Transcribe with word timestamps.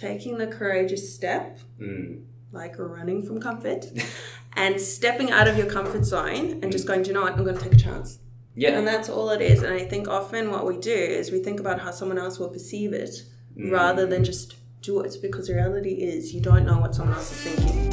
taking 0.00 0.38
the 0.38 0.46
courageous 0.46 1.14
step, 1.14 1.58
Mm. 1.80 2.22
like 2.52 2.78
running 2.78 3.22
from 3.22 3.38
comfort, 3.40 3.84
and 4.56 4.80
stepping 4.80 5.30
out 5.30 5.46
of 5.46 5.56
your 5.58 5.66
comfort 5.66 6.04
zone 6.04 6.58
and 6.62 6.72
just 6.72 6.86
going, 6.86 7.02
do 7.02 7.08
you 7.08 7.14
know 7.14 7.22
what? 7.22 7.34
I'm 7.34 7.44
going 7.44 7.56
to 7.56 7.62
take 7.62 7.74
a 7.74 7.76
chance. 7.76 8.18
Yeah. 8.54 8.78
And 8.78 8.86
that's 8.88 9.08
all 9.10 9.30
it 9.30 9.40
is. 9.42 9.62
And 9.62 9.72
I 9.74 9.84
think 9.84 10.08
often 10.08 10.50
what 10.50 10.66
we 10.66 10.76
do 10.78 10.90
is 10.92 11.30
we 11.30 11.38
think 11.40 11.60
about 11.60 11.80
how 11.80 11.90
someone 11.90 12.18
else 12.18 12.38
will 12.38 12.48
perceive 12.48 12.92
it 12.92 13.14
Mm. 13.58 13.72
rather 13.72 14.06
than 14.06 14.22
just 14.24 14.54
do 14.80 15.00
it 15.00 15.16
because 15.20 15.48
the 15.48 15.54
reality 15.54 15.90
is 15.90 16.32
you 16.32 16.40
don't 16.40 16.64
know 16.64 16.78
what 16.78 16.94
someone 16.94 17.16
else 17.16 17.32
is 17.32 17.52
thinking. 17.52 17.90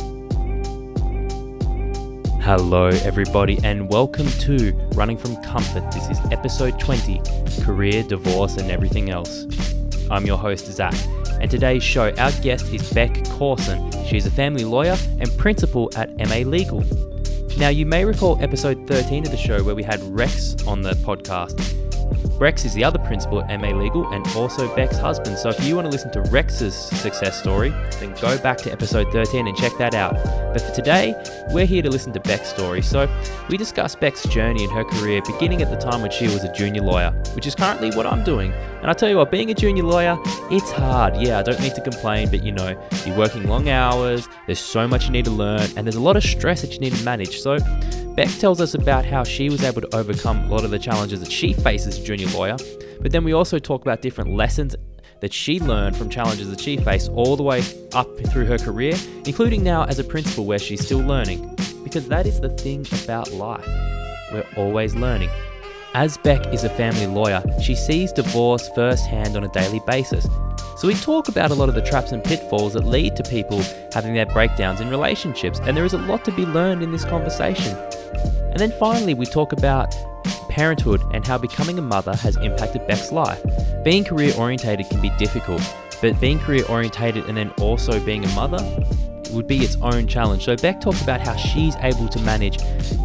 Hello, 2.41 2.87
everybody, 3.03 3.57
and 3.63 3.89
welcome 3.89 4.27
to 4.45 4.71
Running 4.93 5.17
from 5.17 5.35
Comfort. 5.43 5.91
This 5.91 6.07
is 6.09 6.19
episode 6.31 6.79
20 6.79 7.19
Career, 7.63 8.03
Divorce, 8.03 8.55
and 8.57 8.69
Everything 8.71 9.09
Else. 9.09 9.45
I'm 10.11 10.25
your 10.27 10.37
host, 10.37 10.67
Zach, 10.67 10.93
and 11.39 11.49
today's 11.51 11.83
show, 11.83 12.11
our 12.17 12.31
guest 12.41 12.73
is 12.73 12.91
Beck 12.93 13.23
Corson. 13.29 13.91
She's 14.05 14.25
a 14.25 14.31
family 14.31 14.65
lawyer 14.65 14.97
and 15.19 15.35
principal 15.37 15.89
at 15.95 16.15
MA 16.17 16.37
Legal. 16.37 16.83
Now, 17.57 17.69
you 17.69 17.85
may 17.85 18.05
recall 18.05 18.41
episode 18.41 18.87
13 18.87 19.25
of 19.25 19.31
the 19.31 19.37
show 19.37 19.63
where 19.63 19.75
we 19.75 19.83
had 19.83 20.01
Rex 20.15 20.55
on 20.67 20.81
the 20.81 20.91
podcast. 20.91 21.76
Rex 22.39 22.65
is 22.65 22.73
the 22.75 22.83
other 22.83 22.99
principal 22.99 23.41
at 23.41 23.59
MA 23.59 23.69
Legal 23.69 24.07
and 24.13 24.25
also 24.35 24.73
Beck's 24.75 24.97
husband. 24.97 25.39
So 25.39 25.49
if 25.49 25.63
you 25.63 25.75
want 25.75 25.85
to 25.85 25.91
listen 25.91 26.11
to 26.11 26.21
Rex's 26.21 26.75
success 26.75 27.39
story, 27.39 27.69
then 27.99 28.13
go 28.21 28.37
back 28.37 28.57
to 28.59 28.71
episode 28.71 29.11
13 29.11 29.47
and 29.47 29.57
check 29.57 29.75
that 29.79 29.95
out. 29.95 30.13
But 30.53 30.61
for 30.61 30.71
today, 30.71 31.15
we're 31.49 31.65
here 31.65 31.81
to 31.81 31.89
listen 31.89 32.13
to 32.13 32.19
Beck's 32.19 32.49
story. 32.49 32.83
So 32.83 33.09
we 33.49 33.57
discuss 33.57 33.95
Beck's 33.95 34.23
journey 34.27 34.63
and 34.63 34.71
her 34.73 34.83
career 34.83 35.21
beginning 35.25 35.63
at 35.63 35.71
the 35.71 35.77
time 35.77 36.01
when 36.01 36.11
she 36.11 36.25
was 36.25 36.43
a 36.43 36.53
junior 36.53 36.83
lawyer, 36.83 37.11
which 37.33 37.47
is 37.47 37.55
currently 37.55 37.89
what 37.91 38.05
I'm 38.05 38.23
doing. 38.23 38.53
And 38.81 38.91
I 38.91 38.93
tell 38.93 39.09
you 39.09 39.17
what, 39.17 39.31
being 39.31 39.49
a 39.49 39.55
junior 39.55 39.83
lawyer, 39.83 40.15
it's 40.51 40.71
hard. 40.71 41.17
Yeah, 41.17 41.39
I 41.39 41.43
don't 41.43 41.59
need 41.59 41.73
to 41.73 41.81
complain, 41.81 42.29
but 42.29 42.43
you 42.43 42.51
know, 42.51 42.79
you're 43.05 43.17
working 43.17 43.47
long 43.47 43.69
hours, 43.69 44.29
there's 44.45 44.59
so 44.59 44.87
much 44.87 45.05
you 45.05 45.11
need 45.11 45.25
to 45.25 45.31
learn, 45.31 45.67
and 45.75 45.87
there's 45.87 45.95
a 45.95 46.01
lot 46.01 46.15
of 46.15 46.23
stress 46.23 46.61
that 46.61 46.71
you 46.73 46.79
need 46.79 46.93
to 46.93 47.03
manage. 47.03 47.39
So 47.39 47.57
Beck 48.17 48.29
tells 48.39 48.59
us 48.59 48.73
about 48.73 49.05
how 49.05 49.23
she 49.23 49.47
was 49.47 49.63
able 49.63 49.81
to 49.81 49.95
overcome 49.95 50.45
a 50.45 50.47
lot 50.47 50.63
of 50.63 50.71
the 50.71 50.79
challenges 50.79 51.19
that 51.19 51.31
she 51.31 51.53
faces 51.53 51.99
as 51.99 52.09
a 52.09 52.26
lawyer, 52.27 52.57
but 53.01 53.11
then 53.11 53.23
we 53.23 53.33
also 53.33 53.59
talk 53.59 53.81
about 53.81 54.01
different 54.01 54.31
lessons 54.31 54.75
that 55.21 55.33
she 55.33 55.59
learned 55.59 55.95
from 55.95 56.09
challenges 56.09 56.49
that 56.49 56.59
she 56.59 56.77
faced 56.77 57.11
all 57.11 57.35
the 57.35 57.43
way 57.43 57.63
up 57.93 58.07
through 58.27 58.45
her 58.45 58.57
career, 58.57 58.93
including 59.25 59.63
now 59.63 59.83
as 59.85 59.99
a 59.99 60.03
principal 60.03 60.45
where 60.45 60.59
she's 60.59 60.85
still 60.85 60.99
learning. 60.99 61.55
Because 61.83 62.07
that 62.09 62.25
is 62.25 62.39
the 62.39 62.49
thing 62.49 62.85
about 63.03 63.31
life. 63.31 63.65
We're 64.31 64.45
always 64.57 64.95
learning. 64.95 65.29
As 65.93 66.17
Beck 66.17 66.53
is 66.53 66.63
a 66.63 66.69
family 66.69 67.07
lawyer, 67.07 67.41
she 67.63 67.73
sees 67.75 68.11
divorce 68.11 68.69
firsthand 68.75 69.35
on 69.35 69.43
a 69.43 69.47
daily 69.49 69.81
basis. 69.87 70.27
So 70.77 70.87
we 70.87 70.93
talk 70.93 71.27
about 71.27 71.49
a 71.49 71.55
lot 71.55 71.69
of 71.69 71.75
the 71.75 71.81
traps 71.81 72.11
and 72.11 72.23
pitfalls 72.23 72.73
that 72.73 72.85
lead 72.85 73.15
to 73.15 73.23
people 73.23 73.63
having 73.93 74.13
their 74.13 74.27
breakdowns 74.27 74.79
in 74.79 74.89
relationships, 74.89 75.59
and 75.63 75.75
there 75.75 75.85
is 75.85 75.93
a 75.93 75.97
lot 75.97 76.23
to 76.25 76.31
be 76.31 76.45
learned 76.45 76.83
in 76.83 76.91
this 76.91 77.05
conversation. 77.05 77.75
And 78.51 78.59
then 78.59 78.71
finally, 78.79 79.15
we 79.15 79.25
talk 79.25 79.53
about 79.53 79.95
parenthood 80.57 81.03
and 81.13 81.23
how 81.23 81.37
becoming 81.37 81.77
a 81.77 81.81
mother 81.83 82.15
has 82.15 82.35
impacted 82.37 82.87
Beck's 82.87 83.11
life. 83.11 83.39
Being 83.83 84.03
career 84.03 84.33
orientated 84.39 84.89
can 84.89 84.99
be 84.99 85.11
difficult, 85.19 85.61
but 86.01 86.19
being 86.19 86.39
career 86.39 86.65
orientated 86.67 87.25
and 87.25 87.37
then 87.37 87.51
also 87.61 88.03
being 88.03 88.25
a 88.25 88.29
mother 88.29 88.57
would 89.31 89.45
be 89.45 89.59
its 89.59 89.77
own 89.83 90.07
challenge. 90.07 90.45
So 90.45 90.55
Beck 90.55 90.81
talks 90.81 91.03
about 91.03 91.21
how 91.21 91.35
she's 91.35 91.75
able 91.75 92.07
to 92.07 92.19
manage 92.21 92.59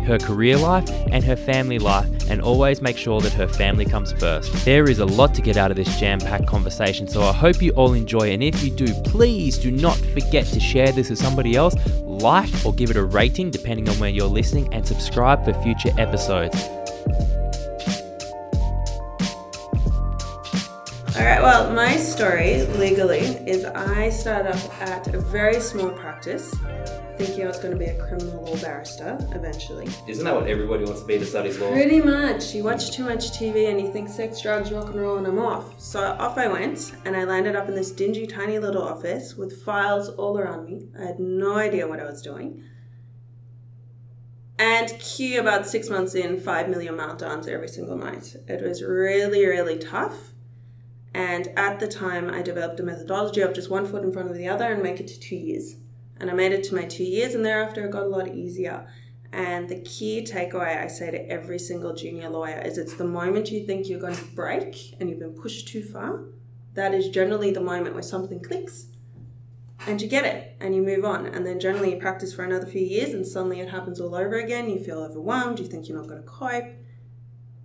her 0.07 0.19
career 0.19 0.57
life 0.57 0.89
and 1.11 1.23
her 1.25 1.37
family 1.37 1.79
life 1.79 2.09
and 2.31 2.41
always 2.41 2.81
make 2.81 2.97
sure 2.97 3.21
that 3.21 3.35
her 3.35 3.49
family 3.49 3.85
comes 3.85 4.13
first. 4.13 4.51
There 4.65 4.89
is 4.89 5.01
a 5.01 5.05
lot 5.05 5.35
to 5.35 5.43
get 5.43 5.59
out 5.59 5.71
of 5.71 5.77
this 5.77 6.01
jam-packed 6.01 6.47
conversation, 6.47 7.07
so 7.07 7.21
I 7.23 7.33
hope 7.33 7.61
you 7.61 7.73
all 7.73 7.93
enjoy 7.93 8.33
and 8.33 8.43
if 8.43 8.65
you 8.65 8.71
do, 8.71 8.95
please 9.03 9.59
do 9.59 9.71
not 9.71 9.99
forget 9.99 10.47
to 10.47 10.61
share 10.61 10.91
this 10.91 11.11
with 11.11 11.19
somebody 11.19 11.55
else, 11.55 11.75
like 12.03 12.49
or 12.65 12.73
give 12.73 12.89
it 12.89 12.97
a 12.97 13.05
rating 13.05 13.51
depending 13.51 13.91
on 13.91 13.97
where 13.97 14.09
you're 14.09 14.27
listening 14.27 14.73
and 14.73 14.89
subscribe 14.89 15.45
for 15.45 15.53
future 15.63 15.91
episodes. 15.99 16.57
All 21.23 21.29
right, 21.29 21.41
well, 21.41 21.73
my 21.73 21.97
story 21.99 22.67
legally 22.79 23.21
is 23.21 23.65
I 23.65 24.11
started 24.11 24.57
off 24.57 24.83
at 24.83 25.15
a 25.15 25.21
very 25.21 25.61
small 25.61 25.91
practice, 25.91 26.53
thinking 27.17 27.45
I 27.45 27.47
was 27.47 27.59
going 27.59 27.71
to 27.71 27.79
be 27.79 27.85
a 27.85 28.09
criminal 28.09 28.43
law 28.43 28.57
barrister 28.57 29.17
eventually. 29.31 29.87
Isn't 30.09 30.25
that 30.25 30.35
what 30.35 30.49
everybody 30.49 30.83
wants 30.83 31.03
to 31.03 31.07
be 31.07 31.21
to 31.21 31.25
study 31.25 31.53
law? 31.53 31.71
Pretty 31.71 32.01
much. 32.01 32.53
You 32.57 32.65
watch 32.65 32.91
too 32.91 33.05
much 33.05 33.31
TV 33.39 33.71
and 33.71 33.81
you 33.81 33.93
think 33.93 34.09
sex, 34.09 34.43
drugs, 34.43 34.73
rock 34.73 34.87
and 34.87 35.01
roll, 35.01 35.17
and 35.19 35.29
I'm 35.29 35.39
off. 35.39 35.81
So 35.81 36.01
off 36.01 36.39
I 36.39 36.49
went, 36.49 36.91
and 37.05 37.17
I 37.17 37.23
landed 37.23 37.55
up 37.55 37.69
in 37.69 37.77
this 37.77 37.93
dingy, 37.93 38.27
tiny 38.27 38.59
little 38.59 38.83
office 38.83 39.37
with 39.37 39.63
files 39.63 40.09
all 40.09 40.37
around 40.37 40.67
me. 40.67 40.89
I 40.99 41.05
had 41.05 41.21
no 41.21 41.57
idea 41.57 41.87
what 41.87 42.01
I 42.01 42.05
was 42.05 42.21
doing. 42.21 42.65
And 44.59 44.89
cue 44.99 45.39
about 45.39 45.69
six 45.69 45.89
months 45.89 46.17
in, 46.17 46.41
five 46.41 46.69
million 46.69 46.97
meltdowns 46.97 47.47
every 47.47 47.69
single 47.69 47.97
night. 47.97 48.35
It 48.49 48.61
was 48.61 48.83
really, 48.83 49.47
really 49.47 49.79
tough. 49.79 50.32
And 51.15 51.49
at 51.57 51.79
the 51.79 51.89
time, 51.89 52.31
I 52.31 52.43
developed 52.43 52.81
a 52.81 52.83
methodology 52.83 53.43
of 53.43 53.55
just 53.55 53.71
one 53.71 53.87
foot 53.87 54.03
in 54.03 54.13
front 54.13 54.31
of 54.31 54.37
the 54.37 54.49
other 54.49 54.73
and 54.73 54.83
make 54.83 55.01
it 55.01 55.09
to 55.09 55.21
two 55.21 55.37
years. 55.37 55.77
And 56.19 56.31
I 56.31 56.35
made 56.35 56.53
it 56.53 56.65
to 56.65 56.75
my 56.75 56.85
two 56.85 57.05
years, 57.05 57.35
and 57.35 57.45
thereafter 57.45 57.85
it 57.85 57.91
got 57.91 58.05
a 58.05 58.09
lot 58.09 58.29
easier. 58.29 58.87
And 59.33 59.69
the 59.69 59.81
key 59.81 60.23
takeaway 60.23 60.83
I 60.83 60.87
say 60.87 61.11
to 61.11 61.31
every 61.31 61.59
single 61.59 61.95
junior 61.95 62.29
lawyer 62.29 62.61
is 62.61 62.77
it's 62.77 62.95
the 62.95 63.05
moment 63.05 63.51
you 63.51 63.65
think 63.67 63.89
you're 63.89 64.01
going 64.01 64.17
to 64.17 64.25
break 64.35 64.95
and 65.01 65.09
you've 65.09 65.19
been 65.19 65.33
pushed 65.33 65.69
too 65.69 65.83
far, 65.83 66.25
that 66.75 66.93
is 66.95 67.09
generally 67.09 67.51
the 67.51 67.61
moment 67.61 67.95
where 67.95 68.03
something 68.03 68.43
clicks 68.43 68.87
and 69.87 70.01
you 70.01 70.09
get 70.09 70.25
it 70.25 70.55
and 70.61 70.75
you 70.75 70.83
move 70.83 71.05
on. 71.05 71.27
And 71.27 71.47
then 71.47 71.61
generally 71.61 71.95
you 71.95 72.01
practice 72.01 72.35
for 72.35 72.45
another 72.45 72.67
few 72.67 72.83
years 72.83 73.15
and 73.15 73.27
suddenly 73.27 73.61
it 73.61 73.71
happens 73.71 74.01
all 74.01 74.15
over 74.15 74.39
again. 74.39 74.69
You 74.69 74.79
feel 74.79 74.99
overwhelmed, 74.99 75.59
you 75.59 75.67
think 75.67 75.89
you're 75.89 75.99
not 75.99 76.09
going 76.09 76.23
to 76.23 76.29
cope, 76.29 76.77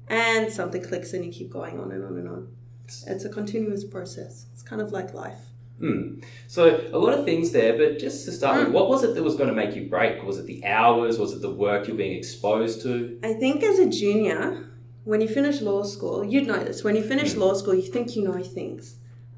and 0.08 0.52
something 0.52 0.81
clicks 0.81 1.14
and 1.14 1.25
you 1.25 1.31
keep 1.31 1.52
going 1.52 1.79
on 1.79 1.91
and 1.91 2.03
on 2.03 2.18
and 2.18 2.29
on. 2.29 2.56
It's 3.08 3.25
a 3.25 3.30
continuous 3.30 3.84
process. 3.84 4.46
It's 4.53 4.64
kind 4.64 4.81
of 4.81 4.92
like 4.92 5.14
life. 5.14 5.40
Hmm. 5.80 6.20
So 6.48 6.62
a 6.92 6.98
lot 6.98 7.14
of 7.18 7.24
things 7.24 7.52
there, 7.52 7.78
but 7.78 8.00
just 8.00 8.25
to 8.25 8.31
start 8.31 8.58
with, 8.59 8.70
Mm. 8.70 8.72
what 8.78 8.90
was 8.90 9.03
it 9.03 9.14
that 9.14 9.24
was 9.24 9.36
going 9.36 9.50
to 9.50 9.56
make 9.56 9.75
you 9.75 9.88
break? 9.88 10.24
Was 10.24 10.40
it 10.40 10.48
the 10.48 10.66
hours? 10.66 11.20
Was 11.20 11.34
it 11.34 11.42
the 11.42 11.52
work 11.52 11.88
you're 11.88 11.96
being 12.06 12.18
exposed 12.18 12.81
to? 12.81 13.20
I 13.24 13.34
think 13.34 13.62
as 13.64 13.78
a 13.78 13.88
junior, 13.88 14.42
when 15.03 15.22
you 15.22 15.28
finish 15.28 15.62
law 15.62 15.84
school, 15.84 16.24
you'd 16.24 16.47
know 16.47 16.62
this. 16.64 16.84
When 16.84 16.96
you 16.96 17.03
finish 17.03 17.36
law 17.36 17.53
school, 17.53 17.76
you 17.76 17.84
think 17.96 18.16
you 18.16 18.24
know 18.24 18.42
things. 18.42 18.96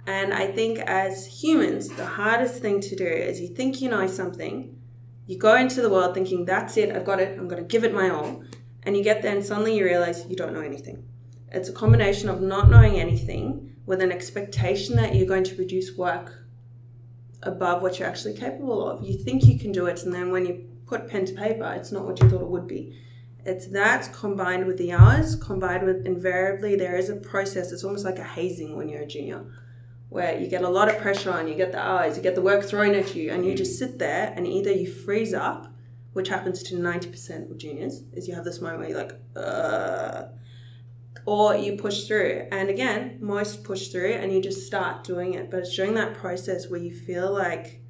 And 0.08 0.34
I 0.34 0.48
think 0.48 0.80
as 0.80 1.26
humans, 1.44 1.90
the 1.90 2.06
hardest 2.06 2.62
thing 2.62 2.80
to 2.82 2.96
do 2.96 3.06
is 3.06 3.42
you 3.42 3.50
think 3.50 3.82
you 3.82 3.90
know 3.90 4.08
something, 4.08 4.76
you 5.28 5.38
go 5.38 5.56
into 5.58 5.82
the 5.82 5.90
world 5.90 6.14
thinking, 6.14 6.46
that's 6.46 6.78
it, 6.78 6.96
I've 6.96 7.06
got 7.06 7.20
it, 7.20 7.38
I'm 7.38 7.48
going 7.50 7.62
to 7.62 7.68
give 7.68 7.84
it 7.84 7.94
my 7.94 8.10
all. 8.10 8.44
And 8.84 8.96
you 8.98 9.04
get 9.04 9.22
there 9.22 9.36
and 9.36 9.46
suddenly 9.46 9.78
you 9.78 9.84
realize 9.84 10.26
you 10.28 10.36
don't 10.38 10.54
know 10.54 10.62
anything. 10.62 11.04
It's 11.52 11.70
a 11.70 11.74
combination 11.74 12.30
of 12.30 12.42
not 12.42 12.70
knowing 12.70 13.00
anything 13.00 13.76
with 13.86 14.02
an 14.02 14.12
expectation 14.12 14.96
that 14.98 15.16
you're 15.16 15.28
going 15.28 15.44
to 15.46 15.56
produce 15.56 15.98
work 15.98 16.46
above 17.42 17.82
what 17.82 17.98
you're 17.98 18.08
actually 18.08 18.36
capable 18.36 18.88
of. 18.88 19.04
You 19.04 19.18
think 19.18 19.46
you 19.46 19.58
can 19.58 19.72
do 19.72 19.88
it, 19.88 20.04
and 20.04 20.14
then 20.14 20.32
when 20.32 20.46
you 20.46 20.70
put 20.86 21.08
pen 21.08 21.26
to 21.26 21.34
paper, 21.34 21.74
it's 21.76 21.92
not 21.92 22.06
what 22.06 22.20
you 22.22 22.30
thought 22.30 22.42
it 22.42 22.50
would 22.50 22.68
be. 22.68 22.96
It's 23.46 23.68
that 23.68 24.12
combined 24.14 24.68
with 24.68 24.78
the 24.78 24.92
hours, 24.92 25.36
combined 25.36 25.86
with 25.86 26.06
invariably 26.06 26.76
there 26.76 26.98
is 26.98 27.10
a 27.10 27.16
process. 27.16 27.72
It's 27.72 27.84
almost 27.84 28.06
like 28.06 28.20
a 28.20 28.24
hazing 28.24 28.76
when 28.76 28.90
you're 28.90 29.02
a 29.02 29.08
junior, 29.08 29.46
where 30.10 30.38
you 30.40 30.48
get 30.48 30.64
a 30.64 30.70
lot 30.70 30.90
of 30.90 31.00
pressure 31.00 31.32
on, 31.32 31.48
you 31.48 31.56
get 31.56 31.72
the 31.72 31.80
hours, 31.80 32.18
you 32.18 32.22
get 32.22 32.36
the 32.36 32.42
work 32.42 32.66
thrown 32.66 32.94
at 32.94 33.16
you, 33.16 33.32
and 33.32 33.46
you 33.46 33.56
just 33.56 33.80
sit 33.80 33.98
there 33.98 34.34
and 34.36 34.46
either 34.46 34.72
you 34.72 34.92
freeze 34.92 35.34
up, 35.34 35.74
which 36.14 36.28
happens 36.28 36.62
to 36.64 36.76
90% 36.76 37.50
of 37.50 37.58
juniors, 37.58 38.04
is 38.14 38.28
you 38.28 38.36
have 38.36 38.44
this 38.44 38.60
moment 38.62 38.80
where 38.82 38.90
you're 38.90 39.04
like, 39.04 39.20
uh, 39.36 40.26
or 41.30 41.56
you 41.56 41.74
push 41.78 42.06
through. 42.08 42.48
And 42.52 42.70
again, 42.70 43.20
most 43.22 43.64
push 43.64 43.90
through 43.90 44.14
and 44.14 44.34
you 44.34 44.42
just 44.42 44.66
start 44.66 45.04
doing 45.04 45.36
it. 45.36 45.52
But 45.52 45.60
it's 45.60 45.76
during 45.76 45.94
that 45.94 46.16
process 46.16 46.70
where 46.70 46.80
you 46.80 46.92
feel 46.92 47.32
like 47.32 47.82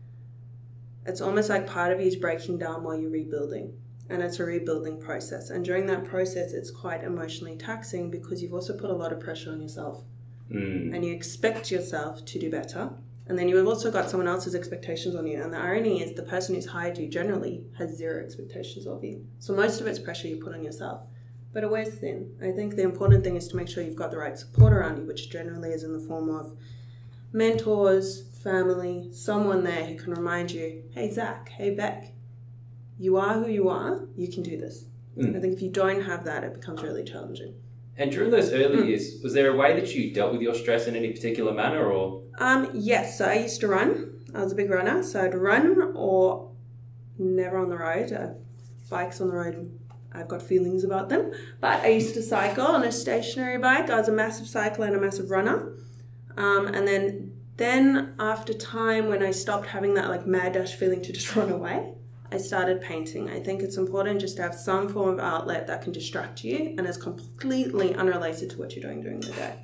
it's 1.06 1.22
almost 1.22 1.50
like 1.50 1.66
part 1.66 1.94
of 1.94 2.02
you 2.02 2.08
is 2.08 2.18
breaking 2.18 2.58
down 2.58 2.84
while 2.84 3.00
you're 3.00 3.10
rebuilding. 3.10 3.78
And 4.10 4.22
it's 4.22 4.40
a 4.40 4.44
rebuilding 4.44 5.00
process. 5.00 5.52
And 5.52 5.64
during 5.64 5.86
that 5.86 6.04
process, 6.04 6.52
it's 6.52 6.70
quite 6.70 7.04
emotionally 7.04 7.56
taxing 7.56 8.12
because 8.12 8.42
you've 8.42 8.54
also 8.54 8.76
put 8.76 8.90
a 8.90 8.94
lot 8.94 9.14
of 9.14 9.20
pressure 9.22 9.52
on 9.52 9.62
yourself 9.62 10.04
Hmm. 10.52 10.94
and 10.94 11.06
you 11.06 11.14
expect 11.14 11.70
yourself 11.72 12.26
to 12.26 12.40
do 12.40 12.50
better. 12.50 12.90
And 13.28 13.38
then 13.38 13.48
you've 13.48 13.68
also 13.68 13.92
got 13.92 14.10
someone 14.10 14.28
else's 14.28 14.56
expectations 14.56 15.14
on 15.16 15.28
you. 15.28 15.42
And 15.42 15.54
the 15.54 15.60
irony 15.60 16.02
is, 16.02 16.14
the 16.16 16.24
person 16.24 16.56
who's 16.56 16.66
hired 16.66 16.98
you 16.98 17.08
generally 17.08 17.64
has 17.78 17.96
zero 17.96 18.24
expectations 18.24 18.88
of 18.88 19.04
you. 19.04 19.28
So 19.38 19.54
most 19.54 19.80
of 19.80 19.88
it's 19.88 20.00
pressure 20.00 20.28
you 20.28 20.38
put 20.44 20.54
on 20.56 20.64
yourself. 20.64 21.04
But 21.52 21.64
it 21.64 21.72
wears 21.72 21.90
thin. 21.96 22.36
I 22.42 22.52
think 22.52 22.76
the 22.76 22.84
important 22.84 23.24
thing 23.24 23.36
is 23.36 23.48
to 23.50 23.56
make 23.56 23.68
sure 23.68 23.84
you've 23.84 23.96
got 23.96 24.12
the 24.12 24.18
right 24.18 24.38
support 24.38 24.72
around 24.72 24.98
you, 24.98 25.04
which 25.06 25.30
generally 25.32 25.70
is 25.72 25.84
in 25.84 25.94
the 25.94 26.00
form 26.00 26.30
of 26.30 26.56
mentors, 27.32 28.24
family, 28.44 29.10
someone 29.12 29.64
there 29.64 29.86
who 29.86 29.96
can 29.96 30.14
remind 30.14 30.52
you, 30.52 30.84
hey, 30.94 31.12
Zach, 31.12 31.50
hey, 31.50 31.72
Beck, 31.72 32.14
you 32.98 33.18
are 33.18 33.34
who 33.36 33.50
you 33.50 33.70
are, 33.70 34.08
you 34.16 34.28
can 34.28 34.44
do 34.44 34.58
this. 34.58 34.86
Mm. 35.18 35.36
I 35.36 35.40
think 35.40 35.54
if 35.54 35.62
you 35.62 35.70
don't 35.70 36.02
have 36.04 36.24
that, 36.26 36.44
it 36.44 36.54
becomes 36.54 36.82
really 36.82 37.04
challenging. 37.04 37.56
And 37.98 38.12
during 38.12 38.32
those 38.32 38.54
early 38.54 38.78
Mm. 38.78 38.88
years, 38.88 39.20
was 39.24 39.34
there 39.34 39.52
a 39.52 39.56
way 39.56 39.78
that 39.80 39.94
you 39.94 40.14
dealt 40.14 40.32
with 40.32 40.42
your 40.42 40.54
stress 40.54 40.88
in 40.88 40.96
any 40.96 41.12
particular 41.12 41.52
manner, 41.54 41.86
or 41.92 42.24
Um, 42.38 42.70
yes, 42.74 43.18
so 43.18 43.26
I 43.26 43.40
used 43.40 43.60
to 43.62 43.68
run. 43.68 44.22
I 44.34 44.44
was 44.44 44.54
a 44.54 44.56
big 44.56 44.70
runner, 44.70 45.04
so 45.04 45.22
I'd 45.22 45.36
run 45.36 45.92
or 45.96 46.52
never 47.18 47.58
on 47.58 47.70
the 47.70 47.78
road. 47.78 48.14
Uh, 48.14 48.30
bikes 48.90 49.20
on 49.20 49.28
the 49.28 49.36
road, 49.36 49.78
I've 50.12 50.28
got 50.28 50.42
feelings 50.42 50.84
about 50.84 51.10
them. 51.10 51.32
But 51.62 51.84
I 51.84 51.90
used 51.90 52.14
to 52.16 52.22
cycle 52.22 52.66
on 52.66 52.84
a 52.84 52.92
stationary 52.92 53.58
bike. 53.58 53.90
I 53.90 53.98
was 53.98 54.08
a 54.08 54.12
massive 54.12 54.48
cycler 54.48 54.88
and 54.88 54.96
a 54.96 55.00
massive 55.00 55.30
runner. 55.30 55.74
Um, 56.38 56.68
and 56.68 56.88
then, 56.88 57.34
then 57.58 58.16
after 58.20 58.54
time, 58.54 59.10
when 59.10 59.22
I 59.22 59.32
stopped 59.32 59.68
having 59.68 59.94
that 59.96 60.10
like 60.10 60.26
mad 60.26 60.54
dash 60.54 60.76
feeling 60.76 61.02
to 61.04 61.14
just 61.14 61.36
run 61.36 61.52
away, 61.52 61.94
I 62.32 62.38
started 62.38 62.82
painting. 62.82 63.30
I 63.30 63.40
think 63.40 63.62
it's 63.62 63.78
important 63.78 64.22
just 64.22 64.38
to 64.38 64.44
have 64.44 64.54
some 64.54 64.88
form 64.88 65.10
of 65.10 65.20
outlet 65.20 65.68
that 65.68 65.82
can 65.82 65.92
distract 65.92 66.44
you 66.44 66.76
and 66.78 66.88
is 66.88 66.98
completely 66.98 67.96
unrelated 67.96 68.52
to 68.52 68.58
what 68.58 68.76
you're 68.76 68.84
doing 68.84 69.02
during 69.02 69.20
the 69.20 69.32
day. 69.32 69.56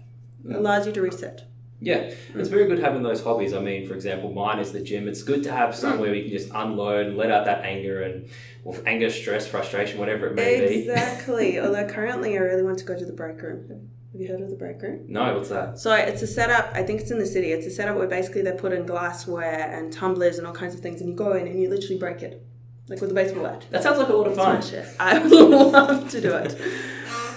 It 0.47 0.55
allows 0.55 0.85
you 0.85 0.93
to 0.93 1.01
reset. 1.01 1.47
Yeah, 1.79 2.11
hmm. 2.11 2.39
it's 2.39 2.49
very 2.49 2.67
good 2.67 2.79
having 2.79 3.03
those 3.03 3.23
hobbies. 3.23 3.53
I 3.53 3.59
mean, 3.59 3.87
for 3.87 3.93
example, 3.93 4.31
mine 4.31 4.59
is 4.59 4.71
the 4.71 4.81
gym. 4.81 5.07
It's 5.07 5.23
good 5.23 5.43
to 5.43 5.51
have 5.51 5.73
hmm. 5.73 5.79
somewhere 5.79 6.09
where 6.09 6.15
you 6.15 6.23
can 6.23 6.31
just 6.31 6.51
unload 6.53 7.07
and 7.07 7.17
let 7.17 7.31
out 7.31 7.45
that 7.45 7.63
anger 7.63 8.03
and 8.03 8.29
or 8.63 8.75
anger, 8.85 9.09
stress, 9.09 9.47
frustration, 9.47 9.99
whatever 9.99 10.27
it 10.27 10.35
may 10.35 10.67
be. 10.67 10.79
Exactly. 10.79 11.59
Although 11.61 11.87
currently 11.87 12.37
I 12.37 12.41
really 12.41 12.63
want 12.63 12.79
to 12.79 12.85
go 12.85 12.97
to 12.97 13.05
the 13.05 13.13
break 13.13 13.41
room. 13.41 13.89
Have 14.11 14.21
you 14.21 14.29
heard 14.29 14.41
of 14.41 14.49
the 14.49 14.55
break 14.55 14.81
room? 14.81 15.05
No, 15.09 15.35
what's 15.35 15.49
that? 15.49 15.77
So 15.77 15.93
it's 15.93 16.21
a 16.21 16.27
setup, 16.27 16.71
I 16.73 16.83
think 16.83 17.01
it's 17.01 17.11
in 17.11 17.19
the 17.19 17.25
city. 17.25 17.51
It's 17.51 17.67
a 17.67 17.69
setup 17.69 17.97
where 17.97 18.07
basically 18.07 18.43
they 18.43 18.53
put 18.53 18.71
in 18.71 18.85
glassware 18.85 19.69
and 19.71 19.91
tumblers 19.91 20.37
and 20.37 20.47
all 20.47 20.53
kinds 20.53 20.73
of 20.73 20.79
things 20.79 21.01
and 21.01 21.09
you 21.09 21.15
go 21.15 21.33
in 21.33 21.47
and 21.47 21.61
you 21.61 21.69
literally 21.69 21.97
break 21.97 22.21
it. 22.21 22.41
Like 22.87 23.01
with 23.01 23.11
a 23.11 23.13
baseball 23.13 23.43
bat. 23.43 23.65
That 23.71 23.83
sounds 23.83 23.97
like 23.97 24.07
a 24.07 24.13
lot 24.13 24.27
of 24.27 24.35
fun. 24.35 24.63
I 24.99 25.19
would 25.27 25.31
love 25.31 26.09
to 26.11 26.21
do 26.21 26.33
it. 26.35 26.59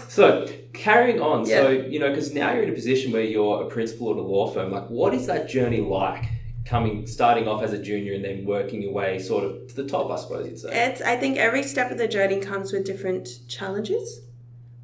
So 0.09 0.49
carrying 0.79 1.21
on, 1.21 1.45
so 1.45 1.71
you 1.71 1.99
know, 1.99 2.09
because 2.09 2.33
now 2.33 2.53
you're 2.53 2.63
in 2.63 2.71
a 2.71 2.75
position 2.75 3.13
where 3.13 3.23
you're 3.23 3.63
a 3.63 3.67
principal 3.67 4.11
at 4.13 4.17
a 4.17 4.23
law 4.23 4.51
firm. 4.51 4.71
Like, 4.71 4.89
what 4.89 5.13
is 5.13 5.27
that 5.27 5.49
journey 5.49 5.81
like? 5.81 6.25
Coming, 6.65 7.07
starting 7.07 7.49
off 7.49 7.63
as 7.63 7.73
a 7.73 7.83
junior 7.83 8.13
and 8.13 8.23
then 8.23 8.45
working 8.45 8.83
your 8.83 8.93
way 8.93 9.19
sort 9.19 9.43
of 9.43 9.69
to 9.69 9.75
the 9.75 9.89
top, 9.89 10.11
I 10.11 10.17
suppose 10.17 10.47
you'd 10.47 10.59
say. 10.59 10.91
It's 10.91 11.01
I 11.01 11.17
think 11.17 11.39
every 11.39 11.63
step 11.63 11.91
of 11.91 11.97
the 11.97 12.07
journey 12.07 12.41
comes 12.41 12.73
with 12.73 12.85
different 12.85 13.29
challenges, 13.49 14.21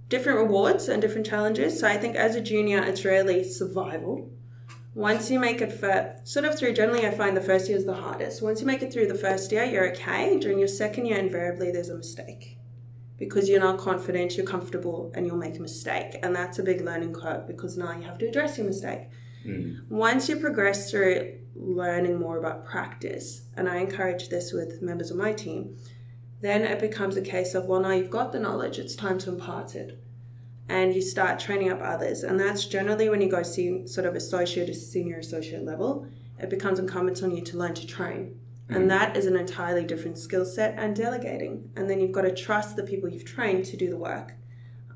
different 0.08 0.38
rewards 0.38 0.88
and 0.88 1.02
different 1.02 1.26
challenges. 1.26 1.79
So 1.79 1.87
I 1.87 1.99
think 1.99 2.17
as 2.17 2.37
a 2.37 2.41
junior 2.41 2.82
it's 2.82 3.05
really 3.05 3.44
survival. 3.44 4.31
Once 4.94 5.31
you 5.31 5.38
make 5.38 5.61
it 5.61 5.73
for 5.73 6.17
sort 6.25 6.46
of 6.46 6.58
through 6.58 6.73
generally 6.73 7.06
I 7.06 7.11
find 7.11 7.37
the 7.37 7.43
first 7.43 7.69
year 7.69 7.76
is 7.76 7.85
the 7.85 7.94
hardest. 7.94 8.41
Once 8.41 8.61
you 8.62 8.67
make 8.67 8.81
it 8.81 8.91
through 8.91 9.08
the 9.08 9.23
first 9.26 9.52
year, 9.52 9.64
you're 9.64 9.91
okay. 9.91 10.38
During 10.38 10.58
your 10.58 10.69
second 10.69 11.05
year 11.05 11.19
invariably 11.19 11.70
there's 11.70 11.91
a 11.91 11.96
mistake. 11.96 12.56
Because 13.16 13.49
you're 13.49 13.61
not 13.61 13.78
confident, 13.78 14.37
you're 14.37 14.46
comfortable 14.46 15.12
and 15.14 15.26
you'll 15.26 15.37
make 15.37 15.56
a 15.56 15.62
mistake. 15.62 16.16
And 16.22 16.34
that's 16.34 16.58
a 16.58 16.62
big 16.62 16.81
learning 16.81 17.12
curve 17.12 17.46
because 17.46 17.76
now 17.76 17.93
you 17.96 18.02
have 18.02 18.19
to 18.19 18.28
address 18.28 18.58
your 18.58 18.66
mistake. 18.66 19.02
Mm. 19.46 19.88
Once 19.88 20.28
you 20.28 20.37
progress 20.37 20.90
through 20.90 21.38
learning 21.55 22.19
more 22.19 22.38
about 22.38 22.64
practice, 22.64 23.43
and 23.56 23.69
I 23.69 23.76
encourage 23.76 24.28
this 24.28 24.52
with 24.52 24.82
members 24.82 25.11
of 25.11 25.16
my 25.16 25.32
team, 25.32 25.76
then 26.40 26.62
it 26.62 26.81
becomes 26.81 27.16
a 27.16 27.22
case 27.22 27.55
of, 27.55 27.66
well, 27.66 27.81
now 27.81 27.93
you've 27.93 28.11
got 28.11 28.32
the 28.32 28.40
knowledge, 28.40 28.78
it's 28.78 28.96
time 28.96 29.19
to 29.19 29.31
impart 29.31 29.75
it. 29.75 29.99
And 30.69 30.94
you 30.94 31.02
start 31.02 31.38
training 31.38 31.70
up 31.70 31.81
others. 31.82 32.22
And 32.22 32.40
that's 32.40 32.67
generally 32.67 33.08
when 33.08 33.20
you 33.20 33.31
go 33.31 33.43
see 33.43 33.87
sort 33.87 34.06
of 34.06 34.14
associate 34.14 34.67
to 34.67 34.75
senior 34.75 35.19
associate 35.19 35.62
level, 35.62 36.06
it 36.38 36.50
becomes 36.50 36.78
incumbent 36.78 37.22
on 37.22 37.37
you 37.37 37.43
to 37.44 37.56
learn 37.56 37.75
to 37.75 37.87
train. 37.87 38.38
And 38.69 38.90
that 38.90 39.16
is 39.16 39.26
an 39.26 39.37
entirely 39.37 39.84
different 39.84 40.16
skill 40.16 40.44
set 40.44 40.75
and 40.78 40.96
delegating. 40.96 41.70
And 41.76 41.88
then 41.88 42.00
you've 42.00 42.12
got 42.12 42.22
to 42.22 42.34
trust 42.34 42.76
the 42.76 42.82
people 42.82 43.08
you've 43.08 43.25
trained 43.25 43.66
to 43.66 43.76
do 43.76 43.90
the 43.90 43.96
work. 43.96 44.32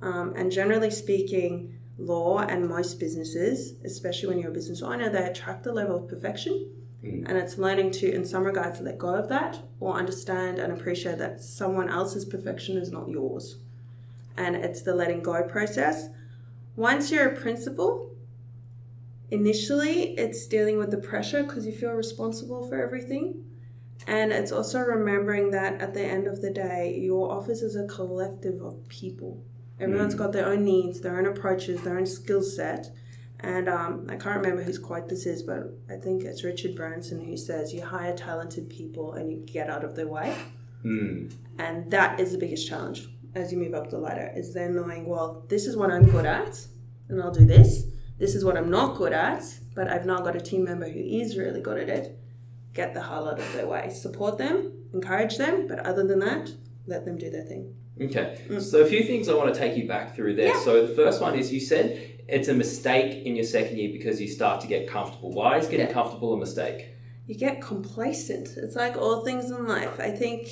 Um, 0.00 0.32
and 0.36 0.50
generally 0.50 0.90
speaking, 0.90 1.78
law 1.98 2.38
and 2.38 2.68
most 2.68 2.98
businesses, 2.98 3.74
especially 3.84 4.28
when 4.28 4.38
you're 4.38 4.50
a 4.50 4.54
business 4.54 4.80
owner, 4.80 5.10
they 5.10 5.24
attract 5.24 5.64
the 5.64 5.72
level 5.72 5.96
of 5.96 6.08
perfection. 6.08 6.70
Mm. 7.04 7.28
And 7.28 7.36
it's 7.36 7.58
learning 7.58 7.90
to, 7.92 8.10
in 8.10 8.24
some 8.24 8.44
regards, 8.44 8.80
let 8.80 8.98
go 8.98 9.14
of 9.14 9.28
that 9.28 9.60
or 9.80 9.94
understand 9.94 10.58
and 10.58 10.72
appreciate 10.72 11.18
that 11.18 11.42
someone 11.42 11.88
else's 11.88 12.24
perfection 12.24 12.78
is 12.78 12.90
not 12.90 13.08
yours. 13.08 13.58
And 14.36 14.56
it's 14.56 14.82
the 14.82 14.94
letting 14.94 15.22
go 15.22 15.42
process. 15.42 16.08
Once 16.76 17.10
you're 17.10 17.28
a 17.28 17.36
principal, 17.36 18.12
initially 19.30 20.16
it's 20.16 20.46
dealing 20.46 20.78
with 20.78 20.90
the 20.90 20.96
pressure 20.96 21.42
because 21.42 21.66
you 21.66 21.72
feel 21.72 21.92
responsible 21.92 22.66
for 22.66 22.80
everything. 22.80 23.44
And 24.06 24.32
it's 24.32 24.52
also 24.52 24.80
remembering 24.80 25.50
that 25.50 25.80
at 25.80 25.92
the 25.92 26.02
end 26.02 26.26
of 26.26 26.40
the 26.40 26.50
day, 26.50 26.98
your 26.98 27.30
office 27.30 27.62
is 27.62 27.76
a 27.76 27.86
collective 27.86 28.62
of 28.62 28.88
people. 28.88 29.44
Everyone's 29.80 30.14
got 30.14 30.32
their 30.32 30.46
own 30.46 30.64
needs, 30.64 31.00
their 31.00 31.18
own 31.18 31.26
approaches, 31.26 31.82
their 31.82 31.98
own 31.98 32.06
skill 32.06 32.42
set. 32.42 32.90
And 33.40 33.68
um, 33.68 34.06
I 34.08 34.16
can't 34.16 34.36
remember 34.36 34.62
whose 34.62 34.78
quote 34.78 35.08
this 35.08 35.24
is, 35.24 35.42
but 35.42 35.72
I 35.88 35.96
think 35.96 36.24
it's 36.24 36.42
Richard 36.42 36.74
Branson 36.74 37.24
who 37.24 37.36
says, 37.36 37.72
You 37.72 37.84
hire 37.84 38.16
talented 38.16 38.68
people 38.68 39.12
and 39.12 39.30
you 39.30 39.44
get 39.46 39.70
out 39.70 39.84
of 39.84 39.94
their 39.94 40.08
way. 40.08 40.34
Mm. 40.84 41.32
And 41.58 41.90
that 41.90 42.18
is 42.18 42.32
the 42.32 42.38
biggest 42.38 42.66
challenge 42.66 43.08
as 43.34 43.52
you 43.52 43.58
move 43.58 43.74
up 43.74 43.90
the 43.90 43.98
ladder, 43.98 44.32
is 44.34 44.52
then 44.54 44.74
knowing, 44.74 45.06
well, 45.06 45.44
this 45.48 45.66
is 45.66 45.76
what 45.76 45.90
I'm 45.90 46.10
good 46.10 46.26
at, 46.26 46.66
and 47.08 47.20
I'll 47.22 47.30
do 47.30 47.44
this. 47.44 47.84
This 48.18 48.34
is 48.34 48.44
what 48.44 48.56
I'm 48.56 48.70
not 48.70 48.96
good 48.96 49.12
at, 49.12 49.44
but 49.74 49.88
I've 49.88 50.06
now 50.06 50.20
got 50.20 50.34
a 50.34 50.40
team 50.40 50.64
member 50.64 50.88
who 50.88 50.98
is 50.98 51.36
really 51.36 51.60
good 51.60 51.78
at 51.78 51.88
it. 51.88 52.17
Get 52.78 52.94
the 52.94 53.02
hell 53.02 53.28
out 53.28 53.40
of 53.40 53.52
their 53.54 53.66
way. 53.66 53.90
Support 53.90 54.38
them, 54.38 54.72
encourage 54.94 55.36
them, 55.36 55.66
but 55.66 55.80
other 55.80 56.06
than 56.06 56.20
that, 56.20 56.48
let 56.86 57.04
them 57.04 57.18
do 57.18 57.28
their 57.28 57.42
thing. 57.42 57.74
Okay, 58.00 58.38
Mm. 58.48 58.62
so 58.62 58.82
a 58.82 58.86
few 58.86 59.02
things 59.02 59.28
I 59.28 59.34
want 59.34 59.52
to 59.52 59.58
take 59.58 59.76
you 59.76 59.88
back 59.88 60.14
through 60.14 60.36
there. 60.36 60.52
Yeah. 60.54 60.60
So 60.60 60.86
the 60.86 60.94
first 60.94 61.20
one 61.20 61.36
is 61.36 61.52
you 61.52 61.58
said 61.58 62.00
it's 62.28 62.46
a 62.46 62.54
mistake 62.54 63.26
in 63.26 63.34
your 63.34 63.44
second 63.44 63.78
year 63.78 63.90
because 63.90 64.20
you 64.20 64.28
start 64.28 64.60
to 64.60 64.68
get 64.68 64.86
comfortable. 64.86 65.32
Why 65.32 65.58
is 65.58 65.66
getting 65.66 65.88
Yeah. 65.88 65.92
comfortable 65.92 66.32
a 66.34 66.38
mistake? 66.38 66.80
you 67.26 67.34
get 67.34 67.60
complacent. 67.60 68.56
It's 68.56 68.74
like 68.76 68.96
all 68.96 69.22
things 69.24 69.50
in 69.50 69.66
life. 69.66 69.98
I 69.98 70.10
think. 70.12 70.42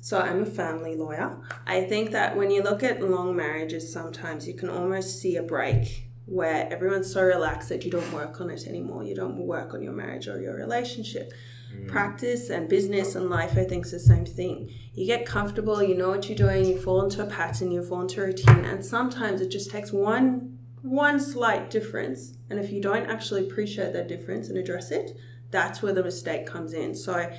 So 0.00 0.18
I'm 0.18 0.42
a 0.42 0.46
family 0.46 0.96
lawyer. 0.96 1.36
I 1.66 1.82
think 1.84 2.10
that 2.12 2.36
when 2.38 2.50
you 2.50 2.62
look 2.62 2.82
at 2.82 3.00
long 3.02 3.36
marriages, 3.36 3.92
sometimes 3.92 4.48
you 4.48 4.54
can 4.54 4.68
almost 4.70 5.20
see 5.20 5.36
a 5.36 5.42
break 5.42 6.04
where 6.26 6.72
everyone's 6.72 7.12
so 7.12 7.22
relaxed 7.22 7.68
that 7.68 7.84
you 7.84 7.90
don't 7.90 8.12
work 8.12 8.40
on 8.40 8.50
it 8.50 8.66
anymore. 8.66 9.04
You 9.04 9.14
don't 9.14 9.36
work 9.38 9.74
on 9.74 9.82
your 9.82 9.92
marriage 9.92 10.28
or 10.28 10.40
your 10.40 10.54
relationship. 10.54 11.32
Mm. 11.74 11.88
Practice 11.88 12.50
and 12.50 12.68
business 12.68 13.14
and 13.14 13.28
life, 13.28 13.56
I 13.56 13.64
think, 13.64 13.86
is 13.86 13.92
the 13.92 14.00
same 14.00 14.24
thing. 14.24 14.70
You 14.94 15.06
get 15.06 15.26
comfortable, 15.26 15.82
you 15.82 15.94
know 15.94 16.10
what 16.10 16.28
you're 16.28 16.36
doing, 16.36 16.64
you 16.64 16.78
fall 16.78 17.02
into 17.02 17.22
a 17.22 17.26
pattern, 17.26 17.70
you 17.70 17.82
fall 17.82 18.02
into 18.02 18.22
a 18.22 18.26
routine, 18.26 18.64
and 18.64 18.84
sometimes 18.84 19.40
it 19.40 19.48
just 19.48 19.70
takes 19.70 19.92
one 19.92 20.58
one 20.82 21.20
slight 21.20 21.70
difference. 21.70 22.34
And 22.50 22.58
if 22.58 22.72
you 22.72 22.80
don't 22.82 23.06
actually 23.06 23.46
appreciate 23.46 23.92
that 23.92 24.08
difference 24.08 24.48
and 24.48 24.58
address 24.58 24.90
it, 24.90 25.16
that's 25.50 25.80
where 25.80 25.92
the 25.92 26.02
mistake 26.02 26.44
comes 26.44 26.72
in. 26.72 26.94
So 26.94 27.30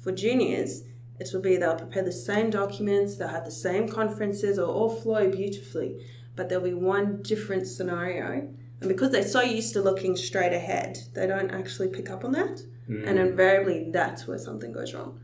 for 0.00 0.12
juniors, 0.12 0.84
it 1.18 1.28
will 1.32 1.40
be 1.40 1.56
they'll 1.56 1.74
prepare 1.76 2.04
the 2.04 2.12
same 2.12 2.50
documents, 2.50 3.16
they'll 3.16 3.28
have 3.28 3.44
the 3.44 3.50
same 3.50 3.88
conferences, 3.88 4.58
it'll 4.58 4.70
all 4.70 4.90
flow 4.90 5.28
beautifully, 5.28 6.04
but 6.36 6.48
there'll 6.48 6.64
be 6.64 6.74
one 6.74 7.22
different 7.22 7.66
scenario. 7.66 8.48
And 8.80 8.88
because 8.88 9.10
they're 9.10 9.22
so 9.22 9.42
used 9.42 9.72
to 9.74 9.82
looking 9.82 10.16
straight 10.16 10.52
ahead, 10.52 10.98
they 11.14 11.26
don't 11.26 11.50
actually 11.50 11.88
pick 11.88 12.10
up 12.10 12.24
on 12.24 12.32
that. 12.32 12.60
Mm. 12.88 13.06
And 13.06 13.18
invariably, 13.18 13.90
that's 13.92 14.26
where 14.26 14.38
something 14.38 14.72
goes 14.72 14.92
wrong. 14.92 15.20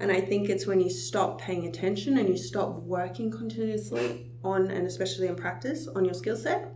And 0.00 0.10
I 0.12 0.20
think 0.20 0.48
it's 0.48 0.66
when 0.66 0.80
you 0.80 0.90
stop 0.90 1.40
paying 1.40 1.66
attention 1.66 2.18
and 2.18 2.28
you 2.28 2.36
stop 2.36 2.80
working 2.82 3.30
continuously 3.30 4.30
on, 4.44 4.70
and 4.70 4.86
especially 4.86 5.26
in 5.26 5.36
practice, 5.36 5.88
on 5.88 6.04
your 6.04 6.14
skill 6.14 6.36
set, 6.36 6.72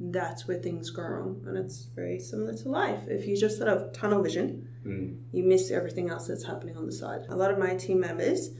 that's 0.00 0.48
where 0.48 0.58
things 0.58 0.90
go 0.90 1.02
wrong. 1.02 1.42
And 1.46 1.56
it's 1.56 1.84
very 1.94 2.18
similar 2.18 2.54
to 2.54 2.68
life. 2.68 3.06
If 3.06 3.26
you 3.26 3.36
just 3.36 3.56
sort 3.58 3.68
of 3.68 3.92
tunnel 3.92 4.22
vision, 4.22 4.68
Mm. 4.84 5.16
you 5.32 5.42
miss 5.42 5.70
everything 5.70 6.10
else 6.10 6.26
that's 6.26 6.44
happening 6.44 6.76
on 6.76 6.84
the 6.84 6.92
side. 6.92 7.24
A 7.30 7.36
lot 7.36 7.50
of 7.50 7.58
my 7.58 7.74
team 7.74 8.00
members, 8.00 8.50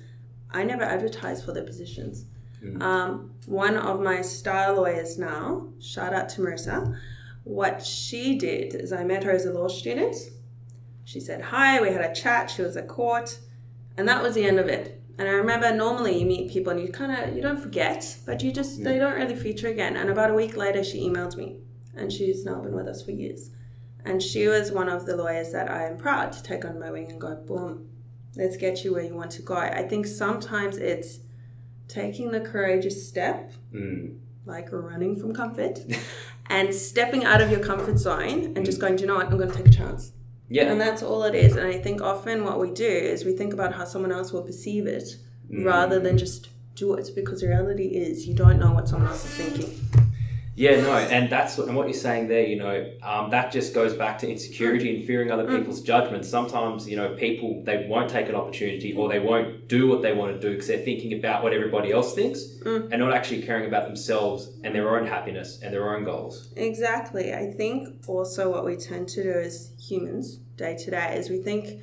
I 0.51 0.65
never 0.65 0.83
advertise 0.83 1.45
for 1.45 1.53
their 1.53 1.65
positions. 1.65 2.25
Um, 2.80 3.35
one 3.47 3.76
of 3.76 4.00
my 4.00 4.23
star 4.23 4.73
lawyers 4.73 5.18
now, 5.18 5.68
shout 5.80 6.12
out 6.14 6.28
to 6.30 6.40
Marissa, 6.40 6.99
what 7.44 7.85
she 7.85 8.37
did 8.37 8.75
is 8.75 8.92
I 8.92 9.04
met 9.04 9.25
her 9.25 9.30
as 9.30 9.44
a 9.44 9.52
law 9.52 9.68
student. 9.68 10.16
She 11.04 11.21
said 11.21 11.42
hi, 11.42 11.80
we 11.80 11.90
had 11.90 12.00
a 12.00 12.14
chat, 12.14 12.50
she 12.50 12.62
was 12.62 12.76
at 12.76 12.88
court, 12.88 13.38
and 13.97 14.09
that 14.09 14.23
was 14.23 14.35
the 14.35 14.44
end 14.44 14.59
of 14.59 14.68
it. 14.68 15.02
And 15.18 15.28
I 15.28 15.33
remember 15.33 15.73
normally 15.73 16.18
you 16.18 16.26
meet 16.26 16.50
people 16.50 16.73
and 16.73 16.80
you 16.80 16.90
kind 16.90 17.12
of 17.12 17.37
you 17.37 17.42
don't 17.42 17.61
forget, 17.61 18.16
but 18.26 18.42
you 18.42 18.50
just 18.50 18.83
they 18.83 18.99
don't 18.99 19.14
really 19.14 19.37
feature 19.37 19.68
again. 19.68 19.97
And 19.97 20.11
about 20.11 20.30
a 20.30 20.35
week 20.35 20.56
later, 20.56 20.83
she 20.83 21.09
emailed 21.09 21.37
me, 21.37 21.59
and 21.94 22.12
she's 22.12 22.44
now 22.44 22.61
been 22.61 22.75
with 22.75 22.88
us 22.88 23.02
for 23.02 23.12
years. 23.12 23.50
And 24.04 24.23
she 24.23 24.49
was 24.49 24.73
one 24.73 24.88
of 24.88 25.06
the 25.06 25.16
lawyers 25.16 25.52
that 25.52 25.71
I 25.71 25.87
am 25.87 25.97
proud 25.97 26.33
to 26.33 26.42
take 26.42 26.64
on 26.64 26.80
my 26.80 26.90
wing 26.90 27.11
and 27.11 27.21
go, 27.21 27.37
boom, 27.37 27.88
let's 28.37 28.56
get 28.56 28.85
you 28.85 28.92
where 28.92 29.04
you 29.04 29.14
want 29.14 29.30
to 29.33 29.42
go. 29.42 29.54
I 29.56 29.83
think 29.83 30.06
sometimes 30.06 30.76
it's 30.76 31.21
taking 31.88 32.31
the 32.31 32.41
courageous 32.41 33.07
step, 33.09 33.53
Mm. 33.75 34.19
like 34.47 34.71
running 34.73 35.17
from 35.17 35.33
comfort, 35.35 35.81
and 36.50 36.75
stepping 36.75 37.25
out 37.25 37.41
of 37.41 37.50
your 37.50 37.61
comfort 37.61 37.99
zone 37.99 38.53
and 38.57 38.64
just 38.64 38.81
going, 38.81 38.97
do 38.97 39.03
you 39.03 39.07
know 39.07 39.17
what, 39.17 39.26
I'm 39.31 39.37
going 39.38 39.50
to 39.50 39.57
take 39.57 39.67
a 39.69 39.71
chance. 39.71 40.12
Yeah. 40.49 40.71
And 40.71 40.81
that's 40.81 41.03
all 41.03 41.23
it 41.25 41.35
is. 41.35 41.57
And 41.57 41.67
I 41.67 41.79
think 41.79 42.03
often 42.03 42.45
what 42.45 42.61
we 42.61 42.71
do 42.71 42.87
is 42.87 43.25
we 43.25 43.33
think 43.33 43.53
about 43.55 43.75
how 43.75 43.85
someone 43.85 44.12
else 44.12 44.33
will 44.33 44.43
perceive 44.43 44.87
it 44.87 45.17
Mm. 45.50 45.64
rather 45.67 45.99
than 46.00 46.17
just 46.17 46.49
do 46.75 46.95
it 46.95 47.11
because 47.14 47.43
the 47.43 47.49
reality 47.49 47.85
is 47.88 48.26
you 48.26 48.35
don't 48.35 48.59
know 48.59 48.73
what 48.73 48.88
someone 48.88 49.11
else 49.11 49.25
is 49.26 49.31
thinking. 49.45 50.04
Yeah, 50.57 50.81
no, 50.83 50.97
and 50.97 51.29
that's 51.31 51.59
and 51.59 51.75
what 51.75 51.89
you're 51.89 51.95
saying 51.95 52.29
there. 52.29 52.47
You 52.47 52.57
know, 52.57 52.91
um, 53.03 53.31
that 53.31 53.51
just 53.51 53.75
goes 53.75 53.93
back 53.95 54.19
to 54.21 54.31
insecurity 54.31 54.95
and 54.97 55.05
fearing 55.05 55.31
other 55.33 55.45
Mm. 55.45 55.59
people's 55.59 55.81
judgments. 55.83 56.29
Sometimes, 56.29 56.89
you 56.89 56.97
know, 56.97 57.15
people 57.17 57.63
they 57.65 57.87
won't 57.89 58.09
take 58.09 58.29
an 58.29 58.37
opportunity 58.37 58.95
or 58.95 59.09
they 59.09 59.19
won't 59.19 59.67
do 59.67 59.89
what 59.89 60.03
they 60.03 60.13
want 60.13 60.33
to 60.35 60.41
do 60.41 60.53
because 60.53 60.69
they're 60.69 60.79
thinking 60.79 61.13
about 61.15 61.43
what 61.43 61.53
everybody 61.53 61.91
else 61.91 62.15
thinks 62.15 62.41
Mm. 62.65 62.89
and 62.93 63.01
not 63.01 63.13
actually 63.13 63.43
caring 63.43 63.67
about 63.67 63.85
themselves 63.87 64.51
and 64.63 64.75
their 64.75 64.97
own 64.97 65.07
happiness 65.07 65.59
and 65.63 65.75
their 65.75 65.93
own 65.97 66.05
goals. 66.05 66.53
Exactly. 66.57 67.35
I 67.35 67.51
think 67.51 67.89
also 68.07 68.51
what 68.51 68.65
we 68.65 68.77
tend 68.77 69.09
to 69.09 69.23
do 69.25 69.33
as 69.33 69.73
humans 69.81 70.39
day 70.57 70.77
to 70.77 70.91
day 70.91 71.17
is 71.19 71.31
we 71.31 71.39
think 71.39 71.81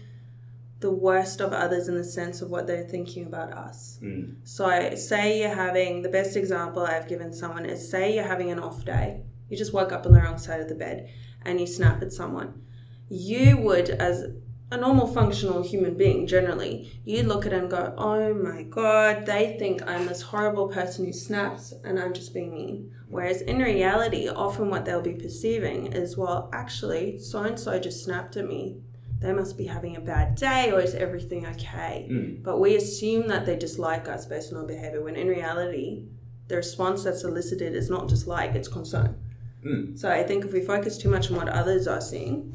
the 0.82 0.92
worst 0.92 1.42
of 1.42 1.54
others 1.54 1.88
in 1.88 1.96
the 1.96 2.04
sense 2.04 2.42
of 2.42 2.50
what 2.50 2.68
they're 2.68 2.84
thinking 2.84 3.26
about 3.26 3.54
us. 3.54 4.00
Mm. 4.02 4.36
So, 4.44 4.96
say 4.96 5.40
you're 5.40 5.54
having 5.54 6.02
the 6.02 6.10
best 6.10 6.36
example 6.36 6.84
I've 6.84 7.08
given 7.08 7.32
someone 7.32 7.66
is 7.66 7.90
say 7.90 8.16
you're 8.16 8.24
having 8.24 8.52
an 8.52 8.60
off 8.60 8.84
day. 8.84 9.22
You 9.48 9.58
just 9.58 9.74
woke 9.74 9.92
up 9.92 10.06
on 10.06 10.12
the 10.12 10.20
wrong 10.20 10.40
side 10.40 10.60
of 10.60 10.70
the 10.70 10.76
bed 10.76 11.10
and 11.44 11.60
you 11.60 11.68
snap 11.68 12.02
at 12.02 12.12
someone. 12.12 12.64
You 13.10 13.58
would, 13.58 13.90
as 13.90 14.26
a 14.72 14.78
normal 14.78 15.06
functional 15.06 15.62
human 15.62 15.96
being 15.96 16.26
generally, 16.26 16.90
you'd 17.04 17.28
look 17.28 17.46
at 17.46 17.54
it 17.54 17.60
and 17.60 17.70
go, 17.70 17.94
Oh 17.98 18.34
my 18.34 18.64
god, 18.64 19.26
they 19.26 19.58
think 19.60 19.88
I'm 19.88 20.08
this 20.08 20.22
horrible 20.22 20.70
person 20.70 21.06
who 21.06 21.14
snaps 21.14 21.74
and 21.84 22.00
I'm 22.00 22.14
just 22.14 22.34
being 22.34 22.54
mean. 22.54 22.92
Whereas 23.08 23.42
in 23.42 23.60
reality, 23.60 24.30
often 24.30 24.70
what 24.70 24.86
they'll 24.86 25.02
be 25.02 25.14
perceiving 25.14 25.88
is, 25.88 26.18
Well, 26.18 26.50
actually, 26.54 27.20
so 27.20 27.44
and 27.44 27.60
so 27.60 27.78
just 27.78 28.04
snapped 28.04 28.38
at 28.38 28.48
me. 28.48 28.78
They 29.22 29.34
must 29.34 29.56
be 29.56 29.66
having 29.66 29.98
a 29.98 30.02
bad 30.02 30.36
day, 30.36 30.72
or 30.72 30.82
is 30.82 30.96
everything 30.96 31.46
okay? 31.46 32.08
Mm. 32.10 32.44
But 32.44 32.60
we 32.60 32.76
assume 32.76 33.28
that 33.28 33.46
they 33.46 33.56
dislike 33.56 34.08
us 34.10 34.26
based 34.26 34.52
on 34.52 34.60
our 34.60 34.66
behavior, 34.66 35.04
when 35.04 35.16
in 35.16 35.28
reality, 35.28 36.06
the 36.48 36.56
response 36.56 37.04
that's 37.04 37.24
elicited 37.24 37.76
is 37.76 37.88
not 37.90 38.08
dislike, 38.08 38.56
it's 38.56 38.68
concern. 38.68 39.16
Mm. 39.64 39.98
So 39.98 40.10
I 40.10 40.24
think 40.24 40.44
if 40.44 40.54
we 40.54 40.62
focus 40.62 40.98
too 40.98 41.10
much 41.10 41.30
on 41.30 41.38
what 41.38 41.48
others 41.50 41.88
are 41.88 42.02
seeing, 42.02 42.52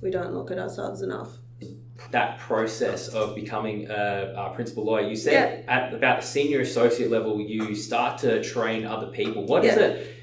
we 0.00 0.10
don't 0.10 0.32
look 0.32 0.50
at 0.50 0.58
ourselves 0.58 1.02
enough. 1.02 1.36
That 2.10 2.38
process 2.38 3.08
of 3.08 3.34
becoming 3.34 3.90
a, 3.90 4.32
a 4.34 4.54
principal 4.54 4.84
lawyer, 4.86 5.06
you 5.06 5.16
said 5.16 5.64
at 5.68 5.92
about 5.92 6.22
the 6.22 6.26
senior 6.26 6.60
associate 6.60 7.10
level, 7.10 7.38
you 7.38 7.74
start 7.74 8.18
to 8.20 8.42
train 8.42 8.86
other 8.86 9.08
people. 9.08 9.44
What 9.44 9.64
is 9.64 9.76
Yeah. 9.76 9.82
it 9.82 10.14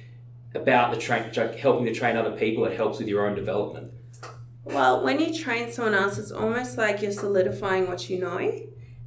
about 0.56 0.94
the 0.94 1.00
train, 1.00 1.32
helping 1.60 1.86
to 1.86 1.94
train 1.94 2.15
other 2.15 2.32
people 2.32 2.63
that 2.63 2.74
helps 2.74 2.98
with 2.98 3.08
your 3.08 3.27
own 3.27 3.36
development? 3.36 3.92
Well, 4.65 5.03
when 5.03 5.19
you 5.19 5.31
train 5.31 5.72
someone 5.72 5.93
else, 5.93 6.17
it's 6.17 6.31
almost 6.31 6.75
like 6.75 7.01
you're 7.01 7.12
solidifying 7.12 7.88
what 7.88 8.10
you 8.10 8.19
know. 8.19 8.63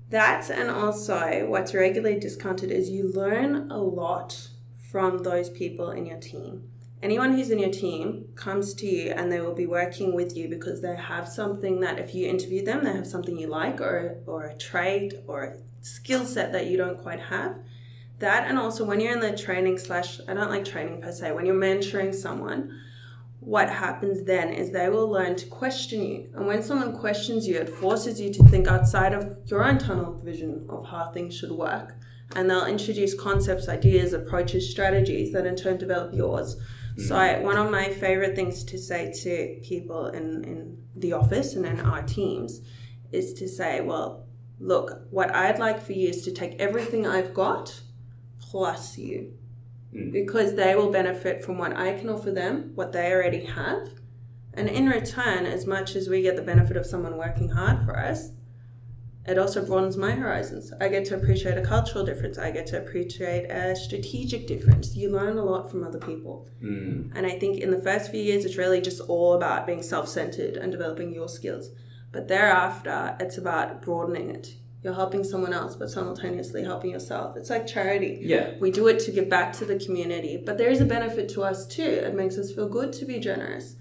That 0.08 0.48
and 0.50 0.70
also 0.70 1.46
what's 1.48 1.74
regularly 1.74 2.18
discounted 2.18 2.70
is 2.70 2.88
you 2.88 3.10
learn 3.12 3.70
a 3.70 3.76
lot 3.76 4.48
from 4.90 5.18
those 5.18 5.50
people 5.50 5.90
in 5.90 6.06
your 6.06 6.18
team. 6.18 6.70
Anyone 7.02 7.34
who's 7.34 7.50
in 7.50 7.58
your 7.58 7.70
team 7.72 8.26
comes 8.36 8.72
to 8.74 8.86
you 8.86 9.10
and 9.10 9.30
they 9.30 9.40
will 9.40 9.54
be 9.54 9.66
working 9.66 10.14
with 10.14 10.36
you 10.36 10.48
because 10.48 10.80
they 10.80 10.94
have 10.94 11.28
something 11.28 11.80
that 11.80 11.98
if 11.98 12.14
you 12.14 12.28
interview 12.28 12.64
them, 12.64 12.84
they 12.84 12.92
have 12.92 13.06
something 13.06 13.36
you 13.36 13.48
like 13.48 13.80
or, 13.80 14.18
or 14.26 14.44
a 14.46 14.56
trait 14.56 15.12
or 15.26 15.42
a 15.42 15.56
skill 15.80 16.24
set 16.24 16.52
that 16.52 16.66
you 16.66 16.76
don't 16.76 17.02
quite 17.02 17.20
have. 17.20 17.56
That 18.20 18.48
and 18.48 18.58
also 18.58 18.84
when 18.84 19.00
you're 19.00 19.12
in 19.12 19.20
the 19.20 19.36
training 19.36 19.78
slash 19.78 20.20
I 20.26 20.34
don't 20.34 20.50
like 20.50 20.64
training 20.64 21.02
per 21.02 21.12
se, 21.12 21.32
when 21.32 21.46
you're 21.46 21.54
mentoring 21.54 22.14
someone, 22.14 22.78
what 23.48 23.70
happens 23.70 24.24
then 24.24 24.52
is 24.52 24.70
they 24.70 24.90
will 24.90 25.08
learn 25.08 25.34
to 25.34 25.46
question 25.46 26.04
you. 26.04 26.28
And 26.34 26.46
when 26.46 26.62
someone 26.62 26.94
questions 26.94 27.48
you, 27.48 27.56
it 27.56 27.70
forces 27.70 28.20
you 28.20 28.30
to 28.34 28.42
think 28.50 28.68
outside 28.68 29.14
of 29.14 29.38
your 29.46 29.64
own 29.64 29.78
tunnel 29.78 30.20
vision 30.22 30.66
of 30.68 30.86
how 30.86 31.10
things 31.12 31.34
should 31.34 31.52
work. 31.52 31.96
And 32.36 32.50
they'll 32.50 32.66
introduce 32.66 33.18
concepts, 33.18 33.66
ideas, 33.66 34.12
approaches, 34.12 34.70
strategies 34.70 35.32
that 35.32 35.46
in 35.46 35.56
turn 35.56 35.78
develop 35.78 36.12
yours. 36.12 36.56
So, 36.98 37.16
I, 37.16 37.28
mm. 37.28 37.42
one 37.44 37.56
of 37.56 37.70
my 37.70 37.88
favorite 37.88 38.36
things 38.36 38.64
to 38.64 38.76
say 38.76 39.14
to 39.22 39.58
people 39.66 40.08
in, 40.08 40.44
in 40.44 40.82
the 40.94 41.14
office 41.14 41.54
and 41.54 41.64
in 41.64 41.80
our 41.80 42.02
teams 42.02 42.60
is 43.12 43.32
to 43.32 43.48
say, 43.48 43.80
well, 43.80 44.26
look, 44.60 45.06
what 45.08 45.34
I'd 45.34 45.58
like 45.58 45.80
for 45.80 45.94
you 45.94 46.10
is 46.10 46.20
to 46.24 46.32
take 46.32 46.60
everything 46.60 47.06
I've 47.06 47.32
got 47.32 47.80
plus 48.40 48.98
you 48.98 49.37
Mm. 49.94 50.12
because 50.12 50.54
they 50.54 50.74
will 50.74 50.90
benefit 50.90 51.42
from 51.42 51.56
what 51.56 51.74
I 51.74 51.98
can 51.98 52.10
offer 52.10 52.30
them, 52.30 52.72
what 52.74 52.92
they 52.92 53.10
already 53.10 53.44
have. 53.46 53.88
And 54.52 54.68
in 54.68 54.86
return, 54.86 55.46
as 55.46 55.66
much 55.66 55.96
as 55.96 56.08
we 56.08 56.20
get 56.20 56.36
the 56.36 56.42
benefit 56.42 56.76
of 56.76 56.84
someone 56.84 57.16
working 57.16 57.48
hard 57.48 57.84
for 57.86 57.98
us, 57.98 58.32
it 59.28 59.38
also 59.38 59.64
broadens 59.64 59.96
my 59.96 60.12
horizons. 60.12 60.72
I 60.80 60.88
get 60.88 61.04
to 61.06 61.16
appreciate 61.16 61.58
a 61.58 61.62
cultural 61.62 62.04
difference. 62.04 62.38
I 62.38 62.50
get 62.50 62.66
to 62.68 62.78
appreciate 62.78 63.50
a 63.50 63.76
strategic 63.76 64.46
difference. 64.46 64.96
You 64.96 65.10
learn 65.10 65.36
a 65.36 65.44
lot 65.44 65.70
from 65.70 65.84
other 65.84 65.98
people. 65.98 66.48
Mm. 66.62 67.12
And 67.14 67.26
I 67.26 67.38
think 67.38 67.60
in 67.60 67.70
the 67.70 67.80
first 67.80 68.10
few 68.10 68.22
years, 68.22 68.46
it's 68.46 68.56
really 68.56 68.80
just 68.80 69.00
all 69.02 69.34
about 69.34 69.66
being 69.66 69.82
self 69.82 70.08
centered 70.08 70.56
and 70.56 70.72
developing 70.72 71.12
your 71.12 71.28
skills. 71.28 71.70
But 72.10 72.28
thereafter, 72.28 73.16
it's 73.20 73.36
about 73.36 73.82
broadening 73.82 74.30
it. 74.30 74.54
You're 74.82 74.94
helping 74.94 75.24
someone 75.24 75.52
else, 75.52 75.74
but 75.74 75.90
simultaneously 75.90 76.62
helping 76.62 76.90
yourself. 76.90 77.36
It's 77.36 77.50
like 77.50 77.66
charity. 77.66 78.20
Yeah. 78.22 78.52
We 78.60 78.70
do 78.70 78.86
it 78.86 79.00
to 79.00 79.10
give 79.10 79.28
back 79.28 79.52
to 79.54 79.64
the 79.64 79.76
community, 79.78 80.40
but 80.44 80.56
there 80.56 80.70
is 80.70 80.80
a 80.80 80.84
benefit 80.84 81.28
to 81.30 81.42
us 81.42 81.66
too. 81.66 81.82
It 81.82 82.14
makes 82.14 82.38
us 82.38 82.52
feel 82.52 82.68
good 82.68 82.92
to 82.94 83.04
be 83.04 83.18
generous. 83.18 83.76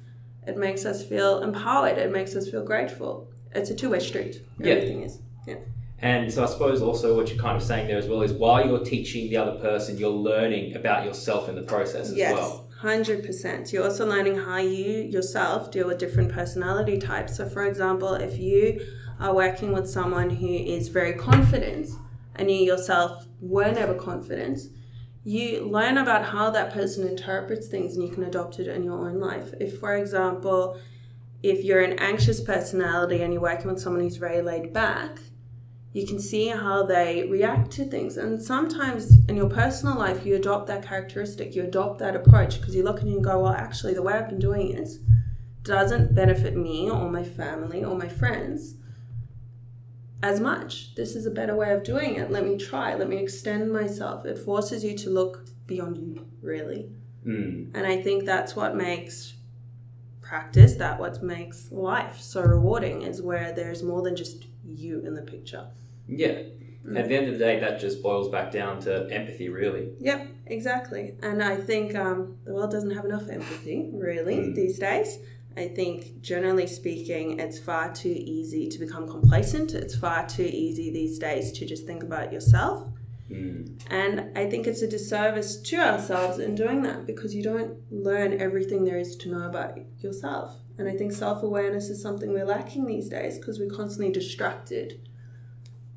It 0.48 0.58
makes 0.58 0.86
us 0.86 1.06
feel 1.06 1.44
empowered. 1.44 1.98
It 2.00 2.12
makes 2.12 2.36
us 2.36 2.50
feel 2.50 2.64
grateful. 2.64 3.30
It's 3.54 3.70
a 3.70 3.76
two 3.76 3.92
way 3.92 4.00
street. 4.00 4.42
Yeah. 4.60 4.74
Everything 4.74 5.04
is. 5.04 5.20
Yeah. 5.46 5.56
And 6.00 6.32
so 6.32 6.44
I 6.44 6.48
suppose 6.48 6.82
also 6.82 7.16
what 7.16 7.30
you're 7.30 7.42
kind 7.42 7.58
of 7.58 7.64
saying 7.64 7.88
there 7.88 7.98
as 7.98 8.08
well 8.08 8.22
is 8.22 8.32
while 8.34 8.66
you're 8.66 8.84
teaching 8.84 9.30
the 9.30 9.38
other 9.38 9.60
person, 9.60 9.98
you're 9.98 10.10
learning 10.10 10.76
about 10.76 11.06
yourself 11.06 11.48
in 11.50 11.56
the 11.56 11.64
process 11.64 12.10
as 12.10 12.16
Yes. 12.16 12.34
well. 12.34 12.68
Hundred 12.80 13.26
percent. 13.26 13.74
You're 13.74 13.84
also 13.84 14.06
learning 14.06 14.38
how 14.38 14.58
you 14.58 15.02
yourself 15.02 15.72
deal 15.72 15.88
with 15.88 15.98
different 15.98 16.32
personality 16.32 17.00
types. 17.00 17.36
So, 17.36 17.50
for 17.50 17.66
example, 17.66 18.14
if 18.14 18.38
you 18.38 18.80
are 19.20 19.34
working 19.34 19.74
with 19.74 19.90
someone 19.90 20.30
who 20.30 20.48
is 20.48 20.90
very 20.90 21.14
confident, 21.14 21.90
and 22.36 22.52
you 22.52 22.58
yourself 22.58 23.28
were 23.42 23.72
never 23.72 23.94
confident, 23.94 24.60
you 25.24 25.66
learn 25.66 25.98
about 25.98 26.24
how 26.24 26.50
that 26.52 26.72
person 26.72 27.08
interprets 27.08 27.68
things, 27.68 27.96
and 27.96 28.08
you 28.08 28.14
can 28.14 28.24
adopt 28.24 28.60
it 28.60 28.68
in 28.68 28.84
your 28.84 29.08
own 29.08 29.20
life. 29.20 29.54
If, 29.60 29.80
for 29.80 29.96
example, 29.98 30.80
if 31.44 31.64
you're 31.64 31.82
an 31.82 32.00
anxious 32.00 32.42
personality 32.42 33.22
and 33.22 33.34
you're 33.34 33.42
working 33.42 33.68
with 33.68 33.82
someone 33.82 34.02
who's 34.04 34.18
very 34.18 34.42
laid 34.42 34.72
back, 34.72 35.20
you 35.94 36.06
can 36.06 36.20
see 36.20 36.48
how 36.48 36.84
they 36.84 37.28
react 37.30 37.72
to 37.72 37.86
things. 37.86 38.18
And 38.18 38.42
sometimes 38.42 39.18
in 39.28 39.36
your 39.36 39.50
personal 39.50 39.98
life, 39.98 40.26
you 40.26 40.36
adopt 40.36 40.68
that 40.68 40.86
characteristic, 40.86 41.56
you 41.56 41.64
adopt 41.64 42.00
that 42.00 42.16
approach 42.16 42.60
because 42.60 42.76
you 42.76 42.84
look 42.84 43.02
and 43.02 43.12
you 43.12 43.20
go, 43.20 43.42
well, 43.42 43.54
actually, 43.54 43.96
the 43.96 44.04
way 44.04 44.14
I've 44.14 44.30
been 44.30 44.40
doing 44.40 44.72
it 44.72 44.90
doesn't 45.64 46.16
benefit 46.16 46.56
me 46.56 46.90
or 46.90 47.10
my 47.10 47.24
family 47.24 47.84
or 47.84 47.98
my 47.98 48.08
friends 48.08 48.76
as 50.24 50.40
much. 50.40 50.96
This 50.96 51.16
is 51.16 51.26
a 51.26 51.32
better 51.32 51.56
way 51.56 51.72
of 51.72 51.84
doing 51.84 52.16
it. 52.16 52.32
Let 52.32 52.46
me 52.46 52.58
try, 52.58 52.96
let 52.96 53.10
me 53.10 53.18
extend 53.18 53.72
myself. 53.72 54.26
It 54.26 54.38
forces 54.38 54.84
you 54.84 54.96
to 54.98 55.10
look 55.10 55.46
beyond 55.68 55.98
you, 55.98 56.26
really. 56.42 56.90
Mm. 57.26 57.72
And 57.76 57.86
I 57.86 58.02
think 58.02 58.26
that's 58.26 58.56
what 58.56 58.76
makes 58.76 59.34
practice, 60.22 60.76
that 60.76 61.00
what 61.00 61.22
makes 61.24 61.72
life 61.72 62.20
so 62.20 62.42
rewarding 62.42 63.02
is 63.04 63.22
where 63.22 63.54
there's 63.54 63.84
more 63.84 64.02
than 64.02 64.16
just 64.16 64.46
you 64.66 65.00
in 65.06 65.14
the 65.14 65.22
picture. 65.22 65.68
Yeah. 66.08 66.42
Mm. 66.86 66.98
At 67.00 67.10
the 67.10 67.16
end 67.16 67.28
of 67.28 67.34
the 67.34 67.40
day, 67.40 67.60
that 67.60 67.80
just 67.80 68.02
boils 68.02 68.30
back 68.30 68.52
down 68.52 68.80
to 68.82 69.08
empathy, 69.12 69.50
really. 69.50 69.92
Yep, 70.00 70.28
exactly. 70.48 71.16
And 71.22 71.44
I 71.44 71.58
think 71.58 71.96
um, 71.96 72.38
the 72.46 72.54
world 72.54 72.72
doesn't 72.72 72.92
have 72.92 73.06
enough 73.06 73.30
empathy, 73.30 73.90
really, 73.94 74.38
Mm. 74.38 74.56
these 74.56 74.80
days. 74.80 75.20
I 75.58 75.68
think, 75.68 76.22
generally 76.22 76.68
speaking, 76.68 77.40
it's 77.40 77.58
far 77.58 77.92
too 77.94 78.16
easy 78.16 78.68
to 78.70 78.80
become 78.80 79.08
complacent. 79.08 79.74
It's 79.74 79.96
far 79.96 80.28
too 80.28 80.44
easy 80.44 80.92
these 80.92 81.18
days 81.18 81.52
to 81.54 81.66
just 81.66 81.86
think 81.86 82.04
about 82.04 82.32
yourself. 82.32 82.88
Mm. 83.32 83.82
And 83.90 84.38
I 84.38 84.50
think 84.50 84.68
it's 84.68 84.82
a 84.82 84.88
disservice 84.88 85.58
to 85.58 85.78
ourselves 85.78 86.40
in 86.40 86.56
doing 86.56 86.82
that 86.84 87.06
because 87.06 87.36
you 87.36 87.44
don't 87.44 87.78
learn 87.92 88.40
everything 88.40 88.86
there 88.86 89.00
is 89.00 89.16
to 89.18 89.30
know 89.30 89.48
about 89.48 89.80
yourself. 90.00 90.56
And 90.78 90.88
I 90.88 90.96
think 90.96 91.12
self 91.12 91.44
awareness 91.44 91.90
is 91.90 92.02
something 92.02 92.32
we're 92.32 92.46
lacking 92.46 92.86
these 92.86 93.10
days 93.10 93.38
because 93.38 93.60
we're 93.60 93.76
constantly 93.76 94.14
distracted 94.14 95.07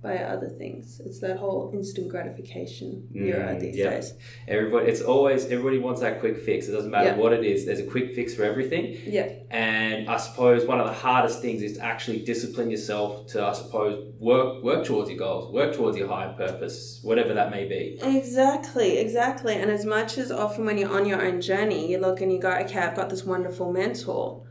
by 0.03 0.17
other 0.17 0.49
things. 0.49 1.01
It's 1.05 1.19
that 1.21 1.37
whole 1.37 1.71
instant 1.75 2.09
gratification 2.09 3.07
era 3.15 3.55
Mm, 3.55 3.61
these 3.61 3.77
yeah. 3.77 3.91
days. 3.91 4.15
Everybody, 4.49 4.87
it's 4.89 5.03
always 5.03 5.45
everybody 5.47 5.79
wants 5.79 6.01
that 6.01 6.21
quick 6.21 6.39
fix. 6.39 6.69
It 6.69 6.73
doesn't 6.73 6.91
matter 6.91 7.09
Yeah. 7.11 7.17
what 7.19 7.35
it 7.35 7.45
is. 7.45 7.67
There's 7.67 7.81
a 7.81 7.85
quick 7.87 8.15
fix 8.15 8.35
for 8.35 8.45
everything. 8.45 8.97
Yeah. 9.07 9.29
And 9.51 10.09
I 10.09 10.17
suppose 10.17 10.65
one 10.65 10.81
of 10.81 10.87
the 10.87 10.93
hardest 10.95 11.43
things 11.43 11.61
is 11.63 11.77
to 11.77 11.85
actually 11.85 12.21
discipline 12.21 12.71
yourself 12.71 13.27
to, 13.29 13.45
I 13.45 13.53
suppose, 13.53 14.03
work 14.19 14.63
work 14.65 14.85
towards 14.87 15.11
your 15.11 15.19
goals, 15.19 15.53
work 15.53 15.75
towards 15.75 15.99
your 15.99 16.09
higher 16.09 16.33
purpose, 16.33 17.01
whatever 17.03 17.35
that 17.35 17.51
may 17.51 17.67
be. 17.69 17.99
Exactly, 18.03 18.99
exactly. 18.99 19.55
And 19.57 19.71
as 19.71 19.85
much 19.85 20.17
as 20.17 20.33
often 20.33 20.65
when 20.65 20.79
you're 20.79 20.91
on 20.97 21.05
your 21.07 21.21
own 21.23 21.43
journey, 21.43 21.91
you 21.91 21.99
look 21.99 22.23
and 22.23 22.33
you 22.33 22.39
go, 22.39 22.51
okay, 22.53 22.79
I've 22.79 22.97
got 22.97 23.11
this 23.11 23.25
wonderful 23.25 23.71
mentor. 23.71 24.45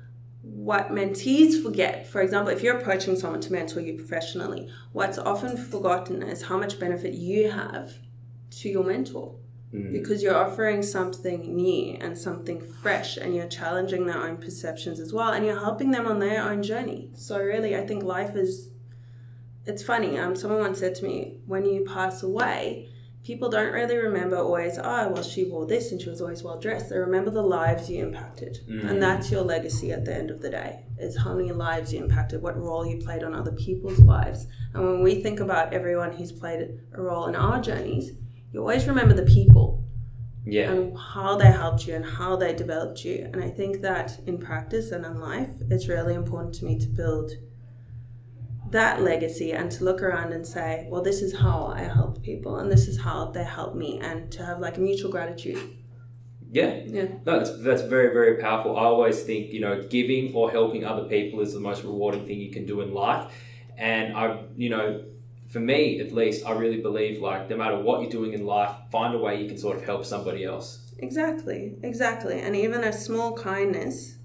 What 0.69 0.91
mentees 0.91 1.63
forget, 1.63 2.05
for 2.05 2.21
example, 2.21 2.53
if 2.53 2.61
you're 2.61 2.77
approaching 2.77 3.15
someone 3.15 3.41
to 3.41 3.51
mentor 3.51 3.79
you 3.79 3.95
professionally, 3.95 4.69
what's 4.91 5.17
often 5.17 5.57
forgotten 5.57 6.21
is 6.21 6.43
how 6.43 6.59
much 6.59 6.79
benefit 6.79 7.15
you 7.15 7.49
have 7.49 7.93
to 8.51 8.69
your 8.69 8.83
mentor. 8.83 9.35
Mm. 9.73 9.91
because 9.91 10.21
you're 10.23 10.35
offering 10.35 10.81
something 10.81 11.55
new 11.55 11.95
and 12.01 12.15
something 12.17 12.59
fresh 12.59 13.17
and 13.17 13.35
you're 13.35 13.47
challenging 13.47 14.05
their 14.05 14.21
own 14.23 14.37
perceptions 14.37 14.99
as 14.99 15.13
well 15.13 15.31
and 15.31 15.45
you're 15.45 15.59
helping 15.59 15.91
them 15.91 16.07
on 16.07 16.19
their 16.19 16.43
own 16.43 16.61
journey. 16.63 17.09
So 17.13 17.39
really 17.39 17.75
i 17.75 17.85
think 17.85 18.01
life 18.03 18.35
is 18.35 18.71
it's 19.65 19.83
funny. 19.83 20.17
Um, 20.17 20.35
someone 20.35 20.59
once 20.59 20.79
said 20.79 20.95
to 20.95 21.03
me 21.03 21.37
when 21.45 21.65
you 21.65 21.85
pass 21.85 22.23
away 22.23 22.89
people 23.23 23.49
don't 23.49 23.73
really 23.73 23.97
remember 23.97 24.37
always 24.37 24.77
oh 24.77 25.09
well 25.09 25.21
she 25.23 25.43
wore 25.43 25.65
this 25.65 25.91
and 25.91 26.01
she 26.01 26.09
was 26.09 26.21
always 26.21 26.41
well 26.41 26.59
dressed 26.59 26.89
they 26.89 26.97
remember 26.97 27.29
the 27.29 27.41
lives 27.41 27.89
you 27.89 28.01
impacted 28.03 28.57
Mm. 28.69 28.89
and 28.89 29.03
that's 29.03 29.29
your 29.31 29.41
legacy 29.43 29.91
at 29.91 30.05
the 30.05 30.13
end 30.15 30.31
of 30.31 30.41
the 30.41 30.49
day 30.49 30.85
is 30.97 31.17
how 31.17 31.33
many 31.35 31.51
lives 31.51 31.93
you 31.93 32.01
impacted 32.03 32.41
what 32.41 32.57
role 32.57 32.85
you 32.85 32.97
played 32.97 33.23
on 33.23 33.33
other 33.35 33.51
people's 33.51 33.99
lives 33.99 34.47
and 34.73 34.83
when 34.83 35.03
we 35.03 35.21
think 35.21 35.39
about 35.41 35.73
everyone 35.73 36.11
who's 36.13 36.31
played 36.31 36.61
a 36.93 37.01
role 37.01 37.27
in 37.27 37.35
our 37.35 37.59
journeys 37.61 38.11
you 38.51 38.59
always 38.61 38.87
remember 38.87 39.13
the 39.13 39.25
people 39.37 39.83
Yeah. 40.45 40.71
and 40.71 40.97
how 40.97 41.35
they 41.37 41.51
helped 41.51 41.85
you 41.87 41.93
and 41.95 42.05
how 42.05 42.35
they 42.37 42.53
developed 42.55 43.03
you. 43.05 43.29
And 43.31 43.43
I 43.43 43.49
think 43.49 43.81
that 43.81 44.19
in 44.25 44.37
practice 44.39 44.89
and 44.91 45.05
in 45.05 45.19
life, 45.19 45.49
it's 45.69 45.87
really 45.87 46.15
important 46.15 46.55
to 46.55 46.65
me 46.65 46.79
to 46.79 46.87
build 46.87 47.31
that 48.71 49.01
legacy 49.01 49.51
and 49.53 49.71
to 49.71 49.83
look 49.83 50.01
around 50.01 50.33
and 50.33 50.45
say, 50.45 50.87
well, 50.89 51.01
this 51.01 51.21
is 51.21 51.35
how 51.37 51.65
I 51.67 51.81
help 51.81 52.21
people 52.23 52.57
and 52.57 52.71
this 52.71 52.87
is 52.87 52.99
how 52.99 53.25
they 53.31 53.43
help 53.43 53.75
me, 53.75 53.99
and 53.99 54.31
to 54.31 54.45
have 54.45 54.59
like 54.59 54.77
a 54.77 54.79
mutual 54.79 55.11
gratitude. 55.11 55.59
Yeah. 56.51 56.81
Yeah. 56.85 57.07
No, 57.25 57.39
that's, 57.39 57.61
that's 57.61 57.81
very, 57.83 58.11
very 58.13 58.41
powerful. 58.41 58.77
I 58.77 58.83
always 58.83 59.21
think, 59.23 59.53
you 59.53 59.59
know, 59.59 59.83
giving 59.83 60.33
or 60.33 60.49
helping 60.49 60.83
other 60.83 61.05
people 61.05 61.41
is 61.41 61.53
the 61.53 61.59
most 61.59 61.83
rewarding 61.83 62.25
thing 62.25 62.39
you 62.39 62.51
can 62.51 62.65
do 62.65 62.81
in 62.81 62.93
life. 62.93 63.31
And 63.77 64.17
I, 64.17 64.43
you 64.57 64.69
know, 64.69 65.03
for 65.47 65.59
me 65.59 65.99
at 65.99 66.11
least, 66.11 66.45
I 66.45 66.51
really 66.51 66.81
believe 66.81 67.21
like 67.21 67.49
no 67.49 67.57
matter 67.57 67.79
what 67.79 68.01
you're 68.01 68.11
doing 68.11 68.33
in 68.33 68.45
life, 68.45 68.75
find 68.91 69.13
a 69.15 69.17
way 69.17 69.41
you 69.41 69.47
can 69.47 69.57
sort 69.57 69.77
of 69.77 69.85
help 69.85 70.05
somebody 70.05 70.43
else. 70.43 70.91
Exactly, 70.99 71.75
exactly. 71.81 72.39
And 72.39 72.55
even 72.55 72.83
a 72.83 72.91
small 72.91 73.33
kindness 73.33 74.15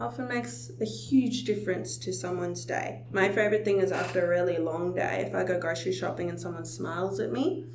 often 0.00 0.26
makes 0.28 0.70
a 0.80 0.84
huge 0.84 1.44
difference 1.44 1.98
to 1.98 2.12
someone's 2.12 2.64
day. 2.64 3.02
My 3.12 3.28
favorite 3.30 3.64
thing 3.64 3.80
is 3.80 3.92
after 3.92 4.24
a 4.24 4.28
really 4.28 4.56
long 4.58 4.94
day, 4.94 5.24
if 5.26 5.34
I 5.34 5.44
go 5.44 5.58
grocery 5.58 5.92
shopping 5.92 6.30
and 6.30 6.40
someone 6.40 6.64
smiles 6.64 7.20
at 7.20 7.30
me, 7.30 7.66